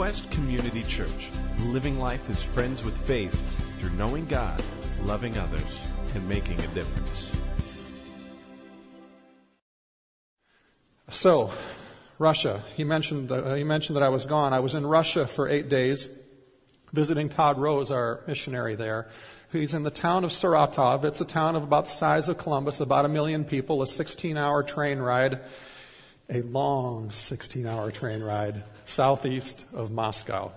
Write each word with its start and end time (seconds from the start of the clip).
Quest 0.00 0.30
Community 0.30 0.82
Church, 0.84 1.28
living 1.66 1.98
life 1.98 2.30
as 2.30 2.42
friends 2.42 2.82
with 2.82 2.96
faith 2.96 3.34
through 3.78 3.90
knowing 3.90 4.24
God, 4.24 4.64
loving 5.04 5.36
others, 5.36 5.78
and 6.14 6.26
making 6.26 6.58
a 6.58 6.66
difference. 6.68 7.30
So, 11.10 11.52
Russia. 12.18 12.64
He 12.78 12.82
mentioned 12.82 13.28
that, 13.28 13.44
uh, 13.44 13.54
he 13.56 13.62
mentioned 13.62 13.96
that 13.96 14.02
I 14.02 14.08
was 14.08 14.24
gone. 14.24 14.54
I 14.54 14.60
was 14.60 14.74
in 14.74 14.86
Russia 14.86 15.26
for 15.26 15.50
eight 15.50 15.68
days, 15.68 16.08
visiting 16.94 17.28
Todd 17.28 17.58
Rose, 17.58 17.90
our 17.90 18.22
missionary 18.26 18.76
there. 18.76 19.06
He's 19.52 19.74
in 19.74 19.82
the 19.82 19.90
town 19.90 20.24
of 20.24 20.30
Saratov. 20.30 21.04
It's 21.04 21.20
a 21.20 21.26
town 21.26 21.56
of 21.56 21.62
about 21.62 21.84
the 21.84 21.90
size 21.90 22.30
of 22.30 22.38
Columbus, 22.38 22.80
about 22.80 23.04
a 23.04 23.08
million 23.08 23.44
people, 23.44 23.82
a 23.82 23.84
16-hour 23.84 24.62
train 24.62 24.98
ride, 24.98 25.40
a 26.30 26.42
long 26.42 27.08
16-hour 27.08 27.90
train 27.90 28.22
ride 28.22 28.62
southeast 28.84 29.64
of 29.72 29.90
Moscow. 29.90 30.52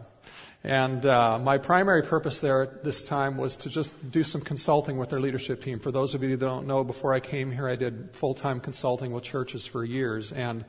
And 0.63 1.05
uh, 1.05 1.39
my 1.39 1.57
primary 1.57 2.03
purpose 2.03 2.39
there 2.39 2.63
at 2.63 2.83
this 2.85 3.05
time 3.05 3.35
was 3.35 3.57
to 3.57 3.69
just 3.69 4.11
do 4.11 4.23
some 4.23 4.39
consulting 4.39 4.97
with 4.97 5.09
their 5.09 5.19
leadership 5.19 5.61
team. 5.61 5.79
For 5.79 5.91
those 5.91 6.15
of 6.15 6.23
you 6.23 6.29
that 6.29 6.45
don't 6.45 6.67
know, 6.67 6.85
before 6.85 7.13
I 7.13 7.19
came 7.19 7.51
here, 7.51 7.67
I 7.67 7.75
did 7.75 8.11
full-time 8.13 8.61
consulting 8.61 9.11
with 9.11 9.25
churches 9.25 9.65
for 9.65 9.83
years. 9.83 10.31
And 10.31 10.63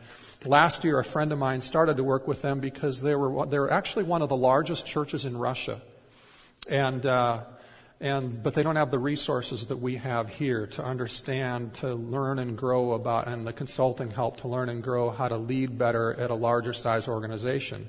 last 0.44 0.82
year, 0.82 0.98
a 0.98 1.04
friend 1.04 1.30
of 1.30 1.38
mine 1.38 1.62
started 1.62 1.98
to 1.98 2.04
work 2.04 2.26
with 2.26 2.42
them 2.42 2.58
because 2.58 3.00
they 3.00 3.14
were 3.14 3.46
they 3.46 3.58
were 3.58 3.70
actually 3.70 4.04
one 4.04 4.22
of 4.22 4.28
the 4.28 4.36
largest 4.36 4.86
churches 4.86 5.24
in 5.26 5.36
Russia, 5.36 5.80
and. 6.68 7.04
Uh, 7.04 7.44
and 8.04 8.42
but 8.42 8.52
they 8.52 8.62
don't 8.62 8.76
have 8.76 8.90
the 8.90 8.98
resources 8.98 9.68
that 9.68 9.78
we 9.78 9.96
have 9.96 10.28
here 10.28 10.66
to 10.66 10.84
understand 10.84 11.72
to 11.72 11.94
learn 11.94 12.38
and 12.38 12.56
grow 12.56 12.92
about 12.92 13.26
and 13.28 13.46
the 13.46 13.52
consulting 13.52 14.10
help 14.10 14.36
to 14.36 14.48
learn 14.48 14.68
and 14.68 14.82
grow 14.82 15.08
how 15.10 15.26
to 15.26 15.38
lead 15.38 15.78
better 15.78 16.12
at 16.20 16.30
a 16.30 16.34
larger 16.34 16.74
size 16.74 17.08
organization 17.08 17.88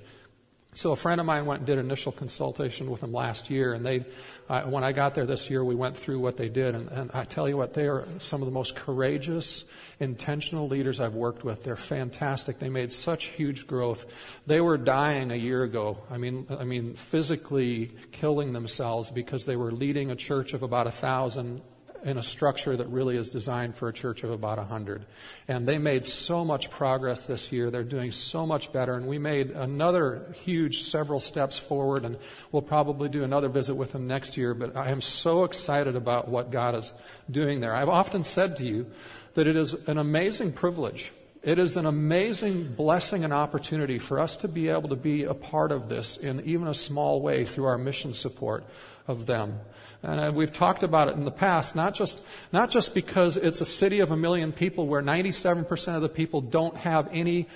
so 0.76 0.92
a 0.92 0.96
friend 0.98 1.22
of 1.22 1.26
mine 1.26 1.46
went 1.46 1.60
and 1.60 1.68
did 1.68 1.78
initial 1.78 2.12
consultation 2.12 2.92
with 2.92 3.00
them 3.00 3.14
last 3.14 3.50
year, 3.50 3.74
and 3.74 3.86
they, 3.86 4.04
uh, 4.50 4.64
when 4.64 4.84
I 4.84 4.92
got 4.92 5.16
there 5.16 5.26
this 5.26 5.50
year, 5.50 5.64
we 5.64 5.74
went 5.74 5.96
through 5.96 6.20
what 6.20 6.36
they 6.36 6.50
did, 6.50 6.76
and, 6.76 6.90
and 6.90 7.12
I 7.14 7.24
tell 7.24 7.48
you 7.48 7.56
what, 7.56 7.74
they 7.74 7.88
are 7.88 8.06
some 8.18 8.42
of 8.42 8.46
the 8.46 8.52
most 8.52 8.76
courageous, 8.76 9.64
intentional 10.02 10.68
leaders 10.68 11.00
I've 11.00 11.14
worked 11.14 11.46
with. 11.46 11.64
They're 11.64 11.78
fantastic. 11.78 12.60
They 12.60 12.68
made 12.68 12.92
such 12.92 13.28
huge 13.28 13.68
growth. 13.68 14.42
They 14.48 14.60
were 14.60 14.78
dying 14.78 15.32
a 15.32 15.36
year 15.36 15.64
ago. 15.64 15.98
I 16.12 16.18
mean, 16.18 16.46
I 16.50 16.66
mean, 16.66 16.96
physically 16.96 17.92
killing 18.12 18.52
themselves 18.52 19.10
because 19.10 19.46
they 19.46 19.56
were 19.56 19.72
leading 19.72 20.12
a 20.12 20.16
church 20.16 20.54
of 20.54 20.62
about 20.62 20.88
a 20.88 20.92
thousand 20.92 21.62
in 22.06 22.20
a 22.20 22.24
structure 22.24 22.78
that 22.78 22.88
really 22.88 23.18
is 23.18 23.30
designed 23.30 23.76
for 23.76 23.90
a 23.90 23.94
church 23.94 24.24
of 24.24 24.30
about 24.30 24.60
100. 24.60 25.06
And 25.48 25.68
they 25.68 25.80
made 25.80 26.06
so 26.06 26.46
much 26.46 26.70
progress 26.70 27.26
this 27.26 27.52
year. 27.52 27.72
They're 27.72 27.84
doing 27.84 28.12
so 28.12 28.46
much 28.46 28.72
better. 28.72 28.94
And 28.94 29.08
we 29.08 29.18
made 29.18 29.50
another 29.52 30.34
huge 30.44 30.84
several 30.84 31.20
steps 31.20 31.58
forward 31.58 32.06
and 32.06 32.18
we'll 32.52 32.62
probably 32.62 33.10
do 33.10 33.24
another 33.24 33.50
visit 33.50 33.74
with 33.74 33.92
them 33.92 34.06
next 34.06 34.38
year. 34.38 34.54
But 34.54 34.78
I 34.78 34.92
am 34.92 35.02
so 35.02 35.46
excited 35.46 35.96
about 35.96 36.30
what 36.30 36.52
God 36.52 36.76
is 36.76 36.94
doing 37.30 37.60
there. 37.60 37.76
I've 37.76 37.90
often 37.90 38.24
said 38.24 38.58
to 38.58 38.64
you 38.64 38.86
that 39.34 39.48
it 39.48 39.56
is 39.56 39.74
an 39.88 39.98
amazing 39.98 40.54
privilege 40.54 41.12
it 41.46 41.60
is 41.60 41.78
an 41.78 41.86
amazing 41.86 42.74
blessing 42.74 43.24
and 43.24 43.32
opportunity 43.32 44.00
for 44.00 44.20
us 44.20 44.38
to 44.38 44.48
be 44.48 44.70
able 44.70 44.90
to 44.90 44.96
be 44.96 45.26
a 45.26 45.36
part 45.36 45.72
of 45.72 45.90
this 45.90 46.18
in 46.18 46.42
even 46.44 46.68
a 46.68 46.74
small 46.74 47.22
way 47.22 47.46
through 47.46 47.66
our 47.66 47.78
mission 47.78 48.16
support 48.16 48.64
of 49.08 49.28
them. 49.28 49.60
And 50.02 50.20
uh, 50.20 50.32
we've 50.34 50.52
talked 50.52 50.82
about 50.82 51.08
it 51.08 51.16
in 51.16 51.24
the 51.24 51.30
past, 51.30 51.76
not 51.76 51.94
just, 51.94 52.20
not 52.52 52.72
just 52.72 52.96
because 52.96 53.38
it's 53.38 53.62
a 53.62 53.66
city 53.66 54.00
of 54.00 54.12
a 54.12 54.18
million 54.18 54.54
people 54.54 54.88
where 54.88 55.04
97% 55.04 55.96
of 55.96 56.02
the 56.02 56.10
people 56.10 56.42
don't 56.42 56.78
have 56.78 57.08
any 57.12 57.48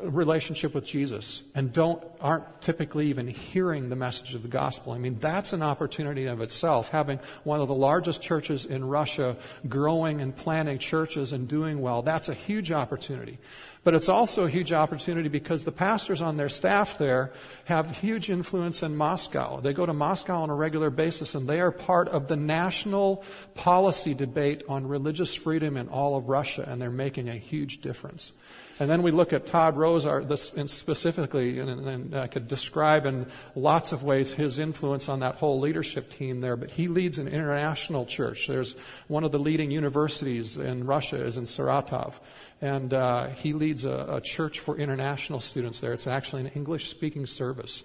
relationship 0.00 0.74
with 0.74 0.84
Jesus 0.84 1.44
and 1.54 1.72
don't, 1.72 2.02
aren't 2.20 2.60
typically 2.60 3.08
even 3.08 3.28
hearing 3.28 3.88
the 3.88 3.96
message 3.96 4.34
of 4.34 4.42
the 4.42 4.48
gospel. 4.48 4.92
I 4.92 4.98
mean, 4.98 5.18
that's 5.20 5.52
an 5.52 5.62
opportunity 5.62 6.26
of 6.26 6.40
itself. 6.40 6.88
Having 6.88 7.20
one 7.44 7.60
of 7.60 7.68
the 7.68 7.74
largest 7.74 8.20
churches 8.20 8.64
in 8.64 8.84
Russia 8.84 9.36
growing 9.68 10.20
and 10.20 10.34
planting 10.34 10.78
churches 10.78 11.32
and 11.32 11.46
doing 11.46 11.80
well, 11.80 12.02
that's 12.02 12.28
a 12.28 12.34
huge 12.34 12.72
opportunity. 12.72 13.38
But 13.84 13.94
it's 13.94 14.08
also 14.08 14.44
a 14.44 14.50
huge 14.50 14.72
opportunity 14.72 15.28
because 15.28 15.64
the 15.64 15.72
pastors 15.72 16.20
on 16.20 16.36
their 16.36 16.48
staff 16.48 16.98
there 16.98 17.32
have 17.66 17.98
huge 17.98 18.30
influence 18.30 18.82
in 18.82 18.96
Moscow. 18.96 19.60
They 19.60 19.72
go 19.72 19.86
to 19.86 19.92
Moscow 19.92 20.42
on 20.42 20.50
a 20.50 20.54
regular 20.54 20.90
basis 20.90 21.36
and 21.36 21.48
they 21.48 21.60
are 21.60 21.70
part 21.70 22.08
of 22.08 22.26
the 22.26 22.36
national 22.36 23.24
policy 23.54 24.12
debate 24.12 24.64
on 24.68 24.88
religious 24.88 25.34
freedom 25.36 25.76
in 25.76 25.88
all 25.88 26.16
of 26.16 26.28
Russia 26.28 26.64
and 26.66 26.82
they're 26.82 26.90
making 26.90 27.28
a 27.28 27.36
huge 27.36 27.80
difference. 27.80 28.32
And 28.80 28.88
then 28.88 29.02
we 29.02 29.10
look 29.10 29.32
at 29.32 29.46
Todd 29.46 29.76
Rose 29.76 30.06
our, 30.06 30.22
this, 30.22 30.54
and 30.54 30.70
specifically, 30.70 31.58
and, 31.58 31.88
and, 31.88 32.16
I 32.16 32.28
could 32.28 32.46
describe 32.46 33.06
in 33.06 33.26
lots 33.56 33.92
of 33.92 34.04
ways 34.04 34.32
his 34.32 34.58
influence 34.58 35.08
on 35.08 35.20
that 35.20 35.34
whole 35.36 35.58
leadership 35.58 36.10
team 36.10 36.40
there, 36.40 36.56
but 36.56 36.70
he 36.70 36.86
leads 36.86 37.18
an 37.18 37.26
international 37.26 38.06
church. 38.06 38.46
There's 38.46 38.76
one 39.08 39.24
of 39.24 39.32
the 39.32 39.38
leading 39.38 39.70
universities 39.70 40.56
in 40.56 40.84
Russia 40.86 41.24
is 41.24 41.36
in 41.36 41.44
Saratov. 41.44 42.14
And 42.60 42.94
uh, 42.94 43.28
he 43.28 43.52
leads 43.52 43.84
a, 43.84 44.06
a 44.10 44.20
church 44.20 44.60
for 44.60 44.76
international 44.76 45.40
students 45.40 45.80
there. 45.80 45.92
It's 45.92 46.06
actually 46.06 46.42
an 46.42 46.48
English 46.48 46.88
speaking 46.88 47.26
service 47.26 47.82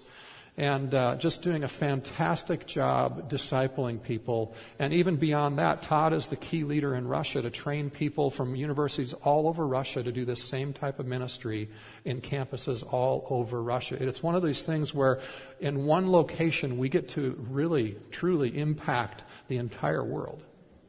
and 0.56 0.94
uh, 0.94 1.16
just 1.16 1.42
doing 1.42 1.64
a 1.64 1.68
fantastic 1.68 2.66
job 2.66 3.28
discipling 3.28 4.00
people. 4.00 4.54
And 4.78 4.92
even 4.92 5.16
beyond 5.16 5.58
that, 5.58 5.82
Todd 5.82 6.12
is 6.12 6.28
the 6.28 6.36
key 6.36 6.62
leader 6.62 6.94
in 6.94 7.08
Russia 7.08 7.42
to 7.42 7.50
train 7.50 7.90
people 7.90 8.30
from 8.30 8.54
universities 8.54 9.14
all 9.14 9.48
over 9.48 9.66
Russia 9.66 10.02
to 10.02 10.12
do 10.12 10.24
this 10.24 10.42
same 10.42 10.72
type 10.72 11.00
of 11.00 11.06
ministry 11.06 11.68
in 12.04 12.20
campuses 12.20 12.84
all 12.92 13.26
over 13.30 13.60
Russia. 13.60 14.00
It's 14.00 14.22
one 14.22 14.36
of 14.36 14.44
these 14.44 14.62
things 14.62 14.94
where 14.94 15.20
in 15.58 15.86
one 15.86 16.12
location 16.12 16.78
we 16.78 16.88
get 16.88 17.08
to 17.10 17.36
really, 17.50 17.96
truly 18.12 18.56
impact 18.56 19.24
the 19.48 19.56
entire 19.56 20.04
world 20.04 20.42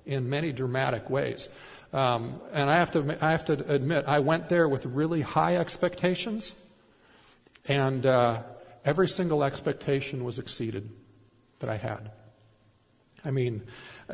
in 0.06 0.30
many 0.30 0.52
dramatic 0.52 1.10
ways. 1.10 1.50
Um, 1.92 2.40
and 2.52 2.70
I 2.70 2.78
have 2.80 2.92
to, 2.92 3.18
I 3.20 3.32
have 3.32 3.46
to 3.46 3.54
admit, 3.54 4.06
I 4.08 4.20
went 4.20 4.50
there 4.50 4.70
with 4.70 4.86
really 4.86 5.22
high 5.22 5.56
expectations, 5.56 6.54
and 7.68 8.06
uh, 8.06 8.44
every 8.86 9.08
single 9.08 9.44
expectation 9.44 10.24
was 10.24 10.40
exceeded 10.40 10.90
that 11.60 11.70
I 11.70 11.78
had. 11.78 12.12
I 13.26 13.32
mean, 13.32 13.64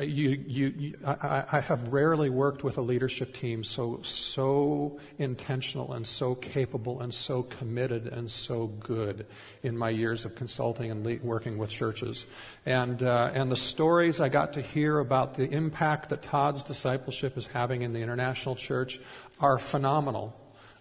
you, 0.00 0.30
you, 0.46 0.74
you, 0.76 0.94
I, 1.04 1.44
I, 1.52 1.60
have 1.60 1.92
rarely 1.92 2.30
worked 2.30 2.64
with 2.64 2.78
a 2.78 2.80
leadership 2.80 3.34
team 3.34 3.62
so 3.62 4.00
so 4.02 4.98
intentional 5.18 5.92
and 5.92 6.06
so 6.06 6.34
capable 6.34 7.02
and 7.02 7.12
so 7.12 7.42
committed 7.42 8.06
and 8.06 8.30
so 8.30 8.68
good 8.68 9.26
in 9.62 9.76
my 9.76 9.90
years 9.90 10.24
of 10.24 10.34
consulting 10.34 10.90
and 10.90 11.04
le- 11.04 11.18
working 11.22 11.58
with 11.58 11.68
churches. 11.68 12.24
And 12.64 13.02
uh, 13.02 13.32
and 13.34 13.52
the 13.52 13.56
stories 13.56 14.18
I 14.18 14.30
got 14.30 14.54
to 14.54 14.62
hear 14.62 14.98
about 14.98 15.34
the 15.34 15.50
impact 15.50 16.08
that 16.08 16.22
Todd's 16.22 16.62
discipleship 16.62 17.36
is 17.36 17.46
having 17.46 17.82
in 17.82 17.92
the 17.92 18.00
international 18.00 18.56
church 18.56 18.98
are 19.40 19.58
phenomenal. 19.58 20.34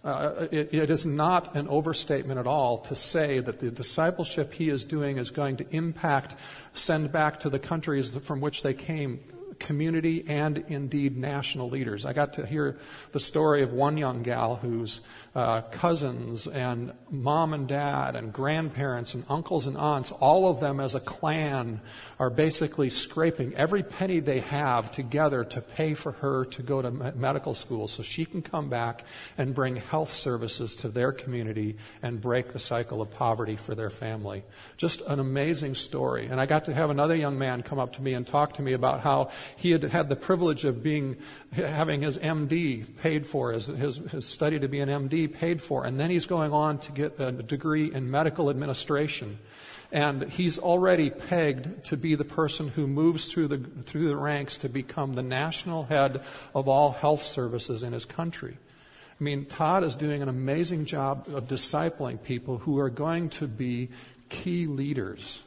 Uh, 0.03 0.47
it, 0.51 0.73
it 0.73 0.89
is 0.89 1.05
not 1.05 1.55
an 1.55 1.67
overstatement 1.67 2.39
at 2.39 2.47
all 2.47 2.79
to 2.79 2.95
say 2.95 3.39
that 3.39 3.59
the 3.59 3.69
discipleship 3.69 4.51
he 4.51 4.67
is 4.69 4.83
doing 4.83 5.17
is 5.17 5.29
going 5.29 5.57
to 5.57 5.65
impact, 5.69 6.35
send 6.73 7.11
back 7.11 7.39
to 7.41 7.49
the 7.51 7.59
countries 7.59 8.15
from 8.15 8.41
which 8.41 8.63
they 8.63 8.73
came 8.73 9.19
community 9.61 10.25
and 10.27 10.65
indeed 10.67 11.15
national 11.15 11.69
leaders. 11.69 12.05
I 12.05 12.11
got 12.11 12.33
to 12.33 12.45
hear 12.45 12.77
the 13.13 13.19
story 13.19 13.63
of 13.63 13.71
one 13.71 13.95
young 13.95 14.23
gal 14.23 14.55
whose 14.55 15.01
uh, 15.33 15.61
cousins 15.61 16.47
and 16.47 16.91
mom 17.09 17.53
and 17.53 17.67
dad 17.67 18.15
and 18.15 18.33
grandparents 18.33 19.13
and 19.13 19.23
uncles 19.29 19.67
and 19.67 19.77
aunts, 19.77 20.11
all 20.11 20.49
of 20.49 20.59
them 20.59 20.79
as 20.79 20.95
a 20.95 20.99
clan, 20.99 21.79
are 22.19 22.29
basically 22.29 22.89
scraping 22.89 23.53
every 23.55 23.83
penny 23.83 24.19
they 24.19 24.39
have 24.39 24.91
together 24.91 25.43
to 25.45 25.61
pay 25.61 25.93
for 25.93 26.11
her 26.13 26.43
to 26.45 26.61
go 26.61 26.81
to 26.81 26.91
medical 26.91 27.55
school 27.55 27.87
so 27.87 28.03
she 28.03 28.25
can 28.25 28.41
come 28.41 28.67
back 28.67 29.05
and 29.37 29.55
bring 29.55 29.75
health 29.75 30.13
services 30.13 30.75
to 30.75 30.89
their 30.89 31.11
community 31.11 31.77
and 32.01 32.19
break 32.19 32.51
the 32.51 32.59
cycle 32.59 33.01
of 33.01 33.11
poverty 33.11 33.55
for 33.55 33.75
their 33.75 33.89
family. 33.89 34.43
Just 34.77 35.01
an 35.01 35.19
amazing 35.19 35.75
story. 35.75 36.25
And 36.27 36.41
I 36.41 36.45
got 36.45 36.65
to 36.65 36.73
have 36.73 36.89
another 36.89 37.15
young 37.15 37.37
man 37.37 37.61
come 37.61 37.79
up 37.79 37.93
to 37.93 38.01
me 38.01 38.13
and 38.13 38.25
talk 38.25 38.55
to 38.55 38.61
me 38.61 38.73
about 38.73 39.01
how 39.01 39.29
he 39.57 39.71
had 39.71 39.83
had 39.83 40.09
the 40.09 40.15
privilege 40.15 40.65
of 40.65 40.83
being, 40.83 41.17
having 41.53 42.01
his 42.01 42.17
MD 42.17 42.85
paid 42.97 43.27
for, 43.27 43.51
his, 43.51 43.67
his, 43.67 43.97
his 43.97 44.27
study 44.27 44.59
to 44.59 44.67
be 44.67 44.79
an 44.79 44.89
MD 44.89 45.31
paid 45.31 45.61
for, 45.61 45.85
and 45.85 45.99
then 45.99 46.09
he's 46.09 46.25
going 46.25 46.53
on 46.53 46.79
to 46.79 46.91
get 46.91 47.19
a 47.19 47.31
degree 47.31 47.93
in 47.93 48.09
medical 48.09 48.49
administration. 48.49 49.39
And 49.91 50.31
he's 50.31 50.57
already 50.57 51.09
pegged 51.09 51.85
to 51.85 51.97
be 51.97 52.15
the 52.15 52.23
person 52.23 52.69
who 52.69 52.87
moves 52.87 53.31
through 53.31 53.49
the, 53.49 53.57
through 53.57 54.07
the 54.07 54.15
ranks 54.15 54.59
to 54.59 54.69
become 54.69 55.15
the 55.15 55.23
national 55.23 55.83
head 55.83 56.21
of 56.55 56.67
all 56.69 56.91
health 56.91 57.23
services 57.23 57.83
in 57.83 57.91
his 57.91 58.05
country. 58.05 58.57
I 59.19 59.23
mean, 59.23 59.45
Todd 59.45 59.83
is 59.83 59.95
doing 59.95 60.21
an 60.21 60.29
amazing 60.29 60.85
job 60.85 61.27
of 61.33 61.47
discipling 61.47 62.23
people 62.23 62.57
who 62.57 62.79
are 62.79 62.89
going 62.89 63.29
to 63.31 63.47
be 63.47 63.89
key 64.29 64.65
leaders 64.65 65.41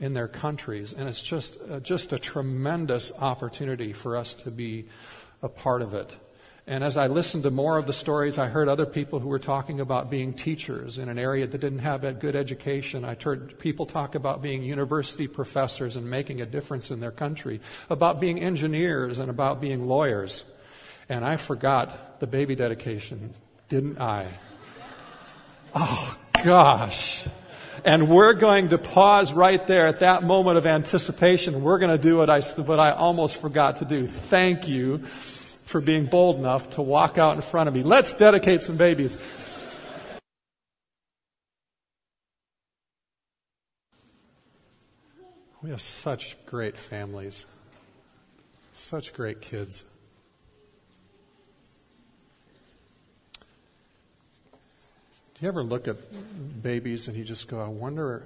in 0.00 0.14
their 0.14 0.28
countries. 0.28 0.92
And 0.92 1.08
it's 1.08 1.22
just, 1.22 1.58
uh, 1.70 1.78
just 1.80 2.12
a 2.12 2.18
tremendous 2.18 3.12
opportunity 3.18 3.92
for 3.92 4.16
us 4.16 4.34
to 4.36 4.50
be 4.50 4.86
a 5.42 5.48
part 5.48 5.82
of 5.82 5.94
it. 5.94 6.16
And 6.66 6.84
as 6.84 6.96
I 6.96 7.08
listened 7.08 7.42
to 7.44 7.50
more 7.50 7.78
of 7.78 7.86
the 7.86 7.92
stories, 7.92 8.38
I 8.38 8.46
heard 8.46 8.68
other 8.68 8.86
people 8.86 9.18
who 9.18 9.28
were 9.28 9.38
talking 9.38 9.80
about 9.80 10.10
being 10.10 10.32
teachers 10.32 10.98
in 10.98 11.08
an 11.08 11.18
area 11.18 11.46
that 11.46 11.60
didn't 11.60 11.80
have 11.80 12.04
a 12.04 12.12
good 12.12 12.36
education. 12.36 13.04
I 13.04 13.16
heard 13.20 13.58
people 13.58 13.86
talk 13.86 14.14
about 14.14 14.40
being 14.40 14.62
university 14.62 15.26
professors 15.26 15.96
and 15.96 16.08
making 16.08 16.40
a 16.40 16.46
difference 16.46 16.90
in 16.90 17.00
their 17.00 17.10
country, 17.10 17.60
about 17.88 18.20
being 18.20 18.40
engineers 18.40 19.18
and 19.18 19.30
about 19.30 19.60
being 19.60 19.88
lawyers. 19.88 20.44
And 21.08 21.24
I 21.24 21.36
forgot 21.36 22.20
the 22.20 22.26
baby 22.26 22.54
dedication, 22.54 23.34
didn't 23.68 24.00
I? 24.00 24.28
Oh, 25.74 26.16
gosh. 26.44 27.26
And 27.84 28.08
we're 28.08 28.34
going 28.34 28.70
to 28.70 28.78
pause 28.78 29.32
right 29.32 29.64
there 29.66 29.86
at 29.86 30.00
that 30.00 30.22
moment 30.22 30.58
of 30.58 30.66
anticipation. 30.66 31.62
We're 31.62 31.78
going 31.78 31.96
to 31.96 32.02
do 32.02 32.18
what 32.18 32.28
I, 32.28 32.40
what 32.40 32.78
I 32.78 32.90
almost 32.92 33.40
forgot 33.40 33.76
to 33.76 33.84
do. 33.84 34.06
Thank 34.06 34.68
you 34.68 34.98
for 34.98 35.80
being 35.80 36.06
bold 36.06 36.36
enough 36.36 36.70
to 36.70 36.82
walk 36.82 37.16
out 37.16 37.36
in 37.36 37.42
front 37.42 37.68
of 37.68 37.74
me. 37.74 37.82
Let's 37.82 38.12
dedicate 38.12 38.62
some 38.62 38.76
babies. 38.76 39.16
We 45.62 45.70
have 45.70 45.82
such 45.82 46.36
great 46.46 46.76
families, 46.76 47.46
such 48.72 49.12
great 49.12 49.40
kids. 49.42 49.84
Do 55.40 55.46
you 55.46 55.52
ever 55.52 55.62
look 55.62 55.88
at 55.88 55.96
babies 56.62 57.08
and 57.08 57.16
you 57.16 57.24
just 57.24 57.48
go, 57.48 57.62
I 57.62 57.68
wonder 57.68 58.24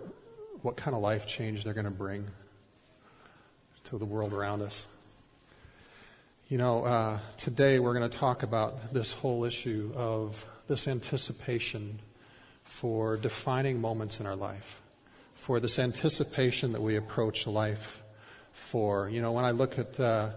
what 0.62 0.76
kind 0.76 0.96
of 0.96 1.00
life 1.00 1.28
change 1.28 1.62
they're 1.62 1.72
going 1.72 1.84
to 1.84 1.92
bring 1.92 2.26
to 3.84 3.98
the 3.98 4.04
world 4.04 4.32
around 4.32 4.62
us? 4.62 4.84
You 6.48 6.58
know, 6.58 6.84
uh, 6.84 7.20
today 7.36 7.78
we're 7.78 7.94
going 7.94 8.10
to 8.10 8.18
talk 8.18 8.42
about 8.42 8.92
this 8.92 9.12
whole 9.12 9.44
issue 9.44 9.92
of 9.94 10.44
this 10.66 10.88
anticipation 10.88 12.00
for 12.64 13.16
defining 13.16 13.80
moments 13.80 14.18
in 14.18 14.26
our 14.26 14.34
life, 14.34 14.82
for 15.34 15.60
this 15.60 15.78
anticipation 15.78 16.72
that 16.72 16.82
we 16.82 16.96
approach 16.96 17.46
life 17.46 18.02
for. 18.50 19.08
You 19.08 19.22
know, 19.22 19.30
when 19.30 19.44
I 19.44 19.52
look 19.52 19.78
at, 19.78 20.00
uh, 20.00 20.30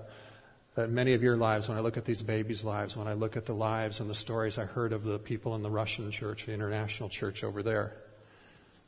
at 0.79 0.89
many 0.89 1.13
of 1.13 1.23
your 1.23 1.37
lives, 1.37 1.67
when 1.67 1.77
I 1.77 1.81
look 1.81 1.97
at 1.97 2.05
these 2.05 2.21
babies' 2.21 2.63
lives, 2.63 2.95
when 2.95 3.07
I 3.07 3.13
look 3.13 3.37
at 3.37 3.45
the 3.45 3.55
lives 3.55 3.99
and 3.99 4.09
the 4.09 4.15
stories 4.15 4.57
I 4.57 4.65
heard 4.65 4.93
of 4.93 5.03
the 5.03 5.19
people 5.19 5.55
in 5.55 5.61
the 5.61 5.69
Russian 5.69 6.11
church, 6.11 6.45
the 6.45 6.53
international 6.53 7.09
church 7.09 7.43
over 7.43 7.63
there, 7.63 7.95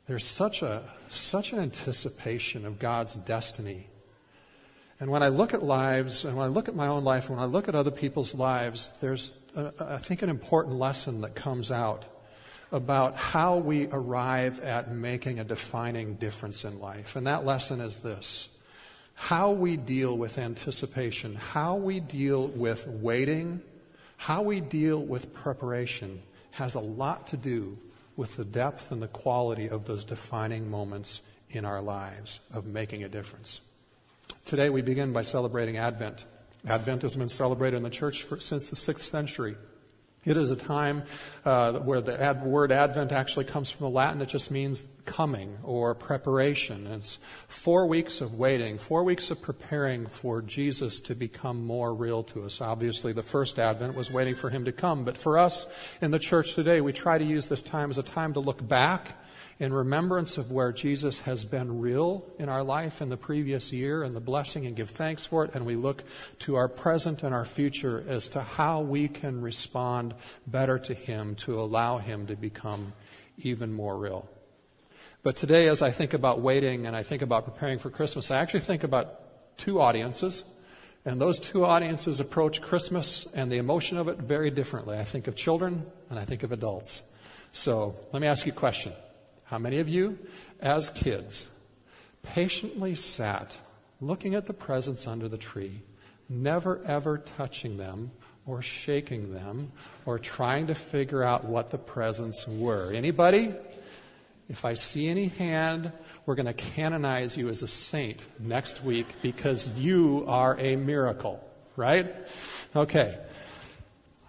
there's 0.06 0.24
such 0.24 0.62
a 0.62 0.82
such 1.08 1.52
an 1.52 1.60
anticipation 1.60 2.66
of 2.66 2.78
God's 2.78 3.14
destiny 3.14 3.86
and 5.00 5.10
when 5.10 5.22
I 5.22 5.28
look 5.28 5.54
at 5.54 5.62
lives, 5.62 6.26
and 6.26 6.36
when 6.36 6.44
I 6.44 6.50
look 6.50 6.68
at 6.68 6.76
my 6.76 6.86
own 6.86 7.04
life, 7.04 7.28
and 7.28 7.38
when 7.38 7.42
I 7.42 7.50
look 7.50 7.68
at 7.68 7.74
other 7.74 7.90
people's 7.90 8.34
lives, 8.34 8.92
there's, 9.00 9.38
a, 9.56 9.72
I 9.80 9.96
think, 9.96 10.20
an 10.20 10.28
important 10.28 10.76
lesson 10.76 11.22
that 11.22 11.34
comes 11.34 11.70
out 11.70 12.04
about 12.70 13.16
how 13.16 13.56
we 13.56 13.86
arrive 13.86 14.60
at 14.60 14.92
making 14.92 15.40
a 15.40 15.44
defining 15.44 16.16
difference 16.16 16.66
in 16.66 16.80
life. 16.80 17.16
And 17.16 17.26
that 17.26 17.46
lesson 17.46 17.80
is 17.80 18.00
this 18.00 18.48
how 19.20 19.50
we 19.50 19.76
deal 19.76 20.16
with 20.16 20.38
anticipation, 20.38 21.34
how 21.34 21.76
we 21.76 22.00
deal 22.00 22.48
with 22.48 22.86
waiting, 22.86 23.60
how 24.16 24.40
we 24.40 24.62
deal 24.62 24.98
with 24.98 25.34
preparation 25.34 26.22
has 26.52 26.74
a 26.74 26.80
lot 26.80 27.26
to 27.26 27.36
do 27.36 27.76
with 28.16 28.34
the 28.38 28.44
depth 28.46 28.90
and 28.90 29.02
the 29.02 29.08
quality 29.08 29.68
of 29.68 29.84
those 29.84 30.04
defining 30.04 30.70
moments 30.70 31.20
in 31.50 31.66
our 31.66 31.82
lives 31.82 32.40
of 32.54 32.64
making 32.64 33.04
a 33.04 33.10
difference. 33.10 33.60
Today 34.46 34.70
we 34.70 34.80
begin 34.80 35.12
by 35.12 35.22
celebrating 35.22 35.76
Advent. 35.76 36.24
Advent 36.66 37.02
has 37.02 37.14
been 37.14 37.28
celebrated 37.28 37.76
in 37.76 37.82
the 37.82 37.90
church 37.90 38.22
for, 38.22 38.40
since 38.40 38.70
the 38.70 38.76
sixth 38.76 39.06
century. 39.06 39.54
It 40.22 40.36
is 40.36 40.50
a 40.50 40.56
time 40.56 41.04
uh, 41.46 41.72
where 41.78 42.02
the 42.02 42.20
ad- 42.20 42.44
word 42.44 42.72
Advent 42.72 43.10
actually 43.10 43.46
comes 43.46 43.70
from 43.70 43.84
the 43.84 43.90
Latin. 43.90 44.20
It 44.20 44.28
just 44.28 44.50
means 44.50 44.84
coming 45.06 45.56
or 45.62 45.94
preparation. 45.94 46.86
And 46.86 46.96
it's 46.96 47.18
four 47.48 47.86
weeks 47.86 48.20
of 48.20 48.34
waiting, 48.34 48.76
four 48.76 49.02
weeks 49.02 49.30
of 49.30 49.40
preparing 49.40 50.06
for 50.06 50.42
Jesus 50.42 51.00
to 51.02 51.14
become 51.14 51.64
more 51.64 51.94
real 51.94 52.22
to 52.24 52.44
us. 52.44 52.60
Obviously, 52.60 53.14
the 53.14 53.22
first 53.22 53.58
Advent 53.58 53.94
was 53.94 54.10
waiting 54.10 54.34
for 54.34 54.50
him 54.50 54.66
to 54.66 54.72
come. 54.72 55.04
But 55.04 55.16
for 55.16 55.38
us 55.38 55.66
in 56.02 56.10
the 56.10 56.18
church 56.18 56.54
today, 56.54 56.82
we 56.82 56.92
try 56.92 57.16
to 57.16 57.24
use 57.24 57.48
this 57.48 57.62
time 57.62 57.88
as 57.88 57.96
a 57.96 58.02
time 58.02 58.34
to 58.34 58.40
look 58.40 58.66
back 58.66 59.16
in 59.60 59.74
remembrance 59.74 60.38
of 60.38 60.50
where 60.50 60.72
Jesus 60.72 61.18
has 61.20 61.44
been 61.44 61.80
real 61.80 62.24
in 62.38 62.48
our 62.48 62.64
life 62.64 63.02
in 63.02 63.10
the 63.10 63.16
previous 63.18 63.72
year 63.74 64.02
and 64.02 64.16
the 64.16 64.20
blessing 64.20 64.64
and 64.66 64.74
give 64.74 64.88
thanks 64.88 65.26
for 65.26 65.44
it. 65.44 65.50
And 65.54 65.66
we 65.66 65.76
look 65.76 66.02
to 66.40 66.56
our 66.56 66.66
present 66.66 67.22
and 67.22 67.34
our 67.34 67.44
future 67.44 68.02
as 68.08 68.26
to 68.28 68.40
how 68.40 68.80
we 68.80 69.06
can 69.06 69.42
respond 69.42 70.14
better 70.46 70.78
to 70.78 70.94
Him 70.94 71.34
to 71.36 71.60
allow 71.60 71.98
Him 71.98 72.26
to 72.28 72.36
become 72.36 72.94
even 73.42 73.70
more 73.70 73.98
real. 73.98 74.26
But 75.22 75.36
today, 75.36 75.68
as 75.68 75.82
I 75.82 75.90
think 75.90 76.14
about 76.14 76.40
waiting 76.40 76.86
and 76.86 76.96
I 76.96 77.02
think 77.02 77.20
about 77.20 77.44
preparing 77.44 77.78
for 77.78 77.90
Christmas, 77.90 78.30
I 78.30 78.38
actually 78.38 78.60
think 78.60 78.82
about 78.82 79.58
two 79.58 79.78
audiences. 79.78 80.42
And 81.04 81.20
those 81.20 81.38
two 81.38 81.66
audiences 81.66 82.18
approach 82.18 82.62
Christmas 82.62 83.26
and 83.34 83.52
the 83.52 83.58
emotion 83.58 83.98
of 83.98 84.08
it 84.08 84.16
very 84.16 84.50
differently. 84.50 84.98
I 84.98 85.04
think 85.04 85.28
of 85.28 85.36
children 85.36 85.84
and 86.08 86.18
I 86.18 86.24
think 86.24 86.44
of 86.44 86.52
adults. 86.52 87.02
So 87.52 87.94
let 88.14 88.22
me 88.22 88.28
ask 88.28 88.46
you 88.46 88.52
a 88.52 88.54
question. 88.54 88.92
How 89.50 89.58
many 89.58 89.80
of 89.80 89.88
you, 89.88 90.16
as 90.60 90.90
kids, 90.90 91.48
patiently 92.22 92.94
sat 92.94 93.56
looking 94.00 94.36
at 94.36 94.46
the 94.46 94.52
presents 94.52 95.08
under 95.08 95.26
the 95.26 95.38
tree, 95.38 95.82
never 96.28 96.80
ever 96.84 97.18
touching 97.18 97.76
them 97.76 98.12
or 98.46 98.62
shaking 98.62 99.32
them 99.32 99.72
or 100.06 100.20
trying 100.20 100.68
to 100.68 100.76
figure 100.76 101.24
out 101.24 101.46
what 101.46 101.70
the 101.70 101.78
presents 101.78 102.46
were? 102.46 102.92
Anybody? 102.92 103.52
If 104.48 104.64
I 104.64 104.74
see 104.74 105.08
any 105.08 105.26
hand, 105.26 105.90
we're 106.26 106.36
going 106.36 106.46
to 106.46 106.52
canonize 106.52 107.36
you 107.36 107.48
as 107.48 107.62
a 107.62 107.68
saint 107.68 108.24
next 108.38 108.84
week 108.84 109.08
because 109.20 109.68
you 109.70 110.26
are 110.28 110.56
a 110.60 110.76
miracle, 110.76 111.44
right? 111.74 112.14
Okay. 112.76 113.18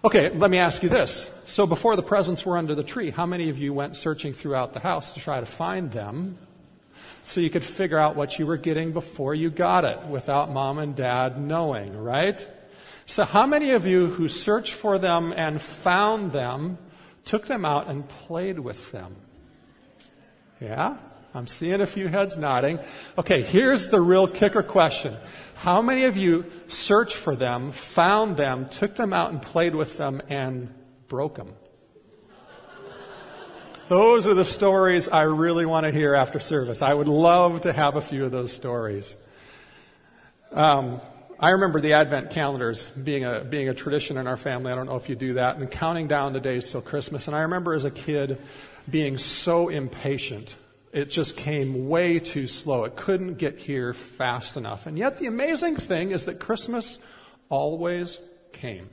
Okay, 0.03 0.29
let 0.29 0.49
me 0.49 0.57
ask 0.57 0.81
you 0.81 0.89
this. 0.89 1.29
So 1.45 1.67
before 1.67 1.95
the 1.95 2.01
presents 2.01 2.43
were 2.43 2.57
under 2.57 2.73
the 2.73 2.83
tree, 2.83 3.11
how 3.11 3.27
many 3.27 3.49
of 3.49 3.59
you 3.59 3.71
went 3.71 3.95
searching 3.95 4.33
throughout 4.33 4.73
the 4.73 4.79
house 4.79 5.11
to 5.11 5.19
try 5.19 5.39
to 5.39 5.45
find 5.45 5.91
them 5.91 6.39
so 7.21 7.39
you 7.39 7.51
could 7.51 7.63
figure 7.63 7.99
out 7.99 8.15
what 8.15 8.39
you 8.39 8.47
were 8.47 8.57
getting 8.57 8.93
before 8.93 9.35
you 9.35 9.51
got 9.51 9.85
it 9.85 9.99
without 10.07 10.51
mom 10.51 10.79
and 10.79 10.95
dad 10.95 11.39
knowing, 11.39 11.95
right? 11.95 12.47
So 13.05 13.25
how 13.25 13.45
many 13.45 13.71
of 13.71 13.85
you 13.85 14.07
who 14.07 14.27
searched 14.27 14.73
for 14.73 14.97
them 14.97 15.35
and 15.37 15.61
found 15.61 16.31
them 16.31 16.79
took 17.23 17.45
them 17.45 17.63
out 17.63 17.87
and 17.87 18.09
played 18.09 18.57
with 18.57 18.91
them? 18.91 19.15
Yeah? 20.59 20.97
I'm 21.33 21.47
seeing 21.47 21.79
a 21.79 21.85
few 21.85 22.09
heads 22.09 22.37
nodding. 22.37 22.79
Okay, 23.17 23.41
here's 23.41 23.87
the 23.87 24.01
real 24.01 24.27
kicker 24.27 24.63
question. 24.63 25.15
How 25.55 25.81
many 25.81 26.03
of 26.03 26.17
you 26.17 26.45
searched 26.67 27.15
for 27.15 27.35
them, 27.35 27.71
found 27.71 28.35
them, 28.35 28.67
took 28.67 28.95
them 28.95 29.13
out 29.13 29.31
and 29.31 29.41
played 29.41 29.73
with 29.73 29.97
them 29.97 30.21
and 30.27 30.73
broke 31.07 31.37
them? 31.37 31.53
Those 33.87 34.27
are 34.27 34.33
the 34.33 34.45
stories 34.45 35.07
I 35.09 35.23
really 35.23 35.65
want 35.65 35.85
to 35.85 35.91
hear 35.91 36.15
after 36.15 36.39
service. 36.39 36.81
I 36.81 36.93
would 36.93 37.07
love 37.09 37.61
to 37.61 37.73
have 37.73 37.95
a 37.95 38.01
few 38.01 38.25
of 38.25 38.31
those 38.31 38.51
stories. 38.51 39.15
Um, 40.51 41.01
I 41.39 41.49
remember 41.51 41.81
the 41.81 41.93
Advent 41.93 42.29
calendars 42.29 42.85
being 42.85 43.25
a 43.25 43.41
being 43.41 43.67
a 43.67 43.73
tradition 43.73 44.17
in 44.17 44.27
our 44.27 44.37
family. 44.37 44.71
I 44.71 44.75
don't 44.75 44.85
know 44.85 44.95
if 44.95 45.09
you 45.09 45.15
do 45.15 45.33
that, 45.33 45.57
and 45.57 45.69
counting 45.69 46.07
down 46.07 46.33
the 46.33 46.39
days 46.39 46.71
till 46.71 46.81
Christmas. 46.81 47.27
And 47.27 47.35
I 47.35 47.41
remember 47.41 47.73
as 47.73 47.83
a 47.83 47.91
kid 47.91 48.39
being 48.89 49.17
so 49.17 49.69
impatient 49.69 50.55
it 50.91 51.09
just 51.09 51.37
came 51.37 51.87
way 51.87 52.19
too 52.19 52.47
slow. 52.47 52.83
It 52.83 52.95
couldn't 52.95 53.35
get 53.35 53.57
here 53.57 53.93
fast 53.93 54.57
enough. 54.57 54.87
And 54.87 54.97
yet 54.97 55.17
the 55.17 55.27
amazing 55.27 55.77
thing 55.77 56.11
is 56.11 56.25
that 56.25 56.39
Christmas 56.39 56.99
always 57.49 58.19
came. 58.51 58.89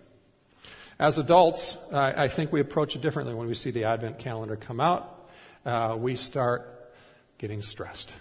As 0.98 1.18
adults, 1.18 1.76
I, 1.92 2.28
think 2.28 2.52
we 2.52 2.60
approach 2.60 2.96
it 2.96 3.02
differently 3.02 3.34
when 3.34 3.46
we 3.46 3.54
see 3.54 3.70
the 3.70 3.84
Advent 3.84 4.18
calendar 4.18 4.56
come 4.56 4.80
out. 4.80 5.30
Uh, 5.64 5.96
we 5.98 6.16
start 6.16 6.92
getting 7.38 7.62
stressed 7.62 8.12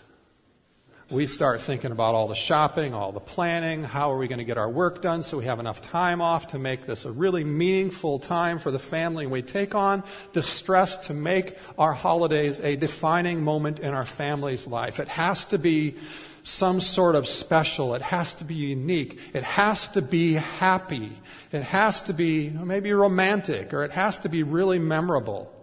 we 1.10 1.26
start 1.26 1.62
thinking 1.62 1.92
about 1.92 2.16
all 2.16 2.28
the 2.28 2.36
shopping, 2.36 2.94
all 2.94 3.14
the 3.14 3.22
planning, 3.22 3.82
how 3.82 4.12
are 4.12 4.18
we 4.18 4.28
going 4.28 4.40
to 4.40 4.44
get 4.44 4.58
our 4.58 4.70
work 4.70 5.02
done 5.02 5.24
so 5.24 5.38
we 5.38 5.46
have 5.46 5.60
enough 5.60 5.82
time 5.82 6.22
off 6.22 6.48
to 6.48 6.60
make 6.60 6.86
this 6.86 7.06
a 7.06 7.12
really 7.12 7.46
meaningful 7.46 8.20
time 8.20 8.60
for 8.60 8.72
the 8.72 8.80
family. 8.80 9.24
And 9.24 9.32
we 9.32 9.42
take 9.42 9.74
on 9.74 10.04
the 10.34 10.44
stress 10.44 10.98
to 11.08 11.14
make 11.14 11.58
our 11.78 11.94
holidays 11.94 12.60
a 12.60 12.76
defining 12.76 13.42
moment 13.42 13.80
in 13.80 13.94
our 13.94 14.06
family's 14.06 14.68
life. 14.68 15.00
It 15.00 15.08
has 15.08 15.46
to 15.46 15.58
be 15.58 15.96
some 16.44 16.82
sort 16.82 17.16
of 17.16 17.26
special. 17.26 17.96
It 17.96 18.02
has 18.02 18.36
to 18.36 18.44
be 18.44 18.56
unique. 18.56 19.18
It 19.34 19.44
has 19.44 19.88
to 19.90 20.02
be 20.02 20.34
happy. 20.34 21.12
It 21.54 21.64
has 21.64 22.04
to 22.04 22.14
be 22.14 22.50
maybe 22.50 22.92
romantic 22.92 23.74
or 23.74 23.86
it 23.86 23.92
has 23.92 24.20
to 24.20 24.30
be 24.30 24.44
really 24.44 24.80
memorable. 24.80 25.54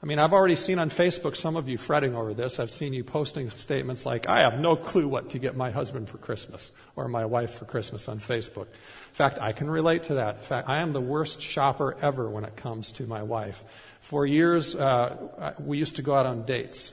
I 0.00 0.06
mean, 0.06 0.20
I've 0.20 0.32
already 0.32 0.54
seen 0.54 0.78
on 0.78 0.90
Facebook 0.90 1.34
some 1.34 1.56
of 1.56 1.68
you 1.68 1.76
fretting 1.76 2.14
over 2.14 2.32
this. 2.32 2.60
I've 2.60 2.70
seen 2.70 2.92
you 2.92 3.02
posting 3.02 3.50
statements 3.50 4.06
like, 4.06 4.28
I 4.28 4.42
have 4.42 4.60
no 4.60 4.76
clue 4.76 5.08
what 5.08 5.30
to 5.30 5.40
get 5.40 5.56
my 5.56 5.72
husband 5.72 6.08
for 6.08 6.18
Christmas 6.18 6.70
or 6.94 7.08
my 7.08 7.24
wife 7.24 7.54
for 7.54 7.64
Christmas 7.64 8.08
on 8.08 8.20
Facebook. 8.20 8.66
In 8.66 9.12
fact, 9.12 9.40
I 9.40 9.50
can 9.50 9.68
relate 9.68 10.04
to 10.04 10.14
that. 10.14 10.36
In 10.36 10.42
fact, 10.42 10.68
I 10.68 10.78
am 10.82 10.92
the 10.92 11.00
worst 11.00 11.42
shopper 11.42 11.96
ever 12.00 12.30
when 12.30 12.44
it 12.44 12.54
comes 12.54 12.92
to 12.92 13.08
my 13.08 13.24
wife. 13.24 13.64
For 13.98 14.24
years, 14.24 14.76
uh, 14.76 15.54
we 15.58 15.78
used 15.78 15.96
to 15.96 16.02
go 16.02 16.14
out 16.14 16.26
on 16.26 16.44
dates. 16.44 16.92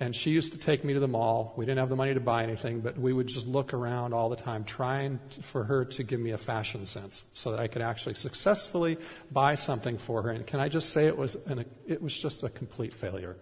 And 0.00 0.14
she 0.14 0.30
used 0.30 0.52
to 0.52 0.58
take 0.58 0.82
me 0.82 0.94
to 0.94 1.00
the 1.00 1.08
mall. 1.08 1.54
We 1.56 1.64
didn't 1.64 1.78
have 1.78 1.88
the 1.88 1.96
money 1.96 2.14
to 2.14 2.20
buy 2.20 2.42
anything, 2.42 2.80
but 2.80 2.98
we 2.98 3.12
would 3.12 3.28
just 3.28 3.46
look 3.46 3.72
around 3.72 4.12
all 4.12 4.28
the 4.28 4.36
time 4.36 4.64
trying 4.64 5.20
to, 5.30 5.42
for 5.42 5.64
her 5.64 5.84
to 5.84 6.02
give 6.02 6.18
me 6.18 6.32
a 6.32 6.38
fashion 6.38 6.84
sense 6.84 7.24
so 7.32 7.52
that 7.52 7.60
I 7.60 7.68
could 7.68 7.82
actually 7.82 8.16
successfully 8.16 8.98
buy 9.30 9.54
something 9.54 9.98
for 9.98 10.22
her. 10.22 10.30
And 10.30 10.44
can 10.46 10.58
I 10.58 10.68
just 10.68 10.90
say 10.90 11.06
it 11.06 11.16
was, 11.16 11.36
an, 11.46 11.64
it 11.86 12.02
was 12.02 12.18
just 12.18 12.42
a 12.42 12.48
complete 12.48 12.92
failure. 12.92 13.36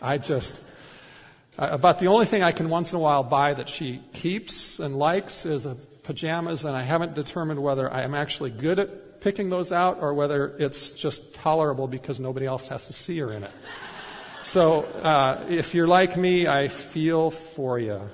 I 0.00 0.18
just, 0.18 0.60
about 1.58 1.98
the 1.98 2.06
only 2.06 2.26
thing 2.26 2.42
I 2.42 2.52
can 2.52 2.68
once 2.68 2.92
in 2.92 2.96
a 2.96 3.00
while 3.00 3.24
buy 3.24 3.54
that 3.54 3.68
she 3.68 4.00
keeps 4.12 4.78
and 4.78 4.96
likes 4.96 5.44
is 5.44 5.66
pajamas, 6.04 6.64
and 6.64 6.76
I 6.76 6.82
haven't 6.82 7.14
determined 7.14 7.60
whether 7.60 7.92
I 7.92 8.02
am 8.02 8.14
actually 8.14 8.50
good 8.50 8.78
at 8.78 9.20
picking 9.20 9.50
those 9.50 9.72
out 9.72 9.98
or 10.00 10.14
whether 10.14 10.54
it's 10.58 10.92
just 10.92 11.34
tolerable 11.34 11.88
because 11.88 12.20
nobody 12.20 12.46
else 12.46 12.68
has 12.68 12.86
to 12.86 12.92
see 12.92 13.18
her 13.18 13.32
in 13.32 13.42
it. 13.42 13.50
So, 14.44 14.82
uh, 14.82 15.46
if 15.48 15.74
you're 15.74 15.86
like 15.86 16.18
me, 16.18 16.46
I 16.46 16.68
feel 16.68 17.30
for 17.30 17.78
you. 17.78 18.10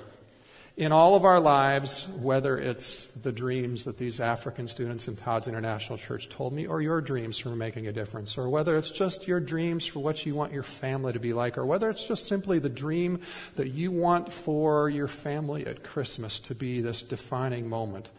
In 0.77 0.93
all 0.93 1.15
of 1.15 1.25
our 1.25 1.41
lives, 1.41 2.07
whether 2.07 2.57
it's 2.57 3.05
the 3.07 3.33
dreams 3.33 3.83
that 3.83 3.97
these 3.97 4.21
African 4.21 4.69
students 4.69 5.09
in 5.09 5.17
Todd's 5.17 5.49
International 5.49 5.97
Church 5.97 6.29
told 6.29 6.53
me, 6.53 6.65
or 6.67 6.81
your 6.81 7.01
dreams 7.01 7.37
for 7.37 7.49
making 7.49 7.87
a 7.87 7.91
difference, 7.91 8.37
or 8.37 8.47
whether 8.47 8.77
it's 8.77 8.91
just 8.91 9.27
your 9.27 9.41
dreams 9.41 9.85
for 9.85 9.99
what 9.99 10.25
you 10.25 10.33
want 10.33 10.53
your 10.53 10.63
family 10.63 11.11
to 11.11 11.19
be 11.19 11.33
like, 11.33 11.57
or 11.57 11.65
whether 11.65 11.89
it's 11.89 12.07
just 12.07 12.29
simply 12.29 12.59
the 12.59 12.69
dream 12.69 13.19
that 13.57 13.67
you 13.67 13.91
want 13.91 14.31
for 14.31 14.89
your 14.89 15.09
family 15.09 15.67
at 15.67 15.83
Christmas 15.83 16.39
to 16.39 16.55
be 16.55 16.79
this 16.79 17.03
defining 17.03 17.67
moment, 17.67 18.09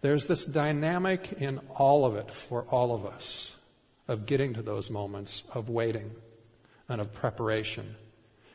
there's 0.00 0.26
this 0.26 0.44
dynamic 0.44 1.34
in 1.38 1.60
all 1.76 2.04
of 2.04 2.16
it 2.16 2.32
for 2.32 2.62
all 2.64 2.92
of 2.92 3.06
us 3.06 3.54
of 4.08 4.26
getting 4.26 4.54
to 4.54 4.62
those 4.62 4.90
moments 4.90 5.44
of 5.54 5.68
waiting 5.68 6.10
and 6.90 7.00
of 7.00 7.12
preparation. 7.14 7.94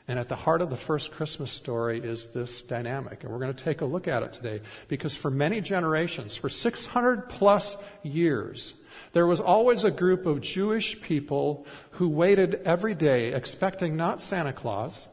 And 0.07 0.19
at 0.19 0.29
the 0.29 0.35
heart 0.35 0.61
of 0.61 0.69
the 0.69 0.75
first 0.75 1.11
Christmas 1.11 1.51
story 1.51 1.99
is 1.99 2.27
this 2.27 2.61
dynamic. 2.61 3.23
And 3.23 3.31
we're 3.31 3.39
going 3.39 3.55
to 3.55 3.63
take 3.63 3.81
a 3.81 3.85
look 3.85 4.07
at 4.07 4.21
it 4.21 4.33
today 4.33 4.61
because 4.87 5.15
for 5.15 5.31
many 5.31 5.61
generations, 5.61 6.35
for 6.35 6.47
600 6.47 7.27
plus 7.27 7.75
years, 8.03 8.75
there 9.13 9.25
was 9.25 9.39
always 9.39 9.83
a 9.83 9.89
group 9.89 10.27
of 10.27 10.41
Jewish 10.41 11.01
people 11.01 11.65
who 11.91 12.07
waited 12.07 12.61
every 12.65 12.93
day 12.93 13.33
expecting 13.33 13.95
not 13.95 14.21
Santa 14.21 14.53
Claus, 14.53 15.07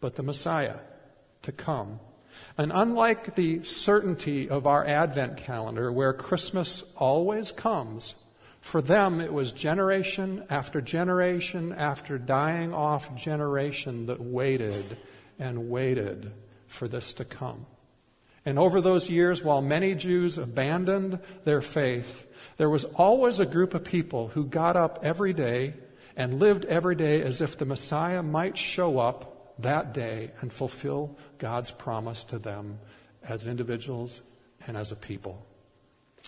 but 0.00 0.16
the 0.16 0.22
Messiah 0.22 0.76
to 1.42 1.52
come. 1.52 1.98
And 2.58 2.72
unlike 2.74 3.36
the 3.36 3.64
certainty 3.64 4.50
of 4.50 4.66
our 4.66 4.86
Advent 4.86 5.38
calendar, 5.38 5.90
where 5.90 6.12
Christmas 6.12 6.84
always 6.96 7.52
comes, 7.52 8.14
for 8.60 8.82
them, 8.82 9.20
it 9.20 9.32
was 9.32 9.52
generation 9.52 10.44
after 10.50 10.80
generation 10.80 11.72
after 11.72 12.18
dying 12.18 12.74
off 12.74 13.14
generation 13.16 14.06
that 14.06 14.20
waited 14.20 14.96
and 15.38 15.70
waited 15.70 16.32
for 16.66 16.86
this 16.86 17.14
to 17.14 17.24
come. 17.24 17.66
And 18.44 18.58
over 18.58 18.80
those 18.80 19.10
years, 19.10 19.42
while 19.42 19.60
many 19.60 19.94
Jews 19.94 20.38
abandoned 20.38 21.20
their 21.44 21.60
faith, 21.60 22.26
there 22.56 22.70
was 22.70 22.84
always 22.84 23.38
a 23.38 23.46
group 23.46 23.74
of 23.74 23.84
people 23.84 24.28
who 24.28 24.44
got 24.44 24.76
up 24.76 25.00
every 25.02 25.32
day 25.32 25.74
and 26.16 26.38
lived 26.38 26.64
every 26.64 26.94
day 26.94 27.22
as 27.22 27.40
if 27.40 27.56
the 27.56 27.64
Messiah 27.64 28.22
might 28.22 28.56
show 28.56 28.98
up 28.98 29.54
that 29.62 29.92
day 29.92 30.30
and 30.40 30.52
fulfill 30.52 31.16
God's 31.38 31.70
promise 31.70 32.24
to 32.24 32.38
them 32.38 32.78
as 33.22 33.46
individuals 33.46 34.20
and 34.66 34.76
as 34.76 34.92
a 34.92 34.96
people. 34.96 35.46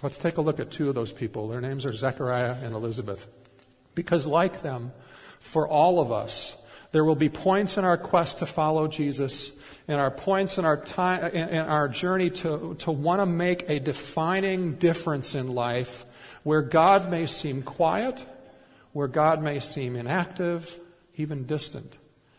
Let's 0.03 0.19
take 0.19 0.37
a 0.37 0.41
look 0.41 0.59
at 0.59 0.71
two 0.71 0.89
of 0.89 0.95
those 0.95 1.13
people. 1.13 1.49
Their 1.49 1.61
names 1.61 1.85
are 1.85 1.93
Zechariah 1.93 2.57
and 2.63 2.75
Elizabeth. 2.75 3.27
Because 3.95 4.27
like 4.27 4.63
them, 4.63 4.93
for 5.39 5.69
all 5.69 6.01
of 6.01 6.11
us, 6.11 6.57
there 6.93 7.05
will 7.05 7.17
be 7.17 7.29
points 7.29 7.79
in 7.79 7.85
our 7.85 7.97
quest 7.97 8.41
to 8.41 8.47
follow 8.47 8.87
Jesus 8.87 9.53
and 9.89 10.01
our 10.01 10.11
points 10.11 10.59
in 10.59 10.65
our 10.65 10.77
time, 10.77 11.25
in 11.35 11.59
our 11.59 11.89
journey 11.89 12.31
to, 12.31 12.77
to 12.81 12.93
want 12.93 13.21
to 13.21 13.27
make 13.27 13.69
a 13.69 13.81
defining 13.81 14.75
difference 14.75 15.35
in 15.35 15.55
life 15.55 16.05
where 16.43 16.63
God 16.63 17.11
may 17.11 17.27
seem 17.27 17.63
quiet, 17.63 18.25
where 18.93 19.09
God 19.09 19.43
may 19.43 19.61
seem 19.61 19.97
inactive, 19.97 20.79
even 21.17 21.47
distant. 21.47 21.99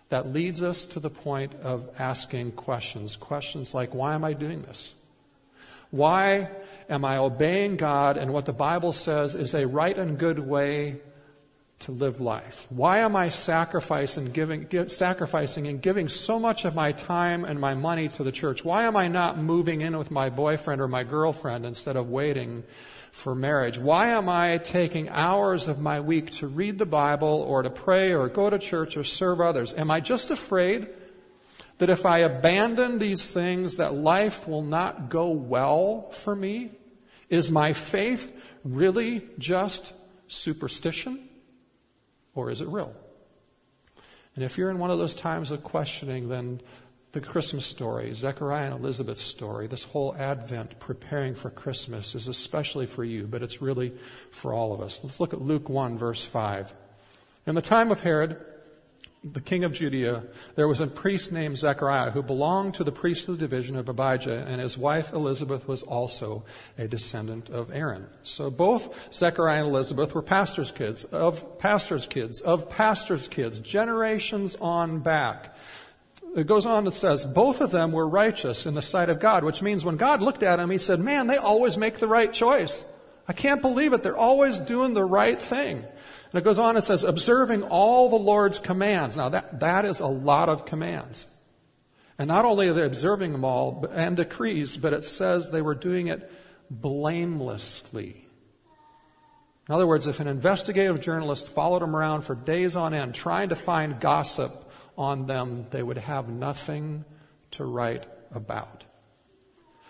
That 0.10 0.32
leads 0.32 0.62
us 0.62 0.86
to 0.86 1.00
the 1.00 1.10
point 1.10 1.55
of 1.63 1.89
asking 1.98 2.51
questions. 2.51 3.15
Questions 3.15 3.74
like, 3.74 3.96
why 3.96 4.13
am 4.13 4.24
I 4.24 4.34
doing 4.34 4.62
this? 4.62 4.93
Why 5.94 6.50
am 6.90 7.06
I 7.06 7.18
obeying 7.18 7.78
God 7.78 8.18
and 8.18 8.34
what 8.34 8.46
the 8.46 8.52
Bible 8.52 8.94
says 8.94 9.36
is 9.36 9.54
a 9.54 9.68
right 9.68 9.96
and 9.96 10.18
good 10.18 10.40
way 10.40 11.02
to 11.82 11.92
live 11.92 12.20
life? 12.20 12.66
Why 12.72 13.02
am 13.02 13.16
I 13.16 13.30
sacrificing, 13.30 14.32
giving, 14.32 14.64
give, 14.64 14.92
sacrificing 14.92 15.68
and 15.68 15.80
giving 15.80 16.10
so 16.10 16.40
much 16.40 16.66
of 16.66 16.74
my 16.74 16.94
time 16.94 17.46
and 17.46 17.60
my 17.60 17.76
money 17.76 18.08
to 18.08 18.24
the 18.24 18.32
church? 18.32 18.66
Why 18.66 18.86
am 18.88 18.98
I 18.98 19.08
not 19.08 19.38
moving 19.38 19.82
in 19.82 19.96
with 19.96 20.10
my 20.10 20.32
boyfriend 20.32 20.82
or 20.82 20.88
my 20.88 21.04
girlfriend 21.04 21.64
instead 21.64 21.96
of 21.96 22.10
waiting 22.10 22.64
for 23.12 23.36
marriage? 23.36 23.78
Why 23.78 24.14
am 24.14 24.30
I 24.30 24.58
taking 24.58 25.10
hours 25.10 25.68
of 25.68 25.80
my 25.80 26.00
week 26.00 26.32
to 26.32 26.48
read 26.48 26.80
the 26.80 26.88
Bible 26.88 27.46
or 27.48 27.62
to 27.62 27.70
pray 27.70 28.14
or 28.14 28.30
go 28.30 28.50
to 28.50 28.58
church 28.58 28.98
or 28.98 29.04
serve 29.04 29.42
others? 29.42 29.76
Am 29.76 29.92
I 29.92 30.00
just 30.00 30.32
afraid 30.32 30.88
that 31.77 31.89
if 31.89 32.06
I 32.06 32.20
abandon 32.20 33.00
these 33.00 33.32
things 33.32 33.77
that 33.77 33.94
life 33.94 34.48
will 34.48 34.62
not 34.62 35.10
go 35.10 35.30
well 35.30 36.10
for 36.12 36.36
me? 36.36 36.72
Is 37.30 37.51
my 37.51 37.74
faith 37.74 38.32
really 38.63 39.27
just 39.39 39.94
superstition? 40.27 41.27
Or 42.36 42.50
is 42.50 42.62
it 42.62 42.68
real? 42.68 42.94
And 44.36 44.44
if 44.44 44.58
you're 44.58 44.72
in 44.72 44.80
one 44.80 44.92
of 44.92 44.98
those 44.98 45.13
times 45.15 45.51
of 45.51 45.63
questioning, 45.63 46.30
then 46.30 46.62
the 47.12 47.22
Christmas 47.22 47.65
story, 47.65 48.13
Zechariah 48.15 48.65
and 48.65 48.74
Elizabeth's 48.74 49.22
story, 49.22 49.68
this 49.68 49.84
whole 49.84 50.15
Advent 50.18 50.80
preparing 50.80 51.36
for 51.36 51.51
Christmas 51.51 52.15
is 52.15 52.27
especially 52.27 52.88
for 52.88 53.03
you, 53.03 53.27
but 53.27 53.44
it's 53.44 53.62
really 53.62 53.94
for 54.32 54.53
all 54.53 54.74
of 54.74 54.82
us. 54.82 55.03
Let's 55.03 55.20
look 55.20 55.34
at 55.34 55.42
Luke 55.42 55.70
1 55.70 55.98
verse 55.98 56.25
5. 56.25 56.74
In 57.46 57.53
the 57.53 57.62
time 57.62 57.92
of 57.92 58.00
Herod, 58.00 58.44
the 59.24 59.42
king 59.42 59.63
of 59.63 59.72
Judea, 59.72 60.24
there 60.56 60.68
was 60.68 60.82
a 60.82 60.88
priest 60.88 61.32
named 61.32 61.58
Zechariah 61.58 62.12
who 62.12 62.22
belonged 62.22 62.74
to 62.75 62.84
the 62.84 62.92
priestly 62.92 63.38
division 63.38 63.77
of 63.77 63.88
Abijah, 63.88 64.46
and 64.48 64.60
his 64.60 64.77
wife 64.77 65.13
Elizabeth 65.13 65.68
was 65.68 65.82
also 65.84 66.44
a 66.77 66.88
descendant 66.88 67.50
of 67.50 67.72
Aaron. 67.72 68.08
So 68.24 68.51
both 68.51 69.13
Zechariah 69.13 69.60
and 69.60 69.70
Elizabeth 69.70 70.13
were 70.13 70.22
pastors' 70.22 70.72
kids, 70.72 71.06
of 71.06 71.58
pastors' 71.58 72.06
kids, 72.06 72.42
of 72.42 72.70
pastors' 72.70 73.30
kids, 73.30 73.60
generations 73.60 74.56
on 74.60 75.00
back. 75.00 75.56
It 76.36 76.48
goes 76.48 76.65
on 76.65 76.86
and 76.86 76.94
says, 76.94 77.24
both 77.25 77.62
of 77.62 77.72
them 77.72 77.92
were 77.92 78.08
righteous 78.08 78.65
in 78.65 78.74
the 78.74 78.82
sight 78.82 79.10
of 79.10 79.20
God, 79.20 79.44
which 79.44 79.62
means 79.62 79.86
when 79.86 79.98
God 79.98 80.22
looked 80.22 80.44
at 80.44 80.58
them, 80.58 80.70
he 80.70 80.80
said, 80.80 81.00
man, 81.00 81.27
they 81.27 81.38
always 81.38 81.77
make 81.77 82.00
the 82.00 82.08
right 82.08 82.34
choice. 82.34 82.84
I 83.27 83.34
can't 83.34 83.62
believe 83.62 83.94
it. 83.94 84.03
They're 84.03 84.18
always 84.18 84.60
doing 84.60 84.94
the 84.94 85.06
right 85.06 85.39
thing. 85.39 85.77
And 85.77 86.42
it 86.42 86.44
goes 86.44 86.60
on 86.60 86.75
and 86.75 86.84
says, 86.84 87.03
observing 87.03 87.63
all 87.63 88.10
the 88.10 88.15
Lord's 88.18 88.60
commands. 88.60 89.15
Now 89.15 89.30
that, 89.30 89.60
that 89.60 89.86
is 89.86 90.00
a 90.00 90.08
lot 90.08 90.50
of 90.50 90.65
commands. 90.65 91.27
And 92.18 92.27
not 92.27 92.46
only 92.46 92.68
are 92.70 92.74
they 92.74 92.86
observing 92.86 93.32
them 93.32 93.46
all 93.46 93.88
and 93.92 94.18
decrees, 94.18 94.77
but 94.77 94.94
it 94.94 95.03
says 95.03 95.50
they 95.50 95.62
were 95.62 95.75
doing 95.75 96.08
it 96.08 96.32
blamelessly. 96.70 98.27
In 99.68 99.74
other 99.74 99.88
words, 99.88 100.08
if 100.08 100.20
an 100.20 100.27
investigative 100.27 101.00
journalist 101.00 101.48
followed 101.48 101.82
them 101.82 101.96
around 101.96 102.24
for 102.24 102.36
days 102.36 102.75
on 102.75 102.94
end 102.94 103.15
trying 103.15 103.50
to 103.50 103.56
find 103.56 104.00
gossip 104.00 104.72
on 104.98 105.25
them, 105.25 105.68
they 105.72 105.82
would 105.82 105.98
have 105.98 106.27
nothing 106.27 107.06
to 107.51 107.63
write 107.63 108.06
about. 108.34 108.83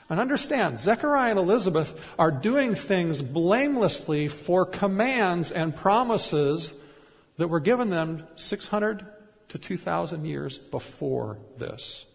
And 0.09 0.19
understand, 0.19 0.79
Zechariah 0.79 1.31
and 1.31 1.39
Elizabeth 1.39 1.99
are 2.19 2.31
doing 2.31 2.75
things 2.75 3.21
blamelessly 3.21 4.27
for 4.27 4.65
commands 4.65 5.51
and 5.51 5.75
promises 5.75 6.73
that 7.37 7.47
were 7.47 7.59
given 7.59 7.89
them 7.89 8.27
600 8.35 9.05
to 9.49 9.57
2,000 9.57 10.25
years 10.25 10.57
before 10.57 11.37
this. 11.57 12.05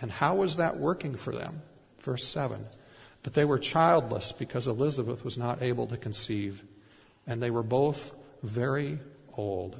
And 0.00 0.10
how 0.10 0.36
was 0.36 0.56
that 0.56 0.78
working 0.78 1.16
for 1.16 1.34
them? 1.34 1.62
Verse 2.00 2.24
7. 2.24 2.64
But 3.22 3.34
they 3.34 3.44
were 3.44 3.58
childless 3.58 4.32
because 4.32 4.66
Elizabeth 4.66 5.24
was 5.24 5.36
not 5.36 5.62
able 5.62 5.86
to 5.88 5.96
conceive, 5.96 6.62
and 7.26 7.42
they 7.42 7.50
were 7.50 7.62
both 7.62 8.14
very 8.42 8.98
old. 9.36 9.76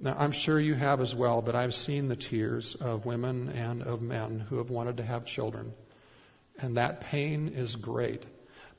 Now, 0.00 0.16
I'm 0.18 0.32
sure 0.32 0.58
you 0.58 0.74
have 0.74 1.00
as 1.00 1.14
well, 1.14 1.42
but 1.42 1.54
I've 1.54 1.74
seen 1.74 2.08
the 2.08 2.16
tears 2.16 2.74
of 2.74 3.04
women 3.04 3.50
and 3.50 3.82
of 3.82 4.00
men 4.00 4.40
who 4.48 4.58
have 4.58 4.70
wanted 4.70 4.96
to 4.96 5.04
have 5.04 5.26
children 5.26 5.74
and 6.62 6.76
that 6.76 7.00
pain 7.00 7.48
is 7.48 7.76
great. 7.76 8.24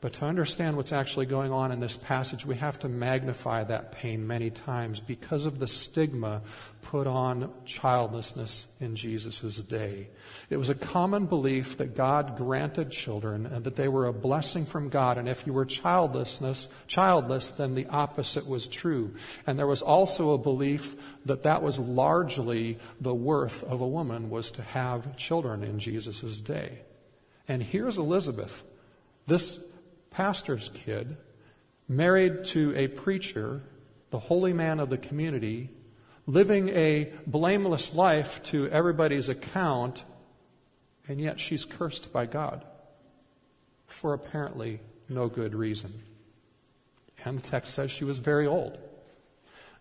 But 0.02 0.14
to 0.14 0.26
understand 0.26 0.78
what's 0.78 0.92
actually 0.92 1.28
going 1.28 1.52
on 1.52 1.72
in 1.72 1.80
this 1.80 1.96
passage, 1.96 2.44
we 2.44 2.56
have 2.56 2.80
to 2.80 2.90
magnify 2.90 3.66
that 3.66 3.92
pain 3.92 4.26
many 4.26 4.50
times 4.50 5.00
because 5.00 5.46
of 5.46 5.60
the 5.60 5.68
stigma 5.68 6.42
put 6.82 7.06
on 7.06 7.52
childlessness 7.66 8.66
in 8.80 8.96
Jesus' 8.96 9.58
day. 9.58 10.10
It 10.50 10.58
was 10.58 10.72
a 10.72 10.76
common 10.76 11.28
belief 11.28 11.78
that 11.78 11.96
God 11.96 12.36
granted 12.36 12.90
children 12.90 13.46
and 13.46 13.64
that 13.66 13.76
they 13.76 13.88
were 13.88 14.08
a 14.08 14.14
blessing 14.14 14.66
from 14.66 14.90
God. 14.90 15.20
And 15.20 15.30
if 15.30 15.46
you 15.46 15.54
were 15.54 15.66
childlessness, 15.66 16.68
childless, 16.88 17.50
then 17.50 17.76
the 17.76 17.86
opposite 17.86 18.48
was 18.48 18.66
true. 18.66 19.14
And 19.46 19.60
there 19.60 19.68
was 19.68 19.84
also 19.84 20.32
a 20.32 20.40
belief 20.40 20.96
that 21.28 21.44
that 21.44 21.62
was 21.62 21.78
largely 21.78 22.80
the 23.00 23.14
worth 23.14 23.64
of 23.66 23.82
a 23.82 23.88
woman 23.88 24.32
was 24.32 24.50
to 24.52 24.64
have 24.64 25.16
children 25.16 25.64
in 25.64 25.78
Jesus' 25.78 26.42
day. 26.42 26.80
And 27.51 27.62
here's 27.62 27.98
Elizabeth. 27.98 28.63
This 29.27 29.60
pastor's 30.10 30.70
kid, 30.70 31.17
married 31.86 32.46
to 32.46 32.74
a 32.77 32.88
preacher, 32.88 33.62
the 34.10 34.20
holy 34.20 34.53
man 34.53 34.79
of 34.79 34.89
the 34.89 34.98
community, 34.98 35.70
living 36.25 36.70
a 36.70 37.12
blameless 37.27 37.93
life 37.93 38.41
to 38.43 38.70
everybody's 38.70 39.27
account, 39.27 40.05
and 41.10 41.20
yet 41.20 41.41
she's 41.41 41.65
cursed 41.65 42.13
by 42.13 42.25
God 42.25 42.63
for 43.86 44.13
apparently 44.13 44.79
no 45.10 45.27
good 45.27 45.53
reason. 45.53 45.91
And 47.25 47.38
the 47.38 47.50
text 47.50 47.74
says 47.74 47.91
she 47.91 48.05
was 48.05 48.20
very 48.20 48.48
old. 48.48 48.77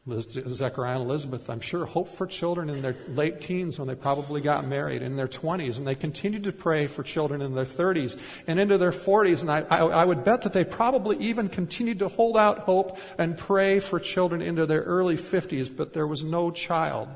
Zechariah 0.09 0.95
and 0.99 1.05
Elizabeth, 1.05 1.51
I'm 1.51 1.61
sure, 1.61 1.85
hoped 1.85 2.15
for 2.15 2.27
children 2.27 2.71
in 2.71 2.81
their 2.81 2.97
late 3.09 3.43
teens 3.43 3.79
when 3.79 3.87
they 3.87 3.95
probably 3.95 4.41
got 4.41 4.67
married, 4.67 5.03
in 5.03 5.17
their 5.17 5.29
20s, 5.29 5.77
and 5.77 5.87
they 5.87 5.95
continued 5.95 6.45
to 6.45 6.53
pray 6.53 6.87
for 6.87 7.03
children 7.03 7.43
in 7.43 7.55
their 7.55 7.67
30s 7.67 8.19
and 8.47 8.59
into 8.59 8.79
their 8.79 8.93
40s. 8.93 9.43
And 9.43 9.51
I, 9.51 9.61
I, 9.69 9.79
I 9.79 10.05
would 10.05 10.25
bet 10.25 10.43
that 10.43 10.55
they 10.55 10.65
probably 10.65 11.19
even 11.19 11.51
continued 11.51 11.99
to 11.99 12.09
hold 12.09 12.39
out 12.39 12.61
hope 12.61 12.99
and 13.19 13.37
pray 13.37 13.79
for 13.79 14.01
children 14.01 14.41
into 14.41 14.65
their 14.65 14.81
early 14.81 15.17
50s, 15.17 15.75
but 15.75 15.93
there 15.93 16.07
was 16.07 16.25
no 16.25 16.51
child. 16.51 17.09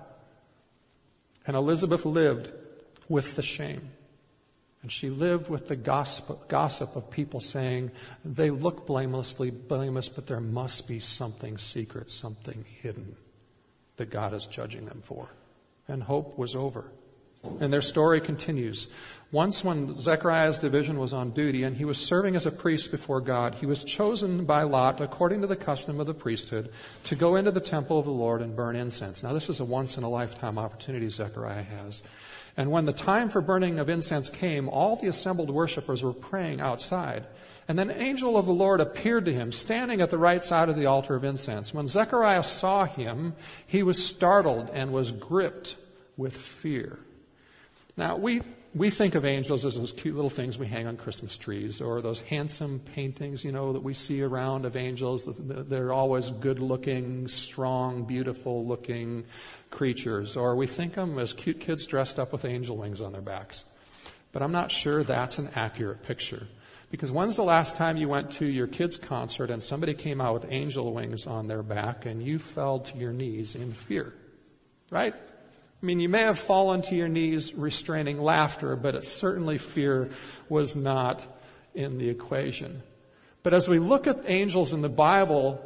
And 1.46 1.56
Elizabeth 1.56 2.04
lived 2.04 2.50
with 3.08 3.34
the 3.34 3.42
shame. 3.42 3.90
And 4.84 4.92
she 4.92 5.08
lived 5.08 5.48
with 5.48 5.68
the 5.68 5.76
gossip, 5.76 6.46
gossip, 6.46 6.94
of 6.94 7.10
people 7.10 7.40
saying, 7.40 7.90
they 8.22 8.50
look 8.50 8.86
blamelessly 8.86 9.50
blameless, 9.50 10.10
but 10.10 10.26
there 10.26 10.40
must 10.40 10.86
be 10.86 11.00
something 11.00 11.56
secret, 11.56 12.10
something 12.10 12.66
hidden 12.82 13.16
that 13.96 14.10
God 14.10 14.34
is 14.34 14.44
judging 14.44 14.84
them 14.84 15.00
for. 15.02 15.30
And 15.88 16.02
hope 16.02 16.36
was 16.36 16.54
over. 16.54 16.84
And 17.60 17.72
their 17.72 17.80
story 17.80 18.20
continues. 18.20 18.88
Once 19.32 19.64
when 19.64 19.94
Zechariah's 19.94 20.58
division 20.58 20.98
was 20.98 21.14
on 21.14 21.30
duty 21.30 21.62
and 21.62 21.74
he 21.74 21.86
was 21.86 21.98
serving 21.98 22.36
as 22.36 22.44
a 22.44 22.50
priest 22.50 22.90
before 22.90 23.22
God, 23.22 23.54
he 23.54 23.64
was 23.64 23.84
chosen 23.84 24.44
by 24.44 24.64
Lot, 24.64 25.00
according 25.00 25.40
to 25.40 25.46
the 25.46 25.56
custom 25.56 25.98
of 25.98 26.06
the 26.06 26.12
priesthood, 26.12 26.70
to 27.04 27.16
go 27.16 27.36
into 27.36 27.50
the 27.50 27.58
temple 27.58 27.98
of 27.98 28.04
the 28.04 28.10
Lord 28.10 28.42
and 28.42 28.54
burn 28.54 28.76
incense. 28.76 29.22
Now 29.22 29.32
this 29.32 29.48
is 29.48 29.60
a 29.60 29.64
once 29.64 29.96
in 29.96 30.04
a 30.04 30.10
lifetime 30.10 30.58
opportunity 30.58 31.08
Zechariah 31.08 31.62
has. 31.62 32.02
And 32.56 32.70
when 32.70 32.84
the 32.84 32.92
time 32.92 33.30
for 33.30 33.40
burning 33.40 33.78
of 33.78 33.88
incense 33.88 34.30
came, 34.30 34.68
all 34.68 34.96
the 34.96 35.08
assembled 35.08 35.50
worshippers 35.50 36.02
were 36.02 36.12
praying 36.12 36.60
outside. 36.60 37.26
And 37.66 37.78
then 37.78 37.90
an 37.90 38.00
angel 38.00 38.36
of 38.36 38.46
the 38.46 38.52
Lord 38.52 38.80
appeared 38.80 39.24
to 39.24 39.32
him, 39.32 39.50
standing 39.50 40.00
at 40.00 40.10
the 40.10 40.18
right 40.18 40.42
side 40.42 40.68
of 40.68 40.76
the 40.76 40.86
altar 40.86 41.16
of 41.16 41.24
incense. 41.24 41.74
When 41.74 41.88
Zechariah 41.88 42.44
saw 42.44 42.84
him, 42.84 43.34
he 43.66 43.82
was 43.82 44.04
startled 44.04 44.70
and 44.72 44.92
was 44.92 45.10
gripped 45.10 45.76
with 46.16 46.36
fear. 46.36 46.98
Now, 47.96 48.16
we 48.16 48.42
we 48.74 48.90
think 48.90 49.14
of 49.14 49.24
angels 49.24 49.64
as 49.64 49.76
those 49.76 49.92
cute 49.92 50.16
little 50.16 50.30
things 50.30 50.58
we 50.58 50.66
hang 50.66 50.88
on 50.88 50.96
Christmas 50.96 51.38
trees 51.38 51.80
or 51.80 52.02
those 52.02 52.20
handsome 52.20 52.80
paintings, 52.80 53.44
you 53.44 53.52
know, 53.52 53.72
that 53.72 53.82
we 53.84 53.94
see 53.94 54.20
around 54.20 54.64
of 54.64 54.74
angels. 54.74 55.28
They're 55.38 55.92
always 55.92 56.30
good 56.30 56.58
looking, 56.58 57.28
strong, 57.28 58.04
beautiful 58.04 58.66
looking 58.66 59.24
creatures. 59.70 60.36
Or 60.36 60.56
we 60.56 60.66
think 60.66 60.96
of 60.96 61.08
them 61.08 61.18
as 61.20 61.32
cute 61.32 61.60
kids 61.60 61.86
dressed 61.86 62.18
up 62.18 62.32
with 62.32 62.44
angel 62.44 62.76
wings 62.76 63.00
on 63.00 63.12
their 63.12 63.22
backs. 63.22 63.64
But 64.32 64.42
I'm 64.42 64.52
not 64.52 64.72
sure 64.72 65.04
that's 65.04 65.38
an 65.38 65.50
accurate 65.54 66.02
picture. 66.02 66.48
Because 66.90 67.12
when's 67.12 67.36
the 67.36 67.44
last 67.44 67.76
time 67.76 67.96
you 67.96 68.08
went 68.08 68.32
to 68.32 68.46
your 68.46 68.66
kid's 68.66 68.96
concert 68.96 69.50
and 69.50 69.62
somebody 69.62 69.94
came 69.94 70.20
out 70.20 70.34
with 70.34 70.46
angel 70.50 70.92
wings 70.92 71.28
on 71.28 71.46
their 71.46 71.62
back 71.62 72.06
and 72.06 72.20
you 72.20 72.40
fell 72.40 72.80
to 72.80 72.98
your 72.98 73.12
knees 73.12 73.54
in 73.54 73.72
fear? 73.72 74.12
Right? 74.90 75.14
I 75.84 75.86
mean, 75.86 76.00
you 76.00 76.08
may 76.08 76.22
have 76.22 76.38
fallen 76.38 76.80
to 76.80 76.94
your 76.94 77.08
knees 77.08 77.52
restraining 77.52 78.18
laughter, 78.18 78.74
but 78.74 78.94
it 78.94 79.04
certainly 79.04 79.58
fear 79.58 80.08
was 80.48 80.74
not 80.74 81.26
in 81.74 81.98
the 81.98 82.08
equation. 82.08 82.82
But 83.42 83.52
as 83.52 83.68
we 83.68 83.78
look 83.78 84.06
at 84.06 84.24
angels 84.24 84.72
in 84.72 84.80
the 84.80 84.88
Bible, 84.88 85.62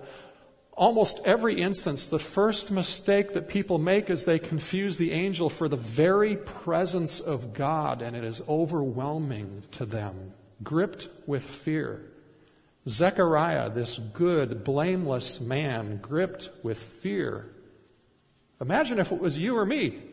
almost 0.72 1.20
every 1.24 1.60
instance, 1.62 2.08
the 2.08 2.18
first 2.18 2.72
mistake 2.72 3.34
that 3.34 3.48
people 3.48 3.78
make 3.78 4.10
is 4.10 4.24
they 4.24 4.40
confuse 4.40 4.96
the 4.96 5.12
angel 5.12 5.48
for 5.48 5.68
the 5.68 5.76
very 5.76 6.34
presence 6.34 7.20
of 7.20 7.54
God, 7.54 8.02
and 8.02 8.16
it 8.16 8.24
is 8.24 8.42
overwhelming 8.48 9.62
to 9.70 9.86
them, 9.86 10.32
gripped 10.64 11.06
with 11.28 11.44
fear. 11.44 12.02
Zechariah, 12.88 13.70
this 13.70 13.98
good, 13.98 14.64
blameless 14.64 15.40
man, 15.40 15.98
gripped 15.98 16.50
with 16.64 16.80
fear. 16.80 17.52
Imagine 18.60 18.98
if 18.98 19.12
it 19.12 19.20
was 19.20 19.38
you 19.38 19.56
or 19.56 19.64
me. 19.64 20.07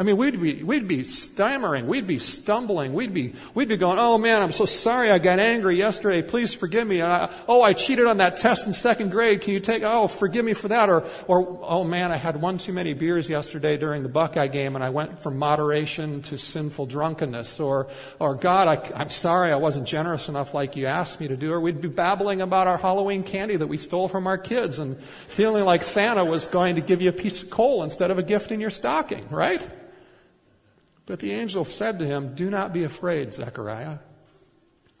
I 0.00 0.02
mean, 0.02 0.16
we'd 0.16 0.40
be, 0.40 0.62
we'd 0.62 0.88
be 0.88 1.04
stammering, 1.04 1.86
we'd 1.86 2.06
be 2.06 2.18
stumbling, 2.18 2.94
we'd 2.94 3.12
be, 3.12 3.34
we'd 3.52 3.68
be 3.68 3.76
going, 3.76 3.98
oh 3.98 4.16
man, 4.16 4.42
I'm 4.42 4.50
so 4.50 4.64
sorry 4.64 5.10
I 5.10 5.18
got 5.18 5.38
angry 5.38 5.76
yesterday, 5.76 6.22
please 6.22 6.54
forgive 6.54 6.88
me. 6.88 7.02
I, 7.02 7.30
oh, 7.46 7.62
I 7.62 7.74
cheated 7.74 8.06
on 8.06 8.16
that 8.16 8.38
test 8.38 8.66
in 8.66 8.72
second 8.72 9.10
grade, 9.10 9.42
can 9.42 9.52
you 9.52 9.60
take, 9.60 9.82
oh, 9.82 10.06
forgive 10.08 10.42
me 10.42 10.54
for 10.54 10.68
that. 10.68 10.88
Or, 10.88 11.06
or, 11.26 11.60
oh 11.62 11.84
man, 11.84 12.12
I 12.12 12.16
had 12.16 12.40
one 12.40 12.56
too 12.56 12.72
many 12.72 12.94
beers 12.94 13.28
yesterday 13.28 13.76
during 13.76 14.02
the 14.02 14.08
Buckeye 14.08 14.46
game 14.46 14.74
and 14.74 14.82
I 14.82 14.88
went 14.88 15.20
from 15.20 15.36
moderation 15.36 16.22
to 16.22 16.38
sinful 16.38 16.86
drunkenness. 16.86 17.60
Or, 17.60 17.88
or 18.18 18.36
God, 18.36 18.68
I, 18.68 18.98
I'm 18.98 19.10
sorry 19.10 19.52
I 19.52 19.56
wasn't 19.56 19.86
generous 19.86 20.30
enough 20.30 20.54
like 20.54 20.76
you 20.76 20.86
asked 20.86 21.20
me 21.20 21.28
to 21.28 21.36
do. 21.36 21.52
Or 21.52 21.60
we'd 21.60 21.82
be 21.82 21.88
babbling 21.88 22.40
about 22.40 22.66
our 22.68 22.78
Halloween 22.78 23.22
candy 23.22 23.56
that 23.56 23.66
we 23.66 23.76
stole 23.76 24.08
from 24.08 24.26
our 24.26 24.38
kids 24.38 24.78
and 24.78 24.98
feeling 24.98 25.66
like 25.66 25.82
Santa 25.82 26.24
was 26.24 26.46
going 26.46 26.76
to 26.76 26.80
give 26.80 27.02
you 27.02 27.10
a 27.10 27.12
piece 27.12 27.42
of 27.42 27.50
coal 27.50 27.82
instead 27.82 28.10
of 28.10 28.16
a 28.16 28.22
gift 28.22 28.50
in 28.50 28.60
your 28.60 28.70
stocking, 28.70 29.28
right? 29.28 29.60
But 31.10 31.18
the 31.18 31.32
angel 31.32 31.64
said 31.64 31.98
to 31.98 32.06
him, 32.06 32.36
Do 32.36 32.48
not 32.50 32.72
be 32.72 32.84
afraid, 32.84 33.34
Zechariah. 33.34 33.98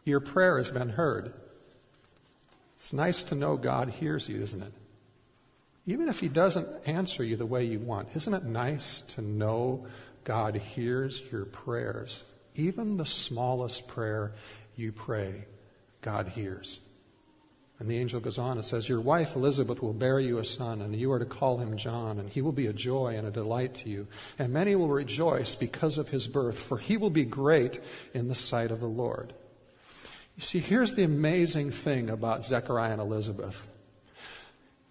Your 0.04 0.18
prayer 0.18 0.56
has 0.58 0.72
been 0.72 0.88
heard. 0.88 1.32
It's 2.74 2.92
nice 2.92 3.22
to 3.24 3.36
know 3.36 3.56
God 3.56 3.90
hears 3.90 4.28
you, 4.28 4.42
isn't 4.42 4.60
it? 4.60 4.72
Even 5.86 6.08
if 6.08 6.18
He 6.18 6.26
doesn't 6.26 6.66
answer 6.84 7.22
you 7.22 7.36
the 7.36 7.46
way 7.46 7.64
you 7.64 7.78
want, 7.78 8.08
isn't 8.16 8.34
it 8.34 8.42
nice 8.42 9.02
to 9.02 9.22
know 9.22 9.86
God 10.24 10.56
hears 10.56 11.22
your 11.30 11.44
prayers? 11.44 12.24
Even 12.56 12.96
the 12.96 13.06
smallest 13.06 13.86
prayer 13.86 14.32
you 14.74 14.90
pray, 14.90 15.44
God 16.00 16.26
hears. 16.26 16.80
And 17.80 17.88
the 17.88 17.96
angel 17.96 18.20
goes 18.20 18.36
on 18.36 18.58
and 18.58 18.64
says, 18.64 18.90
Your 18.90 19.00
wife 19.00 19.34
Elizabeth 19.34 19.82
will 19.82 19.94
bear 19.94 20.20
you 20.20 20.36
a 20.38 20.44
son, 20.44 20.82
and 20.82 20.94
you 20.94 21.10
are 21.12 21.18
to 21.18 21.24
call 21.24 21.56
him 21.56 21.78
John, 21.78 22.18
and 22.18 22.28
he 22.28 22.42
will 22.42 22.52
be 22.52 22.66
a 22.66 22.74
joy 22.74 23.14
and 23.16 23.26
a 23.26 23.30
delight 23.30 23.74
to 23.76 23.88
you. 23.88 24.06
And 24.38 24.52
many 24.52 24.76
will 24.76 24.90
rejoice 24.90 25.54
because 25.54 25.96
of 25.96 26.10
his 26.10 26.28
birth, 26.28 26.58
for 26.58 26.76
he 26.76 26.98
will 26.98 27.10
be 27.10 27.24
great 27.24 27.80
in 28.12 28.28
the 28.28 28.34
sight 28.34 28.70
of 28.70 28.80
the 28.80 28.86
Lord. 28.86 29.32
You 30.36 30.42
see, 30.42 30.58
here's 30.58 30.94
the 30.94 31.04
amazing 31.04 31.70
thing 31.70 32.10
about 32.10 32.44
Zechariah 32.44 32.92
and 32.92 33.00
Elizabeth. 33.00 33.66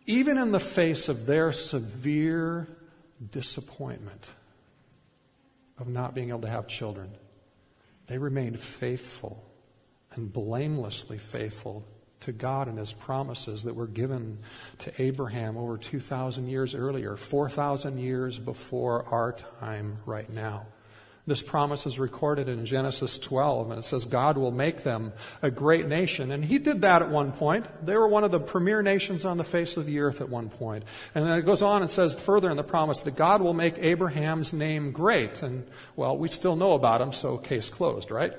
Even 0.07 0.39
in 0.39 0.51
the 0.51 0.59
face 0.59 1.09
of 1.09 1.27
their 1.27 1.53
severe 1.53 2.67
disappointment 3.31 4.33
of 5.77 5.87
not 5.87 6.15
being 6.15 6.29
able 6.29 6.41
to 6.41 6.49
have 6.49 6.67
children, 6.67 7.11
they 8.07 8.17
remained 8.17 8.59
faithful 8.59 9.45
and 10.15 10.33
blamelessly 10.33 11.19
faithful 11.19 11.85
to 12.21 12.31
God 12.31 12.67
and 12.67 12.77
His 12.77 12.93
promises 12.93 13.63
that 13.63 13.75
were 13.75 13.87
given 13.87 14.39
to 14.79 15.01
Abraham 15.01 15.57
over 15.57 15.77
2,000 15.77 16.47
years 16.47 16.75
earlier, 16.75 17.15
4,000 17.15 17.97
years 17.97 18.39
before 18.39 19.05
our 19.07 19.33
time 19.61 19.97
right 20.05 20.29
now. 20.29 20.65
This 21.29 21.41
promise 21.43 21.85
is 21.85 21.99
recorded 21.99 22.49
in 22.49 22.65
Genesis 22.65 23.19
12, 23.19 23.69
and 23.69 23.79
it 23.79 23.83
says 23.83 24.05
God 24.05 24.35
will 24.35 24.51
make 24.51 24.81
them 24.81 25.13
a 25.43 25.51
great 25.51 25.87
nation. 25.87 26.31
And 26.31 26.43
He 26.43 26.57
did 26.57 26.81
that 26.81 27.03
at 27.03 27.09
one 27.09 27.31
point. 27.31 27.67
They 27.85 27.95
were 27.95 28.07
one 28.07 28.23
of 28.23 28.31
the 28.31 28.39
premier 28.39 28.81
nations 28.81 29.25
on 29.25 29.37
the 29.37 29.43
face 29.43 29.77
of 29.77 29.85
the 29.85 29.99
earth 29.99 30.21
at 30.21 30.29
one 30.29 30.49
point. 30.49 30.85
And 31.13 31.27
then 31.27 31.37
it 31.37 31.43
goes 31.43 31.61
on 31.61 31.83
and 31.83 31.91
says 31.91 32.15
further 32.15 32.49
in 32.49 32.57
the 32.57 32.63
promise 32.63 33.01
that 33.01 33.15
God 33.15 33.41
will 33.41 33.53
make 33.53 33.77
Abraham's 33.77 34.53
name 34.53 34.91
great. 34.91 35.43
And, 35.43 35.67
well, 35.95 36.17
we 36.17 36.29
still 36.29 36.55
know 36.55 36.71
about 36.71 36.99
him, 36.99 37.13
so 37.13 37.37
case 37.37 37.69
closed, 37.69 38.09
right? 38.09 38.33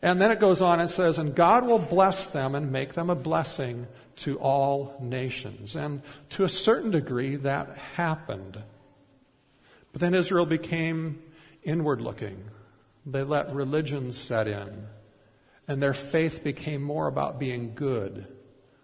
And 0.00 0.20
then 0.20 0.30
it 0.30 0.38
goes 0.38 0.62
on 0.62 0.78
and 0.78 0.90
says, 0.90 1.18
and 1.18 1.34
God 1.34 1.66
will 1.66 1.78
bless 1.80 2.28
them 2.28 2.54
and 2.54 2.70
make 2.70 2.94
them 2.94 3.10
a 3.10 3.16
blessing 3.16 3.86
to 4.16 4.38
all 4.38 4.96
nations. 5.00 5.74
And 5.74 6.02
to 6.30 6.44
a 6.44 6.48
certain 6.48 6.92
degree, 6.92 7.36
that 7.36 7.76
happened. 7.76 8.62
But 9.92 10.00
then 10.00 10.14
Israel 10.14 10.46
became 10.46 11.20
inward 11.64 12.00
looking. 12.00 12.44
They 13.06 13.24
let 13.24 13.54
religion 13.54 14.12
set 14.12 14.46
in. 14.46 14.86
And 15.66 15.82
their 15.82 15.94
faith 15.94 16.44
became 16.44 16.82
more 16.82 17.08
about 17.08 17.40
being 17.40 17.74
good 17.74 18.26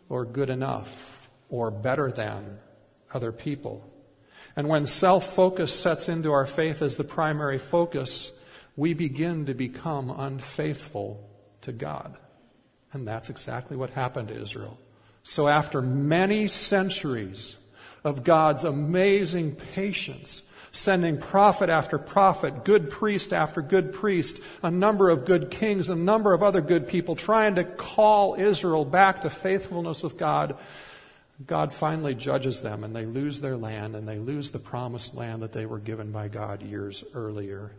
or 0.08 0.24
good 0.24 0.50
enough 0.50 1.30
or 1.48 1.70
better 1.70 2.10
than 2.10 2.58
other 3.12 3.30
people. 3.30 3.88
And 4.56 4.68
when 4.68 4.86
self-focus 4.86 5.72
sets 5.72 6.08
into 6.08 6.32
our 6.32 6.46
faith 6.46 6.82
as 6.82 6.96
the 6.96 7.04
primary 7.04 7.58
focus, 7.58 8.32
we 8.76 8.94
begin 8.94 9.46
to 9.46 9.54
become 9.54 10.10
unfaithful 10.10 11.28
to 11.62 11.72
God. 11.72 12.16
And 12.92 13.06
that's 13.06 13.30
exactly 13.30 13.76
what 13.76 13.90
happened 13.90 14.28
to 14.28 14.40
Israel. 14.40 14.78
So 15.22 15.48
after 15.48 15.80
many 15.80 16.48
centuries 16.48 17.56
of 18.04 18.24
God's 18.24 18.64
amazing 18.64 19.56
patience, 19.56 20.42
sending 20.70 21.18
prophet 21.18 21.70
after 21.70 21.98
prophet, 21.98 22.64
good 22.64 22.90
priest 22.90 23.32
after 23.32 23.62
good 23.62 23.92
priest, 23.92 24.40
a 24.62 24.70
number 24.70 25.08
of 25.08 25.24
good 25.24 25.50
kings, 25.50 25.88
a 25.88 25.94
number 25.94 26.34
of 26.34 26.42
other 26.42 26.60
good 26.60 26.86
people 26.86 27.16
trying 27.16 27.54
to 27.54 27.64
call 27.64 28.34
Israel 28.34 28.84
back 28.84 29.22
to 29.22 29.30
faithfulness 29.30 30.02
with 30.02 30.18
God, 30.18 30.58
God 31.46 31.72
finally 31.72 32.14
judges 32.14 32.60
them 32.60 32.84
and 32.84 32.94
they 32.94 33.06
lose 33.06 33.40
their 33.40 33.56
land 33.56 33.96
and 33.96 34.06
they 34.06 34.18
lose 34.18 34.50
the 34.50 34.58
promised 34.58 35.14
land 35.14 35.42
that 35.42 35.52
they 35.52 35.66
were 35.66 35.78
given 35.78 36.12
by 36.12 36.28
God 36.28 36.62
years 36.62 37.02
earlier. 37.14 37.72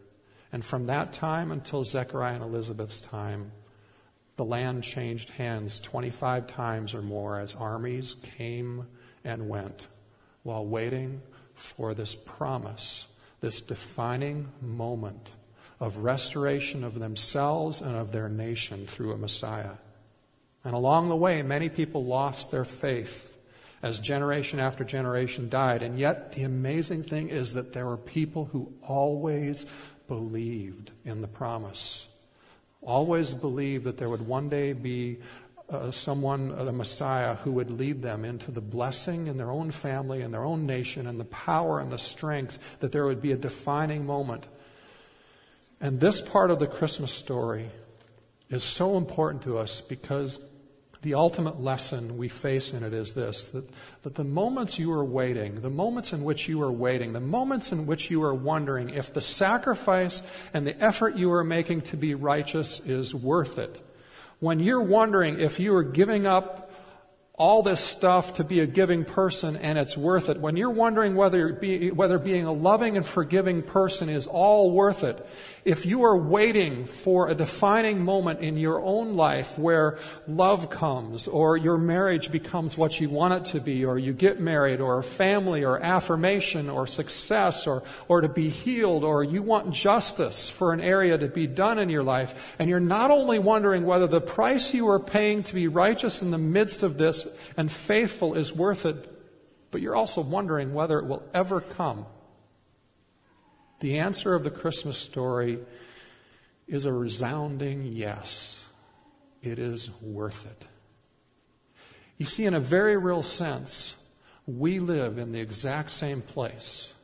And 0.56 0.64
from 0.64 0.86
that 0.86 1.12
time 1.12 1.52
until 1.52 1.84
Zechariah 1.84 2.36
and 2.36 2.44
Elizabeth's 2.44 3.02
time, 3.02 3.52
the 4.38 4.46
land 4.46 4.86
changed 4.86 5.32
hands 5.32 5.82
25 5.82 6.48
times 6.48 6.94
or 6.96 7.02
more 7.02 7.38
as 7.38 7.54
armies 7.54 8.16
came 8.38 8.88
and 9.26 9.50
went 9.50 9.90
while 10.44 10.66
waiting 10.66 11.22
for 11.56 11.94
this 11.94 12.16
promise, 12.16 13.06
this 13.42 13.60
defining 13.60 14.48
moment 14.62 15.34
of 15.82 15.98
restoration 15.98 16.86
of 16.86 17.00
themselves 17.00 17.82
and 17.82 17.98
of 17.98 18.14
their 18.14 18.30
nation 18.30 18.88
through 18.88 19.12
a 19.12 19.18
Messiah. 19.18 19.76
And 20.64 20.74
along 20.74 21.10
the 21.10 21.18
way, 21.18 21.42
many 21.42 21.68
people 21.68 22.06
lost 22.06 22.52
their 22.52 22.64
faith 22.64 23.38
as 23.84 24.00
generation 24.00 24.60
after 24.60 24.86
generation 24.86 25.50
died. 25.50 25.84
And 25.84 26.00
yet, 26.00 26.32
the 26.32 26.44
amazing 26.44 27.04
thing 27.04 27.28
is 27.28 27.56
that 27.56 27.74
there 27.74 27.86
were 27.86 27.98
people 27.98 28.46
who 28.46 28.72
always 28.82 29.66
believed 30.08 30.92
in 31.04 31.22
the 31.22 31.28
promise, 31.28 32.08
always 32.82 33.34
believed 33.34 33.86
that 33.86 33.98
there 33.98 34.10
would 34.10 34.26
one 34.26 34.50
day 34.50 34.74
be 34.74 35.18
uh, 35.70 35.90
someone, 35.90 36.52
uh, 36.52 36.64
the 36.64 36.72
Messiah, 36.72 37.36
who 37.36 37.52
would 37.52 37.72
lead 37.72 38.02
them 38.02 38.24
into 38.24 38.52
the 38.52 38.62
blessing 38.62 39.28
in 39.28 39.38
their 39.38 39.50
own 39.50 39.72
family 39.72 40.22
and 40.22 40.34
their 40.34 40.44
own 40.44 40.66
nation 40.66 41.08
and 41.08 41.20
the 41.20 41.26
power 41.26 41.80
and 41.80 41.92
the 41.92 41.98
strength, 41.98 42.80
that 42.80 42.92
there 42.92 43.06
would 43.06 43.22
be 43.22 43.32
a 43.32 43.38
defining 43.38 44.06
moment. 44.06 44.46
And 45.82 46.00
this 46.00 46.22
part 46.22 46.52
of 46.52 46.60
the 46.60 46.68
Christmas 46.68 47.12
story 47.12 47.68
is 48.50 48.64
so 48.64 48.98
important 48.98 49.44
to 49.44 49.58
us 49.58 49.82
because 49.82 50.40
the 51.06 51.14
ultimate 51.14 51.60
lesson 51.60 52.18
we 52.18 52.28
face 52.28 52.74
in 52.74 52.84
it 52.84 52.92
is 52.92 53.14
this 53.14 53.46
that, 53.46 53.64
that 54.02 54.16
the 54.16 54.24
moments 54.24 54.80
you 54.80 54.92
are 54.92 55.06
waiting, 55.06 55.62
the 55.62 55.70
moments 55.70 56.12
in 56.14 56.24
which 56.24 56.50
you 56.50 56.64
are 56.64 56.72
waiting, 56.72 57.14
the 57.14 57.20
moments 57.20 57.72
in 57.72 57.86
which 57.86 58.10
you 58.10 58.24
are 58.24 58.34
wondering 58.34 58.90
if 58.90 59.14
the 59.14 59.22
sacrifice 59.22 60.24
and 60.52 60.66
the 60.66 60.84
effort 60.84 61.16
you 61.16 61.32
are 61.32 61.44
making 61.44 61.82
to 61.82 61.96
be 61.96 62.16
righteous 62.16 62.80
is 62.80 63.14
worth 63.14 63.60
it, 63.60 63.80
when 64.40 64.60
you're 64.60 64.82
wondering 64.82 65.40
if 65.40 65.60
you 65.60 65.76
are 65.76 65.84
giving 65.84 66.26
up 66.26 66.66
all 67.38 67.62
this 67.62 67.82
stuff 67.82 68.36
to 68.36 68.44
be 68.44 68.62
a 68.62 68.66
giving 68.66 69.04
person 69.04 69.58
and 69.58 69.78
it's 69.78 69.98
worth 69.98 70.30
it. 70.30 70.40
When 70.40 70.56
you're 70.56 70.70
wondering 70.70 71.16
whether, 71.16 71.52
be, 71.52 71.92
whether 71.92 72.18
being 72.18 72.46
a 72.46 72.52
loving 72.54 72.96
and 72.96 73.06
forgiving 73.06 73.62
person 73.62 74.08
is 74.08 74.26
all 74.26 74.72
worth 74.72 75.04
it, 75.04 75.26
if 75.66 75.84
you 75.84 76.04
are 76.04 76.16
waiting 76.16 76.86
for 76.86 77.28
a 77.28 77.34
defining 77.34 78.06
moment 78.06 78.42
in 78.42 78.56
your 78.56 78.80
own 78.84 79.16
life 79.16 79.58
where 79.58 79.98
love 80.28 80.70
comes 80.70 81.28
or 81.28 81.58
your 81.58 81.80
marriage 81.80 82.32
becomes 82.32 82.78
what 82.78 83.00
you 83.00 83.10
want 83.10 83.34
it 83.34 83.46
to 83.46 83.60
be 83.60 83.84
or 83.84 83.98
you 83.98 84.14
get 84.14 84.40
married 84.40 84.80
or 84.80 85.00
a 85.00 85.04
family 85.04 85.66
or 85.66 85.82
affirmation 85.82 86.70
or 86.70 86.86
success 86.86 87.66
or, 87.66 87.82
or 88.08 88.22
to 88.22 88.30
be 88.30 88.48
healed 88.48 89.04
or 89.04 89.24
you 89.24 89.42
want 89.42 89.74
justice 89.74 90.48
for 90.48 90.72
an 90.72 90.80
area 90.80 91.18
to 91.18 91.28
be 91.28 91.48
done 91.48 91.80
in 91.80 91.90
your 91.90 92.04
life 92.04 92.56
and 92.60 92.70
you're 92.70 92.80
not 92.80 93.10
only 93.10 93.40
wondering 93.40 93.86
whether 93.86 94.06
the 94.06 94.22
price 94.22 94.72
you 94.72 94.88
are 94.88 95.00
paying 95.00 95.42
to 95.42 95.56
be 95.56 95.68
righteous 95.68 96.22
in 96.22 96.30
the 96.30 96.38
midst 96.38 96.84
of 96.84 97.00
this 97.00 97.26
and 97.58 97.72
faithful 97.72 98.36
is 98.36 98.54
worth 98.54 98.86
it, 98.86 99.12
but 99.72 99.82
you're 99.82 99.96
also 99.96 100.22
wondering 100.22 100.76
whether 100.76 101.00
it 101.00 101.06
will 101.06 101.24
ever 101.34 101.60
come. 101.60 102.06
The 103.86 104.00
answer 104.00 104.34
of 104.34 104.44
the 104.44 104.50
Christmas 104.50 104.98
story 104.98 105.60
is 106.68 106.86
a 106.86 106.92
resounding 106.92 107.84
yes. 107.86 108.66
It 109.44 109.60
is 109.60 109.92
worth 110.02 110.48
it. 110.48 110.66
You 112.18 112.26
see, 112.26 112.48
in 112.48 112.56
a 112.56 112.60
very 112.60 112.98
real 112.98 113.22
sense, 113.22 113.96
we 114.48 114.80
live 114.80 115.20
in 115.20 115.34
the 115.34 115.40
exact 115.40 115.92
same 115.92 116.24
place 116.24 116.96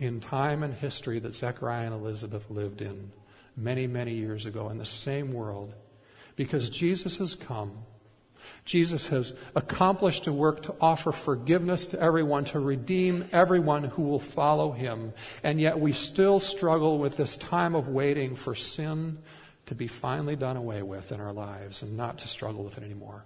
in 0.00 0.18
time 0.18 0.64
and 0.64 0.74
history 0.74 1.20
that 1.20 1.36
Zechariah 1.36 1.86
and 1.86 1.94
Elizabeth 1.94 2.50
lived 2.50 2.82
in 2.82 3.12
many, 3.56 3.86
many 3.86 4.14
years 4.14 4.44
ago 4.44 4.70
in 4.70 4.78
the 4.78 4.84
same 4.84 5.32
world 5.32 5.72
because 6.34 6.68
Jesus 6.68 7.18
has 7.18 7.36
come 7.36 7.84
Jesus 8.64 9.08
has 9.08 9.32
accomplished 9.54 10.26
a 10.26 10.32
work 10.32 10.62
to 10.64 10.74
offer 10.80 11.12
forgiveness 11.12 11.86
to 11.88 12.00
everyone, 12.00 12.44
to 12.46 12.60
redeem 12.60 13.28
everyone 13.32 13.84
who 13.84 14.02
will 14.02 14.18
follow 14.18 14.72
him. 14.72 15.12
And 15.42 15.60
yet 15.60 15.80
we 15.80 15.92
still 15.92 16.40
struggle 16.40 16.98
with 16.98 17.16
this 17.16 17.36
time 17.36 17.74
of 17.74 17.88
waiting 17.88 18.36
for 18.36 18.54
sin 18.54 19.18
to 19.66 19.74
be 19.74 19.86
finally 19.86 20.36
done 20.36 20.56
away 20.56 20.82
with 20.82 21.12
in 21.12 21.20
our 21.20 21.32
lives 21.32 21.82
and 21.82 21.96
not 21.96 22.18
to 22.18 22.28
struggle 22.28 22.64
with 22.64 22.78
it 22.78 22.84
anymore. 22.84 23.24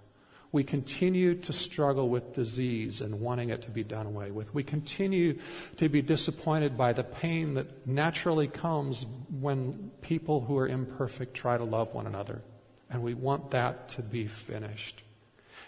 We 0.53 0.63
continue 0.63 1.33
to 1.35 1.51
struggle 1.51 2.09
with 2.09 2.35
disease 2.35 3.01
and 3.01 3.19
wanting 3.19 3.49
it 3.49 3.63
to 3.63 3.71
be 3.71 3.83
done 3.83 4.05
away 4.05 4.29
with. 4.29 4.53
We 4.53 4.63
continue 4.63 5.39
to 5.77 5.89
be 5.89 6.03
disappointed 6.03 6.77
by 6.77 6.93
the 6.93 7.03
pain 7.03 7.55
that 7.55 7.87
naturally 7.87 8.47
comes 8.47 9.07
when 9.41 9.89
people 10.01 10.41
who 10.41 10.59
are 10.59 10.67
imperfect 10.67 11.33
try 11.33 11.57
to 11.57 11.63
love 11.63 11.95
one 11.95 12.05
another. 12.05 12.43
And 12.91 13.01
we 13.01 13.15
want 13.15 13.49
that 13.51 13.89
to 13.89 14.03
be 14.03 14.27
finished. 14.27 15.03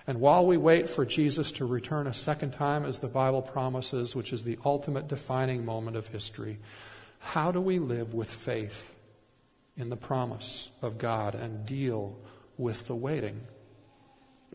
And 0.08 0.20
while 0.20 0.46
we 0.46 0.58
wait 0.58 0.90
for 0.90 1.06
Jesus 1.06 1.52
to 1.54 1.66
return 1.66 2.06
a 2.06 2.14
second 2.14 2.52
time, 2.52 2.86
as 2.86 3.00
the 3.00 3.08
Bible 3.08 3.42
promises, 3.42 4.16
which 4.16 4.34
is 4.34 4.44
the 4.44 4.60
ultimate 4.64 5.08
defining 5.08 5.66
moment 5.66 5.98
of 5.98 6.08
history, 6.08 6.60
how 7.20 7.52
do 7.52 7.60
we 7.60 7.80
live 7.80 8.14
with 8.14 8.30
faith 8.30 8.96
in 9.76 9.90
the 9.90 9.98
promise 9.98 10.70
of 10.82 11.00
God 11.00 11.34
and 11.34 11.66
deal 11.66 12.16
with 12.58 12.86
the 12.88 12.96
waiting? 12.96 13.42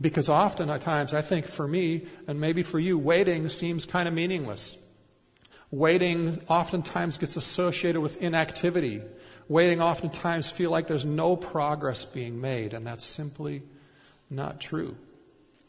Because 0.01 0.29
often 0.29 0.71
at 0.71 0.83
times, 0.83 1.13
I 1.13 1.21
think 1.21 1.47
for 1.47 1.67
me, 1.67 2.07
and 2.29 2.41
maybe 2.41 2.63
for 2.63 2.79
you, 2.79 2.97
waiting 2.97 3.49
seems 3.49 3.85
kind 3.85 4.07
of 4.07 4.15
meaningless. 4.15 4.79
Waiting 5.73 6.43
oftentimes 6.49 7.19
gets 7.19 7.37
associated 7.37 8.01
with 8.01 8.17
inactivity. 8.23 9.03
Waiting 9.49 9.83
oftentimes 9.83 10.51
feel 10.51 10.71
like 10.71 10.87
there's 10.87 11.05
no 11.05 11.37
progress 11.37 12.05
being 12.05 12.41
made, 12.41 12.73
and 12.73 12.87
that's 12.87 13.05
simply 13.05 13.63
not 14.31 14.61
true. 14.61 14.97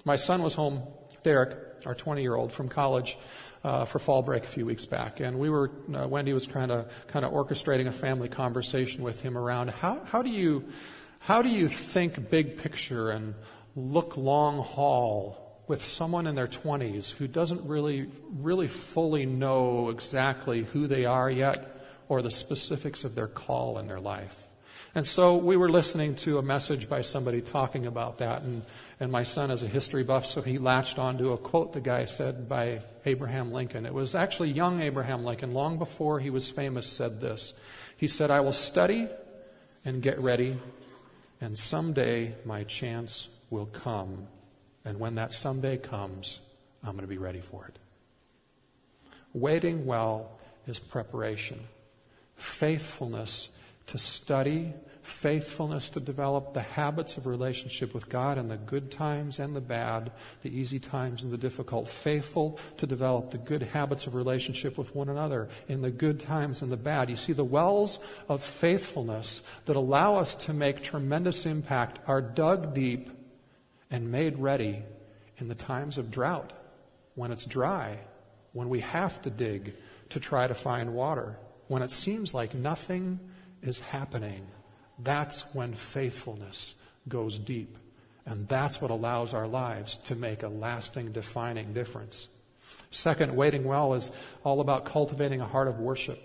My 0.03 0.15
son 0.15 0.41
was 0.41 0.53
home, 0.53 0.81
Derek, 1.23 1.57
our 1.85 1.95
20 1.95 2.21
year 2.21 2.35
old 2.35 2.51
from 2.51 2.69
college, 2.69 3.17
uh, 3.63 3.85
for 3.85 3.99
fall 3.99 4.21
break 4.21 4.43
a 4.43 4.47
few 4.47 4.65
weeks 4.65 4.85
back, 4.85 5.19
and 5.19 5.37
we 5.37 5.49
were 5.49 5.71
uh, 5.93 6.07
Wendy 6.07 6.33
was 6.33 6.47
kind 6.47 6.71
of 6.71 6.91
kind 7.07 7.23
of 7.23 7.31
orchestrating 7.31 7.87
a 7.87 7.91
family 7.91 8.27
conversation 8.27 9.03
with 9.03 9.21
him 9.21 9.37
around 9.37 9.69
how 9.69 10.01
how 10.05 10.23
do 10.23 10.29
you 10.29 10.65
how 11.19 11.41
do 11.41 11.49
you 11.49 11.67
think 11.67 12.29
big 12.29 12.57
picture 12.57 13.11
and 13.11 13.35
look 13.75 14.17
long 14.17 14.57
haul 14.63 15.63
with 15.67 15.83
someone 15.83 16.25
in 16.25 16.35
their 16.35 16.47
20s 16.47 17.11
who 17.11 17.27
doesn't 17.27 17.67
really 17.67 18.09
really 18.39 18.67
fully 18.67 19.27
know 19.27 19.89
exactly 19.89 20.63
who 20.63 20.87
they 20.87 21.05
are 21.05 21.29
yet 21.29 21.85
or 22.09 22.23
the 22.23 22.31
specifics 22.31 23.03
of 23.03 23.13
their 23.13 23.27
call 23.27 23.77
in 23.77 23.87
their 23.87 23.99
life. 23.99 24.47
And 24.93 25.07
so 25.07 25.37
we 25.37 25.55
were 25.55 25.69
listening 25.69 26.15
to 26.17 26.37
a 26.37 26.41
message 26.41 26.89
by 26.89 27.01
somebody 27.01 27.39
talking 27.39 27.87
about 27.87 28.17
that, 28.17 28.41
and, 28.41 28.61
and 28.99 29.09
my 29.09 29.23
son 29.23 29.49
is 29.49 29.63
a 29.63 29.67
history 29.67 30.03
buff, 30.03 30.25
so 30.25 30.41
he 30.41 30.57
latched 30.57 30.99
onto 30.99 31.31
a 31.31 31.37
quote 31.37 31.71
the 31.71 31.79
guy 31.79 32.03
said 32.03 32.49
by 32.49 32.81
Abraham 33.05 33.53
Lincoln. 33.53 33.85
It 33.85 33.93
was 33.93 34.15
actually 34.15 34.51
young 34.51 34.81
Abraham 34.81 35.23
Lincoln, 35.23 35.53
long 35.53 35.77
before 35.77 36.19
he 36.19 36.29
was 36.29 36.49
famous, 36.49 36.87
said 36.87 37.21
this. 37.21 37.53
He 37.95 38.09
said, 38.09 38.31
I 38.31 38.41
will 38.41 38.51
study 38.51 39.07
and 39.85 40.01
get 40.01 40.19
ready, 40.19 40.57
and 41.39 41.57
someday 41.57 42.35
my 42.43 42.65
chance 42.65 43.29
will 43.49 43.67
come. 43.67 44.27
And 44.83 44.99
when 44.99 45.15
that 45.15 45.31
someday 45.31 45.77
comes, 45.77 46.41
I'm 46.83 46.91
going 46.91 47.03
to 47.03 47.07
be 47.07 47.17
ready 47.17 47.39
for 47.39 47.65
it. 47.65 47.79
Waiting 49.31 49.85
well 49.85 50.31
is 50.67 50.79
preparation. 50.79 51.61
Faithfulness 52.35 53.47
to 53.87 53.97
study, 53.97 54.73
faithfulness 55.01 55.89
to 55.89 55.99
develop 55.99 56.53
the 56.53 56.61
habits 56.61 57.17
of 57.17 57.25
relationship 57.25 57.93
with 57.93 58.07
God 58.07 58.37
in 58.37 58.47
the 58.47 58.57
good 58.57 58.91
times 58.91 59.39
and 59.39 59.55
the 59.55 59.61
bad, 59.61 60.11
the 60.41 60.55
easy 60.55 60.79
times 60.79 61.23
and 61.23 61.31
the 61.31 61.37
difficult. 61.37 61.87
Faithful 61.87 62.59
to 62.77 62.85
develop 62.85 63.31
the 63.31 63.37
good 63.37 63.63
habits 63.63 64.05
of 64.07 64.13
relationship 64.13 64.77
with 64.77 64.95
one 64.95 65.09
another 65.09 65.49
in 65.67 65.81
the 65.81 65.91
good 65.91 66.19
times 66.19 66.61
and 66.61 66.71
the 66.71 66.77
bad. 66.77 67.09
You 67.09 67.17
see, 67.17 67.33
the 67.33 67.43
wells 67.43 67.99
of 68.29 68.43
faithfulness 68.43 69.41
that 69.65 69.75
allow 69.75 70.17
us 70.17 70.35
to 70.35 70.53
make 70.53 70.81
tremendous 70.81 71.45
impact 71.45 71.99
are 72.07 72.21
dug 72.21 72.73
deep 72.73 73.09
and 73.89 74.11
made 74.11 74.37
ready 74.37 74.83
in 75.37 75.47
the 75.47 75.55
times 75.55 75.97
of 75.97 76.11
drought, 76.11 76.53
when 77.15 77.31
it's 77.31 77.45
dry, 77.45 77.97
when 78.53 78.69
we 78.69 78.79
have 78.81 79.21
to 79.23 79.29
dig 79.29 79.73
to 80.09 80.19
try 80.19 80.45
to 80.45 80.53
find 80.53 80.93
water, 80.93 81.37
when 81.67 81.81
it 81.81 81.91
seems 81.91 82.33
like 82.33 82.53
nothing 82.53 83.19
is 83.61 83.79
happening. 83.79 84.47
That's 84.99 85.41
when 85.53 85.73
faithfulness 85.73 86.75
goes 87.07 87.39
deep. 87.39 87.77
And 88.25 88.47
that's 88.47 88.81
what 88.81 88.91
allows 88.91 89.33
our 89.33 89.47
lives 89.47 89.97
to 90.05 90.15
make 90.15 90.43
a 90.43 90.47
lasting, 90.47 91.11
defining 91.11 91.73
difference. 91.73 92.27
Second, 92.91 93.35
waiting 93.35 93.63
well 93.63 93.93
is 93.93 94.11
all 94.43 94.59
about 94.61 94.85
cultivating 94.85 95.41
a 95.41 95.47
heart 95.47 95.67
of 95.67 95.79
worship, 95.79 96.19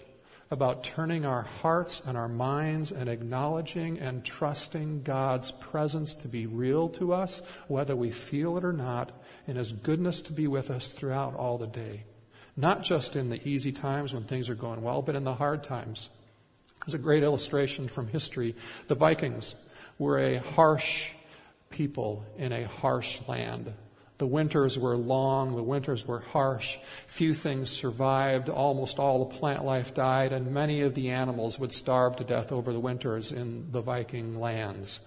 about 0.50 0.84
turning 0.84 1.24
our 1.24 1.42
hearts 1.42 2.02
and 2.06 2.16
our 2.16 2.28
minds 2.28 2.92
and 2.92 3.08
acknowledging 3.08 3.98
and 3.98 4.24
trusting 4.24 5.02
God's 5.02 5.52
presence 5.52 6.14
to 6.16 6.28
be 6.28 6.46
real 6.46 6.88
to 6.90 7.12
us, 7.14 7.40
whether 7.68 7.96
we 7.96 8.10
feel 8.10 8.56
it 8.58 8.64
or 8.64 8.72
not, 8.72 9.12
and 9.46 9.56
His 9.56 9.72
goodness 9.72 10.20
to 10.22 10.32
be 10.32 10.46
with 10.46 10.70
us 10.70 10.90
throughout 10.90 11.34
all 11.34 11.56
the 11.56 11.66
day. 11.66 12.04
Not 12.56 12.82
just 12.82 13.16
in 13.16 13.30
the 13.30 13.46
easy 13.48 13.72
times 13.72 14.12
when 14.12 14.24
things 14.24 14.48
are 14.48 14.54
going 14.54 14.82
well, 14.82 15.02
but 15.02 15.14
in 15.14 15.24
the 15.24 15.34
hard 15.34 15.62
times. 15.62 16.10
There's 16.86 16.94
a 16.94 16.98
great 16.98 17.24
illustration 17.24 17.88
from 17.88 18.06
history. 18.06 18.54
The 18.86 18.94
Vikings 18.94 19.56
were 19.98 20.20
a 20.20 20.38
harsh 20.38 21.10
people 21.68 22.24
in 22.38 22.52
a 22.52 22.68
harsh 22.68 23.18
land. 23.26 23.72
The 24.18 24.26
winters 24.26 24.78
were 24.78 24.96
long, 24.96 25.56
the 25.56 25.64
winters 25.64 26.06
were 26.06 26.20
harsh. 26.20 26.78
Few 27.08 27.34
things 27.34 27.70
survived, 27.70 28.48
almost 28.48 29.00
all 29.00 29.18
the 29.24 29.34
plant 29.36 29.64
life 29.64 29.94
died, 29.94 30.32
and 30.32 30.54
many 30.54 30.82
of 30.82 30.94
the 30.94 31.10
animals 31.10 31.58
would 31.58 31.72
starve 31.72 32.16
to 32.16 32.24
death 32.24 32.52
over 32.52 32.72
the 32.72 32.80
winters 32.80 33.32
in 33.32 33.72
the 33.72 33.82
Viking 33.82 34.38
lands. 34.38 35.00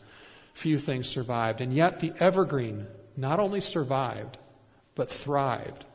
Few 0.54 0.78
things 0.80 1.08
survived, 1.08 1.62
and 1.62 1.74
yet 1.74 2.02
the 2.02 2.12
evergreen 2.20 2.88
not 3.16 3.40
only 3.40 3.62
survived, 3.62 4.38
but 4.96 5.10
thrived. 5.10 5.86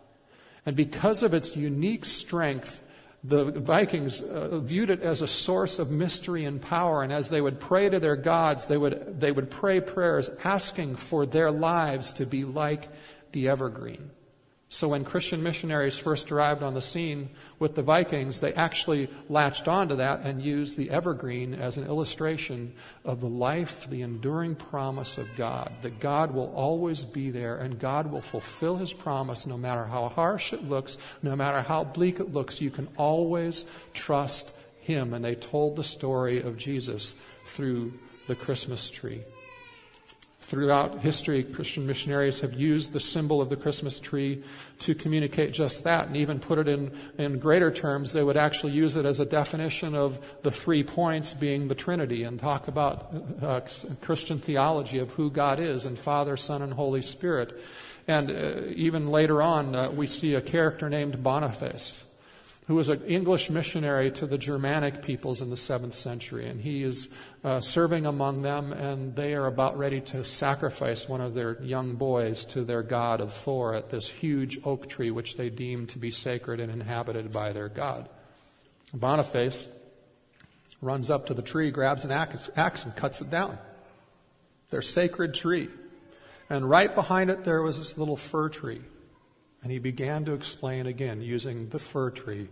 And 0.65 0.75
because 0.75 1.23
of 1.23 1.35
its 1.35 1.55
unique 1.55 2.07
strength, 2.07 2.83
the 3.27 3.45
Vikings 3.45 4.21
uh, 4.21 4.59
viewed 4.59 4.91
it 4.91 5.01
as 5.01 5.23
a 5.23 5.27
source 5.27 5.79
of 5.79 5.91
mystery 5.91 6.45
and 6.45 6.61
power. 6.61 7.03
And 7.03 7.11
as 7.11 7.31
they 7.31 7.41
would 7.41 7.59
pray 7.59 7.89
to 7.89 7.99
their 7.99 8.17
gods, 8.17 8.67
they 8.67 8.77
would, 8.77 9.19
they 9.19 9.33
would 9.33 9.51
pray 9.51 9.81
prayers 9.81 10.29
asking 10.45 10.97
for 10.97 11.25
their 11.25 11.51
lives 11.51 12.13
to 12.13 12.27
be 12.27 12.45
like 12.45 12.91
the 13.33 13.49
evergreen. 13.49 14.11
So 14.75 14.89
when 14.89 15.05
Christian 15.05 15.41
missionaries 15.41 15.97
first 15.97 16.33
arrived 16.33 16.65
on 16.65 16.75
the 16.75 16.83
scene 16.83 17.31
with 17.61 17.77
the 17.77 17.83
Vikings, 17.83 18.41
they 18.41 18.53
actually 18.55 19.09
latched 19.29 19.69
onto 19.69 19.95
that 19.95 20.23
and 20.23 20.43
used 20.43 20.77
the 20.77 20.91
evergreen 20.91 21.55
as 21.55 21.79
an 21.79 21.87
illustration 21.87 22.73
of 23.05 23.21
the 23.21 23.29
life, 23.29 23.89
the 23.89 24.03
enduring 24.03 24.57
promise 24.57 25.17
of 25.17 25.29
God. 25.37 25.71
That 25.83 26.01
God 26.01 26.33
will 26.33 26.53
always 26.57 27.05
be 27.05 27.31
there 27.31 27.59
and 27.59 27.79
God 27.79 28.11
will 28.11 28.21
fulfill 28.21 28.77
His 28.77 28.93
promise 28.93 29.47
no 29.47 29.57
matter 29.57 29.85
how 29.85 30.09
harsh 30.09 30.53
it 30.53 30.69
looks, 30.69 30.99
no 31.23 31.37
matter 31.37 31.63
how 31.63 31.85
bleak 31.85 32.19
it 32.19 32.33
looks. 32.33 32.61
You 32.61 32.73
can 32.73 32.89
always 32.97 33.67
trust 33.93 34.51
Him. 34.81 35.15
And 35.15 35.25
they 35.25 35.37
told 35.37 35.77
the 35.77 35.85
story 35.85 36.43
of 36.43 36.57
Jesus 36.57 37.15
through 37.45 37.93
the 38.27 38.35
Christmas 38.35 38.91
tree. 38.91 39.23
Throughout 40.55 41.01
history, 41.01 41.43
Christian 41.43 41.85
missionaries 41.85 42.39
have 42.39 42.53
used 42.53 42.93
the 42.93 43.01
symbol 43.01 43.43
of 43.43 43.51
the 43.51 43.57
Christmas 43.57 43.99
tree 43.99 44.45
to 44.79 44.95
communicate 44.95 45.53
just 45.53 45.83
that, 45.83 46.07
and 46.07 46.17
even 46.17 46.39
put 46.39 46.61
it 46.61 46.69
in, 46.69 46.93
in 47.19 47.41
greater 47.41 47.73
terms. 47.73 48.13
They 48.13 48.23
would 48.23 48.37
actually 48.37 48.71
use 48.71 48.95
it 48.95 49.05
as 49.05 49.19
a 49.19 49.25
definition 49.25 49.97
of 49.97 50.25
the 50.45 50.53
three 50.53 50.85
points 50.85 51.35
being 51.35 51.67
the 51.67 51.75
Trinity 51.75 52.23
and 52.23 52.39
talk 52.39 52.69
about 52.69 53.13
uh, 53.43 53.63
Christian 54.01 54.39
theology 54.39 55.01
of 55.01 55.11
who 55.11 55.29
God 55.29 55.59
is 55.59 55.87
and 55.87 55.99
Father, 55.99 56.37
Son, 56.37 56.63
and 56.63 56.73
Holy 56.73 57.03
Spirit. 57.03 57.61
And 58.07 58.31
uh, 58.31 58.67
even 58.77 59.09
later 59.09 59.43
on, 59.43 59.75
uh, 59.75 59.91
we 59.91 60.07
see 60.07 60.35
a 60.35 60.41
character 60.41 60.89
named 60.89 61.21
Boniface 61.21 62.04
who 62.67 62.75
was 62.75 62.89
an 62.89 63.03
English 63.05 63.51
missionary 63.51 64.11
to 64.11 64.27
the 64.27 64.39
Germanic 64.39 65.03
peoples 65.03 65.43
in 65.43 65.51
the 65.51 65.57
seventh 65.57 65.95
century. 65.95 66.49
And 66.49 66.59
he 66.59 66.83
is 66.83 67.09
uh, 67.43 67.61
serving 67.61 68.07
among 68.07 68.41
them, 68.41 68.73
and 68.73 69.15
they 69.15 69.35
are 69.35 69.47
about 69.47 69.77
ready 69.77 70.01
to 70.01 70.25
sacrifice 70.25 71.07
one 71.07 71.21
of 71.21 71.35
their 71.35 71.63
young 71.63 71.95
boys 71.97 72.45
to 72.47 72.65
their 72.65 72.83
god 72.83 73.21
of 73.21 73.35
Thor 73.35 73.75
at 73.75 73.91
this 73.91 74.09
huge 74.09 74.59
oak 74.65 74.89
tree, 74.89 75.11
which 75.11 75.37
they 75.37 75.51
deem 75.51 75.87
to 75.89 75.99
be 75.99 76.11
sacred 76.11 76.59
and 76.59 76.73
inhabited 76.73 77.31
by 77.33 77.53
their 77.53 77.69
god. 77.69 78.09
Boniface 78.95 79.67
runs 80.81 81.11
up 81.11 81.27
to 81.27 81.35
the 81.35 81.43
tree, 81.43 81.71
grabs 81.71 82.05
an 82.05 82.13
axe, 82.13 82.51
axe 82.57 82.85
and 82.85 82.97
cuts 82.97 83.21
it 83.21 83.31
down. 83.31 83.59
Their 84.71 84.83
sacred 84.83 85.35
tree. 85.35 85.69
And 86.49 86.69
right 86.69 86.95
behind 86.95 87.31
it, 87.31 87.45
there 87.45 87.63
was 87.63 87.79
this 87.79 87.99
little 87.99 88.17
fir 88.17 88.49
tree. 88.49 88.81
And 89.65 89.73
he 89.73 89.79
began 89.79 90.27
to 90.27 90.35
explain 90.35 90.87
again, 90.87 91.23
using 91.23 91.71
the 91.71 91.79
fir 91.79 92.11
tree, 92.11 92.49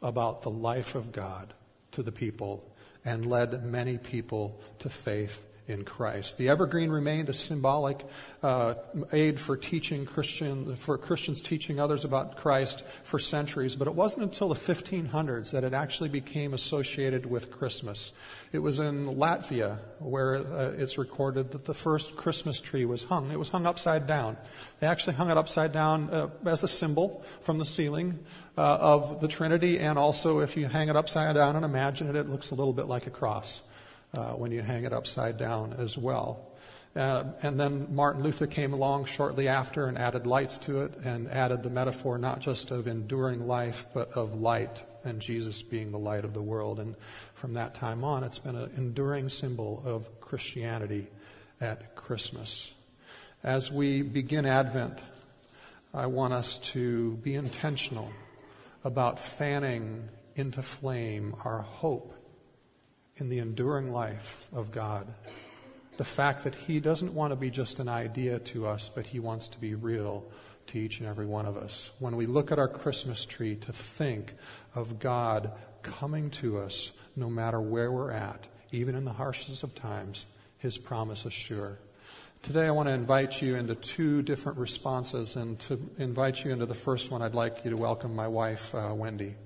about 0.00 0.42
the 0.42 0.50
life 0.50 0.94
of 0.94 1.12
God 1.12 1.52
to 1.90 2.02
the 2.02 2.12
people 2.12 2.72
and 3.04 3.26
led 3.26 3.64
many 3.64 3.98
people 3.98 4.60
to 4.78 4.88
faith 4.88 5.44
in 5.68 5.84
Christ. 5.84 6.38
The 6.38 6.48
evergreen 6.48 6.90
remained 6.90 7.28
a 7.28 7.34
symbolic 7.34 8.04
uh, 8.42 8.74
aid 9.12 9.40
for 9.40 9.56
teaching 9.56 10.04
Christian, 10.04 10.74
for 10.74 10.98
Christians 10.98 11.40
teaching 11.40 11.78
others 11.78 12.04
about 12.04 12.36
Christ 12.36 12.84
for 13.04 13.20
centuries, 13.20 13.76
but 13.76 13.86
it 13.86 13.94
wasn't 13.94 14.24
until 14.24 14.48
the 14.48 14.56
1500s 14.56 15.52
that 15.52 15.62
it 15.62 15.72
actually 15.72 16.08
became 16.08 16.52
associated 16.52 17.26
with 17.26 17.52
Christmas. 17.52 18.10
It 18.50 18.58
was 18.58 18.80
in 18.80 19.06
Latvia 19.06 19.78
where 20.00 20.36
uh, 20.38 20.72
it's 20.76 20.98
recorded 20.98 21.52
that 21.52 21.64
the 21.64 21.74
first 21.74 22.16
Christmas 22.16 22.60
tree 22.60 22.84
was 22.84 23.04
hung. 23.04 23.30
It 23.30 23.38
was 23.38 23.48
hung 23.48 23.64
upside 23.64 24.08
down. 24.08 24.36
They 24.80 24.88
actually 24.88 25.14
hung 25.14 25.30
it 25.30 25.38
upside 25.38 25.72
down 25.72 26.10
uh, 26.10 26.28
as 26.44 26.64
a 26.64 26.68
symbol 26.68 27.24
from 27.40 27.58
the 27.58 27.64
ceiling 27.64 28.18
uh, 28.58 28.60
of 28.60 29.20
the 29.20 29.28
Trinity, 29.28 29.78
and 29.78 29.96
also 29.96 30.40
if 30.40 30.56
you 30.56 30.66
hang 30.66 30.88
it 30.88 30.96
upside 30.96 31.36
down 31.36 31.54
and 31.54 31.64
imagine 31.64 32.08
it, 32.08 32.16
it 32.16 32.28
looks 32.28 32.50
a 32.50 32.56
little 32.56 32.72
bit 32.72 32.86
like 32.86 33.06
a 33.06 33.10
cross 33.10 33.62
uh, 34.14 34.32
when 34.32 34.52
you 34.52 34.62
hang 34.62 34.84
it 34.84 34.92
upside 34.92 35.36
down 35.36 35.74
as 35.78 35.96
well. 35.96 36.52
Uh, 36.94 37.24
and 37.42 37.58
then 37.58 37.88
Martin 37.94 38.22
Luther 38.22 38.46
came 38.46 38.74
along 38.74 39.06
shortly 39.06 39.48
after 39.48 39.86
and 39.86 39.96
added 39.96 40.26
lights 40.26 40.58
to 40.58 40.82
it 40.82 40.94
and 41.04 41.28
added 41.28 41.62
the 41.62 41.70
metaphor 41.70 42.18
not 42.18 42.40
just 42.40 42.70
of 42.70 42.86
enduring 42.86 43.46
life, 43.46 43.86
but 43.94 44.12
of 44.12 44.34
light 44.34 44.82
and 45.04 45.20
Jesus 45.20 45.62
being 45.62 45.90
the 45.90 45.98
light 45.98 46.24
of 46.24 46.34
the 46.34 46.42
world. 46.42 46.78
And 46.78 46.94
from 47.34 47.54
that 47.54 47.74
time 47.74 48.04
on, 48.04 48.24
it's 48.24 48.38
been 48.38 48.56
an 48.56 48.70
enduring 48.76 49.30
symbol 49.30 49.82
of 49.86 50.20
Christianity 50.20 51.06
at 51.60 51.94
Christmas. 51.94 52.72
As 53.42 53.72
we 53.72 54.02
begin 54.02 54.44
Advent, 54.44 55.02
I 55.94 56.06
want 56.06 56.34
us 56.34 56.58
to 56.58 57.12
be 57.22 57.34
intentional 57.34 58.12
about 58.84 59.18
fanning 59.18 60.08
into 60.36 60.62
flame 60.62 61.34
our 61.44 61.62
hope 61.62 62.14
in 63.16 63.28
the 63.28 63.38
enduring 63.38 63.92
life 63.92 64.48
of 64.52 64.70
God. 64.70 65.12
The 65.96 66.04
fact 66.04 66.44
that 66.44 66.54
He 66.54 66.80
doesn't 66.80 67.14
want 67.14 67.32
to 67.32 67.36
be 67.36 67.50
just 67.50 67.78
an 67.78 67.88
idea 67.88 68.38
to 68.38 68.66
us, 68.66 68.90
but 68.92 69.06
He 69.06 69.20
wants 69.20 69.48
to 69.48 69.58
be 69.58 69.74
real 69.74 70.24
to 70.68 70.78
each 70.78 71.00
and 71.00 71.08
every 71.08 71.26
one 71.26 71.46
of 71.46 71.56
us. 71.56 71.90
When 71.98 72.16
we 72.16 72.26
look 72.26 72.50
at 72.50 72.58
our 72.58 72.68
Christmas 72.68 73.26
tree, 73.26 73.56
to 73.56 73.72
think 73.72 74.34
of 74.74 74.98
God 74.98 75.52
coming 75.82 76.30
to 76.30 76.58
us 76.58 76.92
no 77.16 77.28
matter 77.28 77.60
where 77.60 77.92
we're 77.92 78.10
at, 78.10 78.46
even 78.70 78.94
in 78.94 79.04
the 79.04 79.12
harshest 79.12 79.62
of 79.62 79.74
times, 79.74 80.26
His 80.58 80.78
promise 80.78 81.26
is 81.26 81.32
sure. 81.32 81.78
Today 82.42 82.66
I 82.66 82.70
want 82.70 82.88
to 82.88 82.92
invite 82.92 83.40
you 83.40 83.54
into 83.54 83.74
two 83.74 84.22
different 84.22 84.58
responses, 84.58 85.36
and 85.36 85.58
to 85.60 85.78
invite 85.98 86.44
you 86.44 86.50
into 86.50 86.66
the 86.66 86.74
first 86.74 87.10
one, 87.10 87.22
I'd 87.22 87.34
like 87.34 87.64
you 87.64 87.70
to 87.70 87.76
welcome 87.76 88.16
my 88.16 88.26
wife, 88.26 88.74
uh, 88.74 88.92
Wendy. 88.94 89.36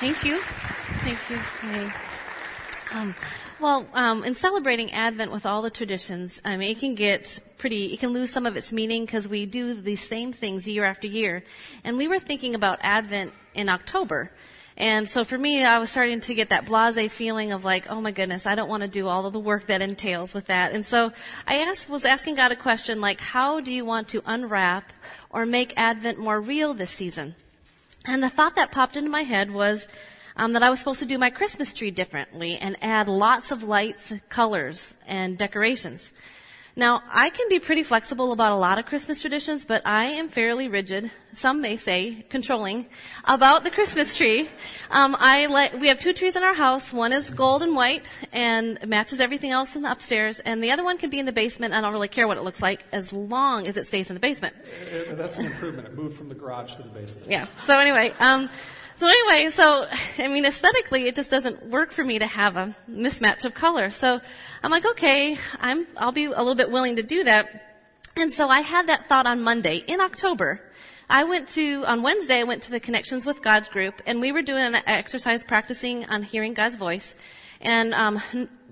Thank 0.00 0.24
you. 0.24 0.40
Thank 0.40 1.18
you. 1.30 1.92
Um, 2.92 3.14
well, 3.60 3.86
um, 3.94 4.24
in 4.24 4.34
celebrating 4.34 4.92
Advent 4.92 5.32
with 5.32 5.46
all 5.46 5.62
the 5.62 5.70
traditions, 5.70 6.40
I 6.44 6.56
mean, 6.56 6.70
it 6.70 6.78
can 6.78 6.94
get 6.94 7.38
pretty, 7.58 7.94
it 7.94 8.00
can 8.00 8.10
lose 8.10 8.30
some 8.30 8.46
of 8.46 8.56
its 8.56 8.72
meaning 8.72 9.04
because 9.04 9.26
we 9.26 9.46
do 9.46 9.74
these 9.74 10.00
same 10.00 10.32
things 10.32 10.66
year 10.68 10.84
after 10.84 11.06
year. 11.06 11.44
And 11.84 11.96
we 11.96 12.08
were 12.08 12.18
thinking 12.18 12.54
about 12.54 12.78
Advent 12.82 13.32
in 13.54 13.68
October. 13.68 14.30
And 14.76 15.08
so 15.08 15.24
for 15.24 15.38
me, 15.38 15.62
I 15.62 15.78
was 15.78 15.90
starting 15.90 16.20
to 16.20 16.34
get 16.34 16.48
that 16.48 16.66
blase 16.66 17.12
feeling 17.12 17.52
of 17.52 17.64
like, 17.64 17.88
oh 17.88 18.00
my 18.00 18.10
goodness, 18.10 18.44
I 18.44 18.56
don't 18.56 18.68
want 18.68 18.82
to 18.82 18.88
do 18.88 19.06
all 19.06 19.24
of 19.24 19.32
the 19.32 19.38
work 19.38 19.68
that 19.68 19.80
entails 19.80 20.34
with 20.34 20.46
that. 20.46 20.72
And 20.72 20.84
so 20.84 21.12
I 21.46 21.58
asked, 21.58 21.88
was 21.88 22.04
asking 22.04 22.34
God 22.34 22.50
a 22.50 22.56
question 22.56 23.00
like, 23.00 23.20
how 23.20 23.60
do 23.60 23.72
you 23.72 23.84
want 23.84 24.08
to 24.08 24.22
unwrap 24.26 24.92
or 25.30 25.46
make 25.46 25.72
Advent 25.76 26.18
more 26.18 26.40
real 26.40 26.74
this 26.74 26.90
season? 26.90 27.36
And 28.04 28.22
the 28.22 28.30
thought 28.30 28.56
that 28.56 28.70
popped 28.70 28.96
into 28.96 29.10
my 29.10 29.22
head 29.22 29.50
was, 29.50 29.88
um, 30.36 30.52
that 30.52 30.62
I 30.62 30.70
was 30.70 30.78
supposed 30.78 31.00
to 31.00 31.06
do 31.06 31.18
my 31.18 31.30
Christmas 31.30 31.72
tree 31.72 31.90
differently 31.90 32.58
and 32.58 32.76
add 32.82 33.08
lots 33.08 33.50
of 33.50 33.62
lights, 33.62 34.12
colors, 34.28 34.94
and 35.06 35.38
decorations. 35.38 36.12
Now, 36.76 37.04
I 37.08 37.30
can 37.30 37.48
be 37.48 37.60
pretty 37.60 37.84
flexible 37.84 38.32
about 38.32 38.50
a 38.50 38.56
lot 38.56 38.80
of 38.80 38.86
Christmas 38.86 39.20
traditions, 39.20 39.64
but 39.64 39.86
I 39.86 40.06
am 40.06 40.28
fairly 40.28 40.66
rigid, 40.66 41.08
some 41.32 41.60
may 41.60 41.76
say 41.76 42.26
controlling, 42.28 42.86
about 43.24 43.62
the 43.62 43.70
Christmas 43.70 44.12
tree. 44.12 44.48
Um, 44.90 45.16
I 45.16 45.46
let, 45.46 45.78
we 45.78 45.86
have 45.86 46.00
two 46.00 46.12
trees 46.12 46.34
in 46.34 46.42
our 46.42 46.54
house. 46.54 46.92
One 46.92 47.12
is 47.12 47.30
gold 47.30 47.62
and 47.62 47.76
white 47.76 48.12
and 48.32 48.84
matches 48.88 49.20
everything 49.20 49.52
else 49.52 49.76
in 49.76 49.82
the 49.82 49.92
upstairs, 49.92 50.40
and 50.40 50.64
the 50.64 50.72
other 50.72 50.82
one 50.82 50.98
can 50.98 51.10
be 51.10 51.20
in 51.20 51.26
the 51.26 51.32
basement. 51.32 51.74
I 51.74 51.80
don't 51.80 51.92
really 51.92 52.08
care 52.08 52.26
what 52.26 52.38
it 52.38 52.42
looks 52.42 52.60
like 52.60 52.84
as 52.90 53.12
long 53.12 53.68
as 53.68 53.76
it 53.76 53.86
stays 53.86 54.10
in 54.10 54.14
the 54.14 54.20
basement. 54.20 54.56
Uh, 54.58 55.14
that's 55.14 55.38
an 55.38 55.46
improvement. 55.46 55.86
It 55.86 55.94
moved 55.94 56.16
from 56.16 56.28
the 56.28 56.34
garage 56.34 56.74
to 56.74 56.82
the 56.82 56.88
basement. 56.88 57.30
Yeah. 57.30 57.46
So 57.66 57.78
anyway, 57.78 58.12
um, 58.18 58.50
so 58.96 59.06
anyway, 59.06 59.50
so, 59.50 59.86
I 60.18 60.28
mean, 60.28 60.44
aesthetically, 60.44 61.06
it 61.06 61.14
just 61.14 61.30
doesn't 61.30 61.66
work 61.66 61.92
for 61.92 62.04
me 62.04 62.18
to 62.18 62.26
have 62.26 62.56
a 62.56 62.74
mismatch 62.88 63.44
of 63.44 63.54
color. 63.54 63.90
So 63.90 64.20
I'm 64.62 64.70
like, 64.70 64.84
okay, 64.84 65.36
I'm, 65.60 65.86
I'll 65.96 66.12
be 66.12 66.26
a 66.26 66.30
little 66.30 66.54
bit 66.54 66.70
willing 66.70 66.96
to 66.96 67.02
do 67.02 67.24
that. 67.24 67.62
And 68.16 68.32
so 68.32 68.48
I 68.48 68.60
had 68.60 68.86
that 68.86 69.08
thought 69.08 69.26
on 69.26 69.42
Monday 69.42 69.78
in 69.78 70.00
October. 70.00 70.60
I 71.10 71.24
went 71.24 71.48
to, 71.50 71.84
on 71.84 72.02
Wednesday, 72.02 72.40
I 72.40 72.44
went 72.44 72.62
to 72.62 72.70
the 72.70 72.80
Connections 72.80 73.26
with 73.26 73.42
God 73.42 73.68
group 73.70 74.00
and 74.06 74.20
we 74.20 74.32
were 74.32 74.42
doing 74.42 74.64
an 74.64 74.76
exercise 74.86 75.44
practicing 75.44 76.06
on 76.06 76.22
hearing 76.22 76.54
God's 76.54 76.76
voice. 76.76 77.14
And 77.60 77.94
um, 77.94 78.20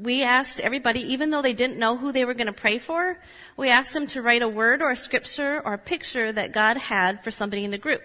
we 0.00 0.22
asked 0.22 0.60
everybody, 0.60 1.00
even 1.12 1.30
though 1.30 1.42
they 1.42 1.54
didn't 1.54 1.78
know 1.78 1.96
who 1.96 2.12
they 2.12 2.24
were 2.24 2.34
going 2.34 2.46
to 2.46 2.52
pray 2.52 2.78
for, 2.78 3.18
we 3.56 3.70
asked 3.70 3.94
them 3.94 4.06
to 4.08 4.22
write 4.22 4.42
a 4.42 4.48
word 4.48 4.82
or 4.82 4.90
a 4.90 4.96
scripture 4.96 5.60
or 5.64 5.74
a 5.74 5.78
picture 5.78 6.32
that 6.32 6.52
God 6.52 6.76
had 6.76 7.24
for 7.24 7.30
somebody 7.30 7.64
in 7.64 7.70
the 7.70 7.78
group. 7.78 8.02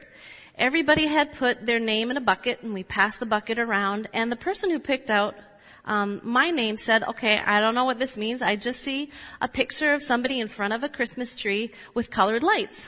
Everybody 0.57 1.05
had 1.05 1.33
put 1.33 1.65
their 1.65 1.79
name 1.79 2.09
in 2.09 2.17
a 2.17 2.21
bucket 2.21 2.63
and 2.63 2.73
we 2.73 2.83
passed 2.83 3.19
the 3.19 3.27
bucket 3.27 3.59
around 3.59 4.09
and 4.11 4.31
the 4.31 4.35
person 4.35 4.71
who 4.71 4.79
picked 4.79 5.09
out 5.09 5.35
um, 5.85 6.19
my 6.21 6.51
name 6.51 6.75
said, 6.75 7.03
okay, 7.03 7.39
I 7.39 7.61
don't 7.61 7.73
know 7.73 7.85
what 7.85 7.97
this 7.97 8.17
means. 8.17 8.41
I 8.41 8.57
just 8.57 8.81
see 8.81 9.09
a 9.39 9.47
picture 9.47 9.93
of 9.93 10.03
somebody 10.03 10.41
in 10.41 10.49
front 10.49 10.73
of 10.73 10.83
a 10.83 10.89
Christmas 10.89 11.33
tree 11.33 11.71
with 11.93 12.11
colored 12.11 12.43
lights. 12.43 12.85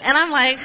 And 0.00 0.18
I'm 0.18 0.30
like, 0.30 0.58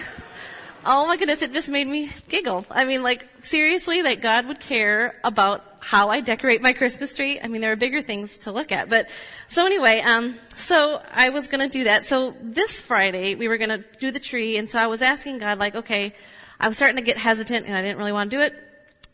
oh 0.85 1.05
my 1.05 1.17
goodness, 1.17 1.43
it 1.43 1.53
just 1.53 1.69
made 1.69 1.87
me 1.87 2.09
giggle. 2.29 2.65
I 2.71 2.83
mean, 2.83 3.03
like, 3.03 3.27
seriously, 3.43 4.01
that 4.01 4.21
God 4.21 4.47
would 4.47 4.59
care 4.59 5.19
about 5.23 5.63
how 5.79 6.09
I 6.09 6.21
decorate 6.21 6.63
my 6.63 6.73
Christmas 6.73 7.13
tree. 7.13 7.39
I 7.39 7.47
mean, 7.47 7.61
there 7.61 7.71
are 7.71 7.75
bigger 7.75 8.01
things 8.01 8.39
to 8.39 8.51
look 8.51 8.71
at. 8.71 8.89
But, 8.89 9.09
so 9.47 9.65
anyway, 9.65 9.99
um, 9.99 10.35
so 10.67 11.01
I 11.11 11.29
was 11.29 11.47
gonna 11.47 11.69
do 11.69 11.85
that. 11.85 12.05
So 12.05 12.35
this 12.41 12.81
Friday, 12.81 13.35
we 13.35 13.47
were 13.47 13.57
gonna 13.57 13.85
do 13.99 14.11
the 14.11 14.19
tree, 14.19 14.57
and 14.57 14.69
so 14.69 14.77
I 14.77 14.87
was 14.87 15.01
asking 15.01 15.37
God, 15.37 15.59
like, 15.59 15.75
okay, 15.75 16.13
I 16.59 16.67
was 16.67 16.75
starting 16.75 16.97
to 16.97 17.01
get 17.01 17.17
hesitant 17.17 17.67
and 17.67 17.75
I 17.75 17.81
didn't 17.81 17.97
really 17.97 18.11
want 18.11 18.31
to 18.31 18.37
do 18.37 18.41
it. 18.41 18.53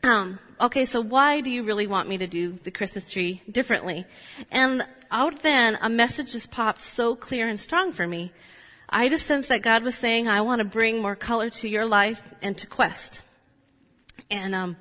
Um, 0.03 0.39
okay, 0.59 0.85
so 0.85 0.99
why 0.99 1.41
do 1.41 1.49
you 1.49 1.63
really 1.63 1.87
want 1.87 2.09
me 2.09 2.17
to 2.17 2.27
do 2.27 2.53
the 2.53 2.71
Christmas 2.71 3.11
tree 3.11 3.41
differently? 3.49 4.05
And 4.51 4.85
out 5.11 5.43
then, 5.43 5.77
a 5.79 5.89
message 5.89 6.33
just 6.33 6.49
popped 6.49 6.81
so 6.81 7.15
clear 7.15 7.47
and 7.47 7.59
strong 7.59 7.91
for 7.91 8.07
me. 8.07 8.31
I 8.89 9.09
just 9.09 9.27
sensed 9.27 9.49
that 9.49 9.61
God 9.61 9.83
was 9.83 9.95
saying, 9.95 10.27
I 10.27 10.41
want 10.41 10.59
to 10.59 10.65
bring 10.65 11.01
more 11.01 11.15
color 11.15 11.49
to 11.49 11.69
your 11.69 11.85
life 11.85 12.33
and 12.41 12.57
to 12.57 12.67
Quest. 12.67 13.21
And, 14.31 14.55
um, 14.55 14.77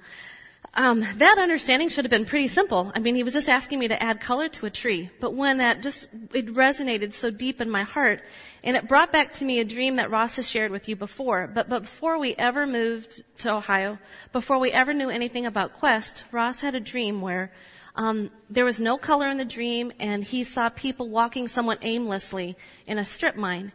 um, 0.74 1.06
that 1.16 1.36
understanding 1.38 1.90
should 1.90 2.06
have 2.06 2.10
been 2.10 2.24
pretty 2.24 2.48
simple. 2.48 2.90
I 2.94 3.00
mean, 3.00 3.14
he 3.14 3.22
was 3.22 3.34
just 3.34 3.50
asking 3.50 3.78
me 3.78 3.88
to 3.88 4.02
add 4.02 4.20
color 4.20 4.48
to 4.48 4.66
a 4.66 4.70
tree. 4.70 5.10
But 5.20 5.34
when 5.34 5.58
that 5.58 5.82
just, 5.82 6.08
it 6.32 6.46
resonated 6.54 7.12
so 7.12 7.30
deep 7.30 7.60
in 7.60 7.68
my 7.68 7.82
heart, 7.82 8.22
and 8.64 8.74
it 8.74 8.88
brought 8.88 9.12
back 9.12 9.34
to 9.34 9.44
me 9.44 9.60
a 9.60 9.64
dream 9.64 9.96
that 9.96 10.10
Ross 10.10 10.36
has 10.36 10.48
shared 10.48 10.70
with 10.70 10.88
you 10.88 10.96
before. 10.96 11.46
But, 11.46 11.68
but 11.68 11.82
before 11.82 12.18
we 12.18 12.34
ever 12.36 12.66
moved 12.66 13.22
to 13.38 13.52
Ohio, 13.52 13.98
before 14.32 14.58
we 14.58 14.72
ever 14.72 14.94
knew 14.94 15.10
anything 15.10 15.44
about 15.44 15.74
Quest, 15.74 16.24
Ross 16.32 16.60
had 16.62 16.74
a 16.74 16.80
dream 16.80 17.20
where 17.20 17.52
um, 17.94 18.30
there 18.48 18.64
was 18.64 18.80
no 18.80 18.96
color 18.96 19.28
in 19.28 19.36
the 19.36 19.44
dream, 19.44 19.92
and 20.00 20.24
he 20.24 20.42
saw 20.42 20.70
people 20.70 21.10
walking 21.10 21.48
somewhat 21.48 21.80
aimlessly 21.82 22.56
in 22.86 22.96
a 22.96 23.04
strip 23.04 23.36
mine. 23.36 23.72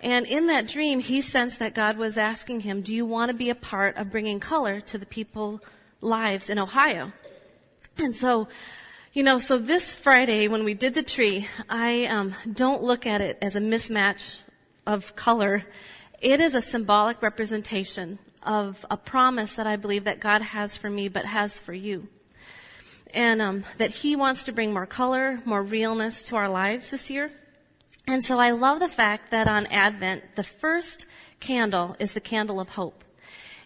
And 0.00 0.24
in 0.26 0.46
that 0.46 0.66
dream, 0.66 1.00
he 1.00 1.20
sensed 1.20 1.58
that 1.58 1.74
God 1.74 1.98
was 1.98 2.16
asking 2.16 2.60
him, 2.60 2.80
do 2.80 2.94
you 2.94 3.04
want 3.04 3.30
to 3.30 3.36
be 3.36 3.50
a 3.50 3.54
part 3.54 3.96
of 3.96 4.10
bringing 4.10 4.40
color 4.40 4.80
to 4.80 4.96
the 4.96 5.04
people 5.04 5.60
lives 6.00 6.50
in 6.50 6.58
Ohio. 6.58 7.12
And 7.96 8.14
so, 8.14 8.48
you 9.12 9.22
know, 9.22 9.38
so 9.38 9.58
this 9.58 9.94
Friday 9.94 10.48
when 10.48 10.64
we 10.64 10.74
did 10.74 10.94
the 10.94 11.02
tree, 11.02 11.48
I 11.68 12.04
um, 12.06 12.34
don't 12.52 12.82
look 12.82 13.06
at 13.06 13.20
it 13.20 13.38
as 13.42 13.56
a 13.56 13.60
mismatch 13.60 14.40
of 14.86 15.16
color. 15.16 15.64
It 16.20 16.40
is 16.40 16.54
a 16.54 16.62
symbolic 16.62 17.22
representation 17.22 18.18
of 18.42 18.84
a 18.90 18.96
promise 18.96 19.54
that 19.54 19.66
I 19.66 19.76
believe 19.76 20.04
that 20.04 20.20
God 20.20 20.42
has 20.42 20.76
for 20.76 20.88
me, 20.88 21.08
but 21.08 21.24
has 21.24 21.58
for 21.58 21.72
you. 21.72 22.08
And 23.12 23.42
um, 23.42 23.64
that 23.78 23.90
He 23.90 24.16
wants 24.16 24.44
to 24.44 24.52
bring 24.52 24.72
more 24.72 24.86
color, 24.86 25.40
more 25.44 25.62
realness 25.62 26.22
to 26.24 26.36
our 26.36 26.48
lives 26.48 26.90
this 26.90 27.10
year. 27.10 27.30
And 28.06 28.24
so 28.24 28.38
I 28.38 28.52
love 28.52 28.80
the 28.80 28.88
fact 28.88 29.32
that 29.32 29.48
on 29.48 29.66
Advent, 29.66 30.36
the 30.36 30.44
first 30.44 31.06
candle 31.40 31.96
is 31.98 32.14
the 32.14 32.20
candle 32.20 32.60
of 32.60 32.70
hope. 32.70 33.04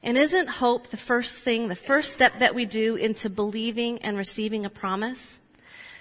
And 0.03 0.19
isn't 0.19 0.49
hope 0.49 0.89
the 0.89 0.97
first 0.97 1.39
thing, 1.39 1.69
the 1.69 1.77
first 1.77 2.13
step 2.13 2.41
that 2.41 2.57
we 2.57 2.65
do 2.65 2.97
into 2.97 3.31
believing 3.31 4.03
and 4.03 4.19
receiving 4.19 4.65
a 4.65 4.71
promise? 4.71 5.39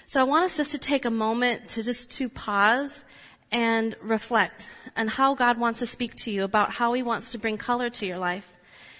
So 0.07 0.19
I 0.19 0.23
want 0.23 0.45
us 0.45 0.57
just 0.57 0.71
to 0.71 0.79
take 0.79 1.05
a 1.05 1.11
moment 1.11 1.69
to 1.69 1.83
just 1.83 2.09
to 2.17 2.27
pause 2.27 3.03
and 3.51 3.95
reflect 4.01 4.71
on 4.97 5.07
how 5.07 5.35
God 5.35 5.59
wants 5.59 5.79
to 5.79 5.87
speak 5.87 6.15
to 6.15 6.31
you 6.31 6.43
about 6.43 6.71
how 6.71 6.93
He 6.93 7.03
wants 7.03 7.29
to 7.31 7.37
bring 7.37 7.57
color 7.57 7.89
to 7.91 8.05
your 8.07 8.17
life. 8.17 8.57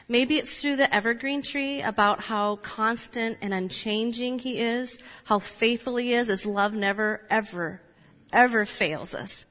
Maybe 0.08 0.38
it's 0.38 0.62
through 0.62 0.76
the 0.76 0.94
evergreen 0.94 1.42
tree 1.42 1.82
about 1.82 2.22
how 2.22 2.58
constant 2.58 3.40
and 3.42 3.54
unchanging 3.54 4.38
He 4.40 4.60
is, 4.60 5.00
how 5.24 5.40
faithful 5.40 5.96
He 5.96 6.14
is, 6.14 6.28
His 6.28 6.46
love 6.46 6.74
never, 6.74 7.22
ever, 7.30 7.82
ever 8.32 8.66
fails 8.66 9.16
us. 9.16 9.46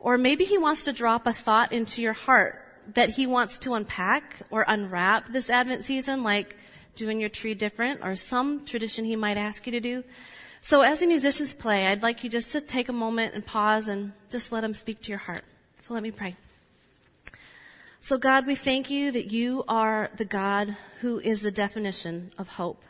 Or 0.00 0.18
maybe 0.18 0.44
He 0.44 0.58
wants 0.58 0.84
to 0.84 0.92
drop 0.92 1.28
a 1.28 1.32
thought 1.32 1.72
into 1.72 2.02
your 2.02 2.14
heart 2.14 2.66
that 2.94 3.10
he 3.10 3.26
wants 3.26 3.58
to 3.60 3.74
unpack 3.74 4.36
or 4.50 4.64
unwrap 4.66 5.28
this 5.28 5.50
Advent 5.50 5.84
season, 5.84 6.22
like 6.22 6.56
doing 6.96 7.20
your 7.20 7.28
tree 7.28 7.54
different 7.54 8.00
or 8.02 8.16
some 8.16 8.64
tradition 8.64 9.04
he 9.04 9.16
might 9.16 9.36
ask 9.36 9.66
you 9.66 9.72
to 9.72 9.80
do. 9.80 10.04
So 10.60 10.82
as 10.82 11.00
the 11.00 11.06
musicians 11.06 11.54
play, 11.54 11.86
I'd 11.86 12.02
like 12.02 12.22
you 12.22 12.30
just 12.30 12.52
to 12.52 12.60
take 12.60 12.88
a 12.88 12.92
moment 12.92 13.34
and 13.34 13.44
pause 13.44 13.88
and 13.88 14.12
just 14.30 14.52
let 14.52 14.62
him 14.62 14.74
speak 14.74 15.00
to 15.02 15.08
your 15.08 15.18
heart. 15.18 15.44
So 15.80 15.94
let 15.94 16.02
me 16.02 16.10
pray. 16.10 16.36
So 18.00 18.18
God, 18.18 18.46
we 18.46 18.54
thank 18.54 18.90
you 18.90 19.12
that 19.12 19.30
you 19.30 19.64
are 19.68 20.10
the 20.16 20.24
God 20.24 20.76
who 21.00 21.18
is 21.20 21.42
the 21.42 21.50
definition 21.50 22.32
of 22.38 22.48
hope. 22.48 22.82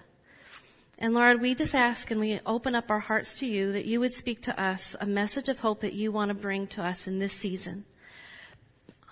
And 0.98 1.14
Lord, 1.14 1.40
we 1.40 1.54
just 1.54 1.74
ask 1.74 2.10
and 2.10 2.20
we 2.20 2.40
open 2.44 2.74
up 2.74 2.90
our 2.90 2.98
hearts 2.98 3.38
to 3.38 3.46
you 3.46 3.72
that 3.72 3.86
you 3.86 4.00
would 4.00 4.14
speak 4.14 4.42
to 4.42 4.60
us 4.60 4.94
a 5.00 5.06
message 5.06 5.48
of 5.48 5.60
hope 5.60 5.80
that 5.80 5.94
you 5.94 6.12
want 6.12 6.28
to 6.28 6.34
bring 6.34 6.66
to 6.68 6.84
us 6.84 7.06
in 7.06 7.18
this 7.18 7.32
season. 7.32 7.84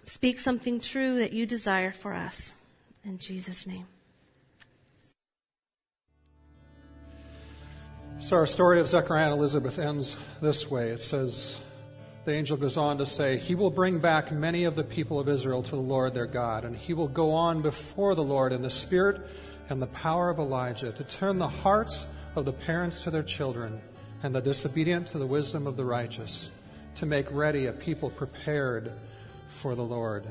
Speak 0.09 0.40
something 0.40 0.81
true 0.81 1.18
that 1.18 1.35
you 1.35 1.44
desire 1.44 1.92
for 1.92 2.14
us. 2.14 2.53
In 3.05 3.18
Jesus' 3.18 3.66
name. 3.66 3.87
So 8.18 8.37
our 8.37 8.47
story 8.47 8.81
of 8.81 8.88
Zechariah 8.88 9.25
and 9.25 9.35
Elizabeth 9.35 9.79
ends 9.79 10.16
this 10.40 10.71
way. 10.71 10.88
It 10.88 11.03
says, 11.03 11.61
the 12.25 12.33
angel 12.33 12.57
goes 12.57 12.79
on 12.79 12.97
to 12.99 13.07
say, 13.07 13.37
He 13.37 13.55
will 13.55 13.68
bring 13.68 13.99
back 13.99 14.33
many 14.33 14.64
of 14.64 14.77
the 14.77 14.83
people 14.83 15.21
of 15.21 15.29
Israel 15.29 15.62
to 15.62 15.71
the 15.73 15.77
Lord 15.77 16.14
their 16.14 16.27
God, 16.27 16.64
and 16.64 16.75
he 16.75 16.94
will 16.94 17.09
go 17.09 17.33
on 17.33 17.61
before 17.61 18.14
the 18.14 18.25
Lord 18.25 18.55
in 18.55 18.62
the 18.62 18.71
spirit 18.71 19.21
and 19.68 19.81
the 19.81 19.88
power 19.88 20.31
of 20.31 20.38
Elijah 20.38 20.90
to 20.90 21.05
turn 21.05 21.38
the 21.38 21.47
hearts 21.47 22.07
of 22.35 22.47
the 22.47 22.53
parents 22.53 23.03
to 23.03 23.11
their 23.11 23.23
children 23.23 23.79
and 24.23 24.35
the 24.35 24.40
disobedient 24.40 25.07
to 25.09 25.18
the 25.18 25.27
wisdom 25.27 25.66
of 25.66 25.77
the 25.77 25.85
righteous, 25.85 26.51
to 26.94 27.05
make 27.05 27.31
ready 27.31 27.66
a 27.66 27.73
people 27.73 28.09
prepared 28.09 28.90
for 29.48 29.74
the 29.74 29.82
Lord. 29.82 30.26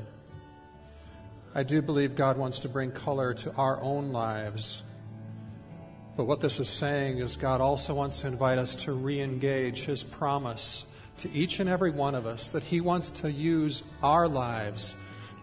I 1.54 1.62
do 1.62 1.82
believe 1.82 2.14
God 2.14 2.38
wants 2.38 2.60
to 2.60 2.68
bring 2.68 2.92
color 2.92 3.34
to 3.34 3.52
our 3.54 3.80
own 3.82 4.12
lives. 4.12 4.82
But 6.16 6.24
what 6.24 6.40
this 6.40 6.60
is 6.60 6.68
saying 6.68 7.18
is 7.18 7.36
God 7.36 7.60
also 7.60 7.94
wants 7.94 8.20
to 8.20 8.26
invite 8.26 8.58
us 8.58 8.74
to 8.84 8.92
re 8.92 9.20
engage 9.20 9.84
His 9.84 10.02
promise 10.02 10.86
to 11.18 11.30
each 11.32 11.60
and 11.60 11.68
every 11.68 11.90
one 11.90 12.14
of 12.14 12.26
us 12.26 12.52
that 12.52 12.62
He 12.62 12.80
wants 12.80 13.10
to 13.12 13.30
use 13.30 13.82
our 14.02 14.28
lives 14.28 14.94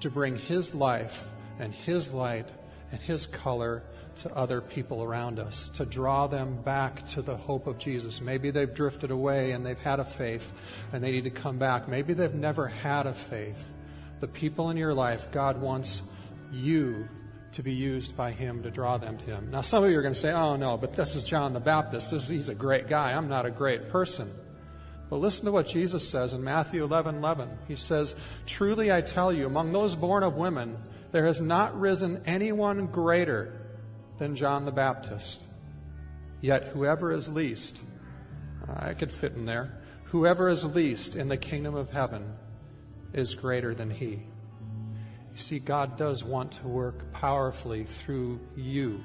to 0.02 0.10
bring 0.10 0.38
His 0.38 0.74
life 0.74 1.28
and 1.60 1.74
His 1.74 2.14
light 2.14 2.50
and 2.92 3.02
His 3.02 3.26
color 3.26 3.84
to 4.18 4.34
other 4.36 4.62
people 4.62 5.04
around 5.04 5.40
us, 5.40 5.70
to 5.72 5.86
draw 5.86 6.28
them 6.28 6.62
back 6.62 7.06
to 7.08 7.22
the 7.22 7.36
hope 7.36 7.68
of 7.68 7.78
Jesus. 7.78 8.22
Maybe 8.22 8.52
they've 8.52 8.74
drifted 8.74 9.12
away 9.12 9.52
and 9.52 9.66
they've 9.66 9.78
had 9.78 10.00
a 10.00 10.06
faith 10.06 10.52
and 10.94 11.04
they 11.04 11.12
need 11.12 11.26
to 11.26 11.30
come 11.30 11.58
back. 11.58 11.88
Maybe 11.88 12.14
they've 12.14 12.34
never 12.34 12.68
had 12.68 13.08
a 13.08 13.14
faith. 13.14 13.74
The 14.20 14.28
people 14.28 14.70
in 14.70 14.78
your 14.78 14.94
life, 14.94 15.32
God 15.32 15.60
wants 15.60 16.02
you 16.52 17.08
to 17.54 17.64
be 17.64 17.74
used 17.74 18.16
by 18.16 18.32
Him 18.32 18.64
to 18.64 18.72
draw 18.72 18.98
them 18.98 19.18
to 19.18 19.26
Him. 19.26 19.50
Now, 19.52 19.62
some 19.62 19.84
of 19.84 19.92
you 19.92 19.98
are 19.98 20.02
going 20.02 20.14
to 20.14 20.20
say, 20.20 20.32
oh 20.32 20.56
no, 20.56 20.78
but 20.78 20.94
this 20.94 21.16
is 21.16 21.24
John 21.24 21.54
the 21.54 21.60
Baptist. 21.60 22.12
This, 22.12 22.28
he's 22.28 22.50
a 22.50 22.56
great 22.56 22.88
guy. 22.88 23.14
I'm 23.14 23.28
not 23.28 23.46
a 23.46 23.52
great 23.52 23.90
person. 23.90 24.32
But 25.10 25.18
listen 25.18 25.46
to 25.46 25.52
what 25.52 25.68
Jesus 25.68 26.08
says 26.08 26.34
in 26.34 26.44
Matthew 26.44 26.84
11 26.84 27.16
11. 27.16 27.50
He 27.68 27.76
says, 27.76 28.16
Truly 28.46 28.92
I 28.92 29.02
tell 29.02 29.32
you, 29.32 29.46
among 29.46 29.72
those 29.72 29.96
born 29.96 30.24
of 30.24 30.36
women, 30.36 30.78
there 31.12 31.26
has 31.26 31.40
not 31.40 31.80
risen 31.80 32.24
anyone 32.26 32.88
greater 32.88 33.65
than 34.18 34.36
John 34.36 34.66
the 34.66 34.72
Baptist. 34.72 35.46
Yet 36.42 36.68
whoever 36.68 37.12
is 37.12 37.28
least, 37.30 37.80
I 38.68 38.94
could 38.94 39.12
fit 39.12 39.34
in 39.34 39.46
there, 39.46 39.78
whoever 40.06 40.50
is 40.50 40.64
least 40.64 41.16
in 41.16 41.28
the 41.28 41.38
kingdom 41.38 41.76
of 41.76 41.90
heaven 41.90 42.34
is 43.14 43.36
greater 43.36 43.74
than 43.74 43.90
he. 43.90 44.22
You 45.34 45.42
see, 45.42 45.60
God 45.60 45.98
does 45.98 46.24
want 46.24 46.54
to 46.54 46.68
work 46.68 47.12
powerfully 47.12 47.84
through 47.84 48.40
you, 48.56 49.04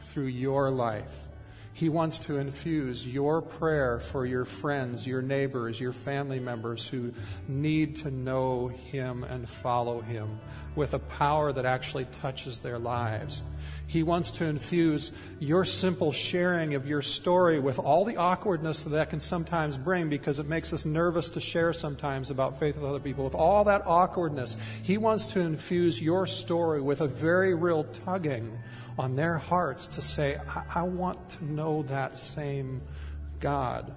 through 0.00 0.26
your 0.26 0.70
life. 0.70 1.28
He 1.74 1.88
wants 1.88 2.18
to 2.20 2.36
infuse 2.36 3.06
your 3.06 3.40
prayer 3.40 3.98
for 3.98 4.26
your 4.26 4.44
friends, 4.44 5.06
your 5.06 5.22
neighbors, 5.22 5.80
your 5.80 5.94
family 5.94 6.38
members 6.38 6.86
who 6.86 7.12
need 7.48 7.96
to 7.96 8.10
know 8.10 8.68
Him 8.68 9.24
and 9.24 9.48
follow 9.48 10.02
Him 10.02 10.38
with 10.76 10.92
a 10.92 10.98
power 10.98 11.50
that 11.52 11.64
actually 11.64 12.04
touches 12.04 12.60
their 12.60 12.78
lives. 12.78 13.42
He 13.86 14.02
wants 14.02 14.32
to 14.32 14.44
infuse 14.44 15.12
your 15.38 15.64
simple 15.64 16.12
sharing 16.12 16.74
of 16.74 16.86
your 16.86 17.02
story 17.02 17.58
with 17.58 17.78
all 17.78 18.04
the 18.04 18.16
awkwardness 18.16 18.82
that 18.82 18.90
that 18.90 19.10
can 19.10 19.20
sometimes 19.20 19.78
bring 19.78 20.08
because 20.08 20.38
it 20.38 20.46
makes 20.46 20.72
us 20.72 20.84
nervous 20.84 21.30
to 21.30 21.40
share 21.40 21.72
sometimes 21.72 22.30
about 22.30 22.58
faith 22.58 22.76
with 22.76 22.84
other 22.84 23.00
people. 23.00 23.24
With 23.24 23.34
all 23.34 23.64
that 23.64 23.86
awkwardness, 23.86 24.56
He 24.82 24.98
wants 24.98 25.26
to 25.32 25.40
infuse 25.40 26.02
your 26.02 26.26
story 26.26 26.82
with 26.82 27.00
a 27.00 27.08
very 27.08 27.54
real 27.54 27.84
tugging 27.84 28.58
on 28.98 29.16
their 29.16 29.38
hearts 29.38 29.86
to 29.88 30.02
say, 30.02 30.38
I, 30.48 30.80
I 30.80 30.82
want 30.82 31.28
to 31.30 31.44
know 31.44 31.82
that 31.84 32.18
same 32.18 32.82
God. 33.40 33.94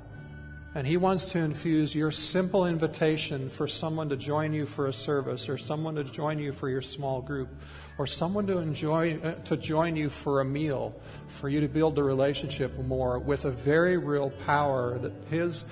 And 0.73 0.85
He 0.85 0.97
wants 0.97 1.31
to 1.31 1.39
infuse 1.39 1.95
your 1.95 2.11
simple 2.11 2.65
invitation 2.65 3.49
for 3.49 3.65
someone 3.65 4.09
to 4.09 4.17
join 4.17 4.51
you 4.53 4.65
for 4.65 4.87
a 4.87 4.93
service 4.93 5.47
or 5.47 5.57
someone 5.57 5.95
to 5.95 6.03
join 6.03 6.37
you 6.37 6.51
for 6.51 6.69
your 6.69 6.81
small 6.81 7.21
group 7.21 7.49
or 7.97 8.05
someone 8.05 8.45
to 8.47 8.57
enjoy, 8.57 9.17
uh, 9.23 9.35
to 9.45 9.55
join 9.55 9.95
you 9.95 10.09
for 10.09 10.41
a 10.41 10.45
meal, 10.45 10.93
for 11.27 11.47
you 11.47 11.61
to 11.61 11.69
build 11.69 11.95
the 11.95 12.03
relationship 12.03 12.77
more 12.79 13.19
with 13.19 13.45
a 13.45 13.51
very 13.51 13.97
real 13.97 14.31
power 14.45 14.97
that 14.99 15.13
His, 15.29 15.63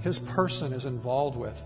His 0.00 0.18
person 0.18 0.72
is 0.72 0.86
involved 0.86 1.36
with. 1.36 1.62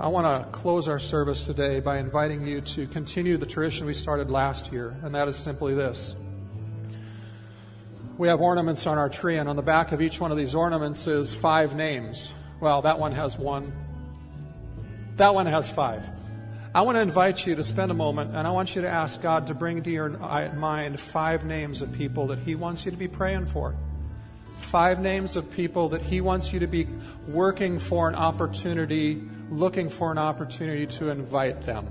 I 0.00 0.08
want 0.08 0.44
to 0.44 0.50
close 0.50 0.88
our 0.88 0.98
service 0.98 1.44
today 1.44 1.78
by 1.80 1.98
inviting 1.98 2.46
you 2.46 2.62
to 2.62 2.86
continue 2.86 3.36
the 3.36 3.44
tradition 3.44 3.86
we 3.86 3.92
started 3.92 4.30
last 4.30 4.72
year, 4.72 4.96
and 5.02 5.14
that 5.14 5.28
is 5.28 5.36
simply 5.36 5.74
this. 5.74 6.16
We 8.16 8.28
have 8.28 8.40
ornaments 8.40 8.86
on 8.86 8.96
our 8.96 9.10
tree, 9.10 9.36
and 9.36 9.46
on 9.46 9.56
the 9.56 9.62
back 9.62 9.92
of 9.92 10.00
each 10.00 10.18
one 10.18 10.30
of 10.30 10.38
these 10.38 10.54
ornaments 10.54 11.06
is 11.06 11.34
five 11.34 11.76
names. 11.76 12.32
Well, 12.60 12.80
that 12.80 12.98
one 12.98 13.12
has 13.12 13.38
one. 13.38 13.74
That 15.16 15.34
one 15.34 15.44
has 15.44 15.68
five. 15.68 16.10
I 16.74 16.80
want 16.80 16.96
to 16.96 17.02
invite 17.02 17.46
you 17.46 17.54
to 17.56 17.62
spend 17.62 17.90
a 17.90 17.94
moment, 17.94 18.34
and 18.34 18.46
I 18.48 18.52
want 18.52 18.74
you 18.74 18.80
to 18.80 18.88
ask 18.88 19.20
God 19.20 19.48
to 19.48 19.54
bring 19.54 19.82
to 19.82 19.90
your 19.90 20.08
mind 20.08 20.98
five 20.98 21.44
names 21.44 21.82
of 21.82 21.92
people 21.92 22.28
that 22.28 22.38
He 22.38 22.54
wants 22.54 22.86
you 22.86 22.90
to 22.90 22.96
be 22.96 23.08
praying 23.08 23.48
for 23.48 23.76
five 24.60 25.00
names 25.00 25.36
of 25.36 25.50
people 25.50 25.88
that 25.90 26.02
He 26.02 26.20
wants 26.20 26.52
you 26.52 26.60
to 26.60 26.66
be 26.66 26.86
working 27.26 27.78
for 27.78 28.08
an 28.08 28.14
opportunity, 28.14 29.22
looking 29.50 29.90
for 29.90 30.12
an 30.12 30.18
opportunity 30.18 30.86
to 30.86 31.10
invite 31.10 31.62
them 31.62 31.88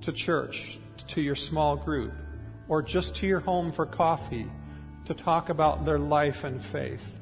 to 0.00 0.12
church, 0.12 0.78
to 1.08 1.20
your 1.20 1.36
small 1.36 1.76
group, 1.76 2.12
or 2.68 2.82
just 2.82 3.16
to 3.16 3.26
your 3.26 3.40
home 3.40 3.70
for 3.72 3.86
coffee 3.86 4.50
to 5.04 5.14
talk 5.14 5.48
about 5.48 5.84
their 5.84 5.98
life 5.98 6.44
and 6.44 6.62
faith. 6.62 7.18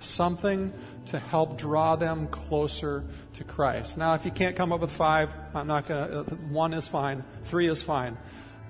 Something 0.00 0.72
to 1.06 1.18
help 1.18 1.58
draw 1.58 1.96
them 1.96 2.26
closer 2.28 3.04
to 3.34 3.44
Christ. 3.44 3.98
Now, 3.98 4.14
if 4.14 4.24
you 4.24 4.30
can't 4.30 4.56
come 4.56 4.72
up 4.72 4.80
with 4.80 4.90
five, 4.90 5.30
I'm 5.54 5.66
not 5.66 5.86
going 5.86 6.08
to, 6.08 6.18
uh, 6.20 6.24
one 6.50 6.72
is 6.72 6.88
fine, 6.88 7.24
three 7.44 7.68
is 7.68 7.82
fine. 7.82 8.16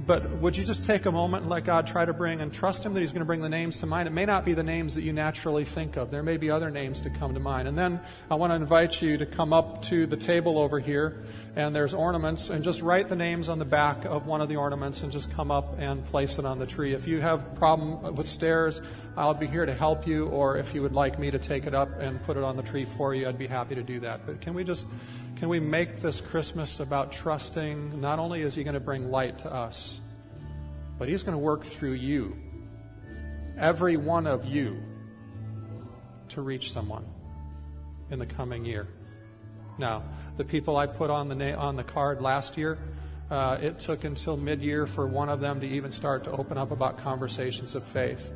But 0.04 0.30
would 0.38 0.56
you 0.56 0.64
just 0.64 0.84
take 0.84 1.06
a 1.06 1.12
moment 1.12 1.42
and 1.42 1.50
let 1.50 1.64
God 1.64 1.86
try 1.86 2.04
to 2.04 2.12
bring 2.12 2.40
and 2.40 2.52
trust 2.52 2.84
Him 2.84 2.94
that 2.94 3.00
He's 3.00 3.12
going 3.12 3.20
to 3.20 3.26
bring 3.26 3.40
the 3.40 3.48
names 3.48 3.78
to 3.78 3.86
mind? 3.86 4.08
It 4.08 4.12
may 4.12 4.24
not 4.24 4.44
be 4.44 4.52
the 4.52 4.64
names 4.64 4.96
that 4.96 5.02
you 5.02 5.12
naturally 5.12 5.64
think 5.64 5.96
of. 5.96 6.10
There 6.10 6.22
may 6.22 6.38
be 6.38 6.50
other 6.50 6.70
names 6.70 7.02
to 7.02 7.10
come 7.10 7.34
to 7.34 7.40
mind. 7.40 7.68
And 7.68 7.78
then 7.78 8.00
I 8.30 8.34
want 8.34 8.50
to 8.50 8.56
invite 8.56 9.00
you 9.00 9.16
to 9.18 9.26
come 9.26 9.52
up 9.52 9.82
to 9.84 10.06
the 10.06 10.16
table 10.16 10.58
over 10.58 10.80
here, 10.80 11.22
and 11.54 11.74
there's 11.74 11.94
ornaments, 11.94 12.50
and 12.50 12.64
just 12.64 12.82
write 12.82 13.08
the 13.08 13.16
names 13.16 13.48
on 13.48 13.58
the 13.58 13.64
back 13.64 14.04
of 14.04 14.26
one 14.26 14.40
of 14.40 14.48
the 14.48 14.56
ornaments 14.56 15.02
and 15.02 15.12
just 15.12 15.30
come 15.32 15.50
up 15.50 15.78
and 15.78 16.04
place 16.06 16.38
it 16.38 16.44
on 16.44 16.58
the 16.58 16.66
tree. 16.66 16.94
If 16.94 17.06
you 17.06 17.20
have 17.20 17.40
a 17.40 17.56
problem 17.56 18.16
with 18.16 18.26
stairs, 18.26 18.82
I'll 19.16 19.34
be 19.34 19.46
here 19.46 19.66
to 19.66 19.74
help 19.74 20.06
you, 20.06 20.26
or 20.26 20.56
if 20.56 20.74
you 20.74 20.82
would 20.82 20.94
like 20.94 21.18
me 21.18 21.30
to 21.30 21.38
take 21.38 21.66
it 21.66 21.74
up 21.74 22.00
and 22.00 22.20
put 22.24 22.36
it 22.36 22.42
on 22.42 22.56
the 22.56 22.62
tree 22.62 22.86
for 22.86 23.14
you, 23.14 23.28
I'd 23.28 23.38
be 23.38 23.46
happy 23.46 23.76
to 23.76 23.82
do 23.82 24.00
that. 24.00 24.26
But 24.26 24.40
can 24.40 24.54
we 24.54 24.64
just 24.64 24.86
can 25.42 25.48
we 25.48 25.58
make 25.58 26.00
this 26.00 26.20
Christmas 26.20 26.78
about 26.78 27.10
trusting 27.10 28.00
not 28.00 28.20
only 28.20 28.42
is 28.42 28.54
He 28.54 28.62
going 28.62 28.74
to 28.74 28.80
bring 28.80 29.10
light 29.10 29.38
to 29.38 29.52
us, 29.52 30.00
but 31.00 31.08
He's 31.08 31.24
going 31.24 31.32
to 31.32 31.42
work 31.42 31.64
through 31.64 31.94
you, 31.94 32.36
every 33.58 33.96
one 33.96 34.28
of 34.28 34.46
you, 34.46 34.80
to 36.28 36.42
reach 36.42 36.70
someone 36.70 37.04
in 38.12 38.20
the 38.20 38.26
coming 38.26 38.64
year. 38.64 38.86
Now, 39.78 40.04
the 40.36 40.44
people 40.44 40.76
I 40.76 40.86
put 40.86 41.10
on 41.10 41.28
the 41.28 41.34
na- 41.34 41.58
on 41.58 41.74
the 41.74 41.82
card 41.82 42.22
last 42.22 42.56
year, 42.56 42.78
uh, 43.28 43.58
it 43.60 43.80
took 43.80 44.04
until 44.04 44.36
mid-year 44.36 44.86
for 44.86 45.08
one 45.08 45.28
of 45.28 45.40
them 45.40 45.58
to 45.58 45.66
even 45.66 45.90
start 45.90 46.22
to 46.22 46.30
open 46.30 46.56
up 46.56 46.70
about 46.70 46.98
conversations 46.98 47.74
of 47.74 47.84
faith 47.84 48.30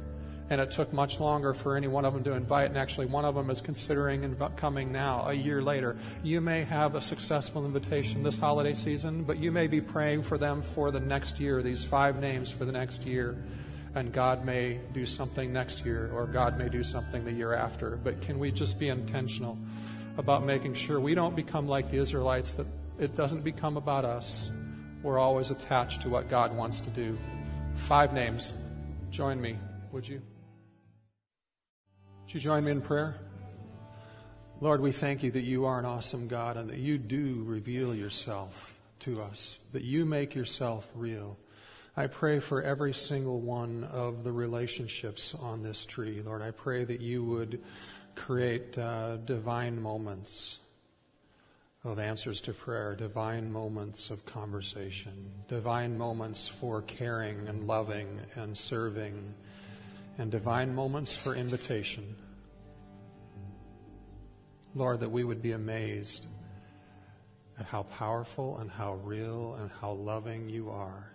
and 0.48 0.60
it 0.60 0.70
took 0.70 0.92
much 0.92 1.18
longer 1.18 1.54
for 1.54 1.76
any 1.76 1.88
one 1.88 2.04
of 2.04 2.14
them 2.14 2.22
to 2.24 2.32
invite, 2.32 2.68
and 2.68 2.78
actually 2.78 3.06
one 3.06 3.24
of 3.24 3.34
them 3.34 3.50
is 3.50 3.60
considering 3.60 4.36
coming 4.56 4.92
now, 4.92 5.26
a 5.28 5.32
year 5.32 5.60
later. 5.60 5.96
You 6.22 6.40
may 6.40 6.62
have 6.64 6.94
a 6.94 7.00
successful 7.00 7.66
invitation 7.66 8.22
this 8.22 8.38
holiday 8.38 8.74
season, 8.74 9.24
but 9.24 9.38
you 9.38 9.50
may 9.50 9.66
be 9.66 9.80
praying 9.80 10.22
for 10.22 10.38
them 10.38 10.62
for 10.62 10.90
the 10.90 11.00
next 11.00 11.40
year, 11.40 11.62
these 11.62 11.84
five 11.84 12.20
names 12.20 12.50
for 12.50 12.64
the 12.64 12.72
next 12.72 13.04
year, 13.04 13.36
and 13.94 14.12
God 14.12 14.44
may 14.44 14.78
do 14.92 15.06
something 15.06 15.52
next 15.52 15.84
year, 15.84 16.10
or 16.14 16.26
God 16.26 16.58
may 16.58 16.68
do 16.68 16.84
something 16.84 17.24
the 17.24 17.32
year 17.32 17.54
after. 17.54 17.96
But 17.96 18.20
can 18.20 18.38
we 18.38 18.52
just 18.52 18.78
be 18.78 18.88
intentional 18.88 19.58
about 20.18 20.44
making 20.44 20.74
sure 20.74 21.00
we 21.00 21.14
don't 21.14 21.34
become 21.34 21.66
like 21.66 21.90
the 21.90 21.98
Israelites, 21.98 22.52
that 22.52 22.66
it 22.98 23.16
doesn't 23.16 23.42
become 23.42 23.76
about 23.76 24.04
us? 24.04 24.50
We're 25.02 25.18
always 25.18 25.50
attached 25.50 26.02
to 26.02 26.08
what 26.08 26.28
God 26.28 26.54
wants 26.54 26.80
to 26.80 26.90
do. 26.90 27.18
Five 27.74 28.12
names. 28.12 28.52
Join 29.10 29.40
me, 29.40 29.58
would 29.92 30.08
you? 30.08 30.20
Would 32.26 32.34
you 32.34 32.40
join 32.40 32.64
me 32.64 32.72
in 32.72 32.80
prayer? 32.80 33.14
Lord, 34.60 34.80
we 34.80 34.90
thank 34.90 35.22
you 35.22 35.30
that 35.30 35.44
you 35.44 35.64
are 35.66 35.78
an 35.78 35.84
awesome 35.84 36.26
God 36.26 36.56
and 36.56 36.68
that 36.70 36.78
you 36.78 36.98
do 36.98 37.44
reveal 37.46 37.94
yourself 37.94 38.76
to 39.00 39.22
us, 39.22 39.60
that 39.72 39.84
you 39.84 40.04
make 40.04 40.34
yourself 40.34 40.90
real. 40.96 41.38
I 41.96 42.08
pray 42.08 42.40
for 42.40 42.60
every 42.62 42.92
single 42.92 43.38
one 43.38 43.84
of 43.92 44.24
the 44.24 44.32
relationships 44.32 45.36
on 45.36 45.62
this 45.62 45.86
tree. 45.86 46.20
Lord, 46.20 46.42
I 46.42 46.50
pray 46.50 46.82
that 46.82 47.00
you 47.00 47.22
would 47.22 47.62
create 48.16 48.76
uh, 48.76 49.18
divine 49.18 49.80
moments 49.80 50.58
of 51.84 52.00
answers 52.00 52.40
to 52.40 52.52
prayer, 52.52 52.96
divine 52.96 53.52
moments 53.52 54.10
of 54.10 54.26
conversation, 54.26 55.30
divine 55.46 55.96
moments 55.96 56.48
for 56.48 56.82
caring 56.82 57.46
and 57.46 57.68
loving 57.68 58.18
and 58.34 58.58
serving 58.58 59.32
and 60.18 60.30
divine 60.30 60.74
moments 60.74 61.14
for 61.14 61.34
invitation. 61.34 62.16
Lord, 64.74 65.00
that 65.00 65.10
we 65.10 65.24
would 65.24 65.42
be 65.42 65.52
amazed 65.52 66.26
at 67.58 67.66
how 67.66 67.84
powerful 67.84 68.58
and 68.58 68.70
how 68.70 68.94
real 68.94 69.56
and 69.60 69.70
how 69.80 69.92
loving 69.92 70.48
you 70.48 70.70
are. 70.70 71.10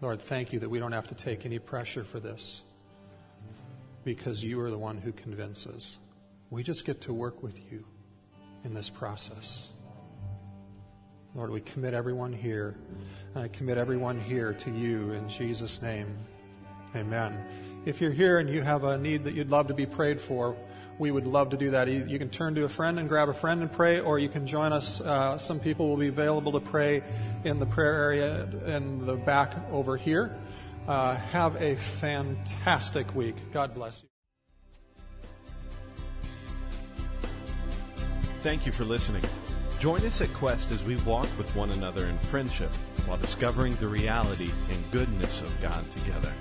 Lord, 0.00 0.20
thank 0.20 0.52
you 0.52 0.58
that 0.60 0.68
we 0.68 0.78
don't 0.78 0.92
have 0.92 1.08
to 1.08 1.14
take 1.14 1.44
any 1.44 1.58
pressure 1.58 2.04
for 2.04 2.20
this 2.20 2.62
because 4.04 4.42
you 4.42 4.60
are 4.60 4.70
the 4.70 4.78
one 4.78 4.96
who 4.96 5.12
convinces. 5.12 5.98
We 6.50 6.62
just 6.62 6.84
get 6.86 7.02
to 7.02 7.12
work 7.12 7.42
with 7.42 7.70
you 7.70 7.84
in 8.64 8.74
this 8.74 8.88
process. 8.88 9.68
Lord, 11.34 11.50
we 11.50 11.60
commit 11.60 11.94
everyone 11.94 12.32
here. 12.32 12.76
And 13.34 13.44
I 13.44 13.48
commit 13.48 13.78
everyone 13.78 14.20
here 14.20 14.52
to 14.52 14.70
you 14.70 15.12
in 15.12 15.28
Jesus' 15.28 15.80
name. 15.80 16.08
Amen. 16.96 17.38
If 17.84 18.00
you're 18.00 18.10
here 18.10 18.40
and 18.40 18.48
you 18.50 18.62
have 18.62 18.82
a 18.82 18.98
need 18.98 19.24
that 19.24 19.34
you'd 19.34 19.50
love 19.50 19.68
to 19.68 19.74
be 19.74 19.86
prayed 19.86 20.20
for, 20.20 20.56
we 20.98 21.10
would 21.10 21.26
love 21.26 21.50
to 21.50 21.56
do 21.56 21.70
that. 21.70 21.88
You 21.88 22.18
can 22.18 22.30
turn 22.30 22.56
to 22.56 22.64
a 22.64 22.68
friend 22.68 22.98
and 22.98 23.08
grab 23.08 23.28
a 23.28 23.32
friend 23.32 23.62
and 23.62 23.72
pray, 23.72 24.00
or 24.00 24.18
you 24.18 24.28
can 24.28 24.46
join 24.46 24.72
us. 24.72 25.00
Uh, 25.00 25.38
some 25.38 25.60
people 25.60 25.88
will 25.88 25.96
be 25.96 26.08
available 26.08 26.52
to 26.52 26.60
pray 26.60 27.02
in 27.44 27.58
the 27.58 27.66
prayer 27.66 27.94
area 28.02 28.48
in 28.66 29.06
the 29.06 29.14
back 29.14 29.56
over 29.70 29.96
here. 29.96 30.36
Uh, 30.88 31.14
have 31.16 31.56
a 31.62 31.76
fantastic 31.76 33.14
week. 33.14 33.36
God 33.52 33.72
bless 33.72 34.02
you. 34.02 34.08
Thank 38.42 38.66
you 38.66 38.72
for 38.72 38.84
listening. 38.84 39.22
Join 39.80 40.04
us 40.04 40.20
at 40.20 40.30
Quest 40.34 40.72
as 40.72 40.84
we 40.84 40.96
walk 40.96 41.26
with 41.38 41.56
one 41.56 41.70
another 41.70 42.04
in 42.04 42.18
friendship 42.18 42.70
while 43.06 43.16
discovering 43.16 43.74
the 43.76 43.88
reality 43.88 44.50
and 44.70 44.90
goodness 44.90 45.40
of 45.40 45.62
God 45.62 45.90
together. 45.92 46.34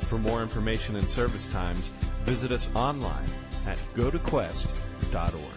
For 0.00 0.18
more 0.18 0.42
information 0.42 0.96
and 0.96 1.08
service 1.08 1.48
times, 1.48 1.88
visit 2.24 2.52
us 2.52 2.68
online 2.74 3.24
at 3.66 3.78
gotoquest.org. 3.94 5.53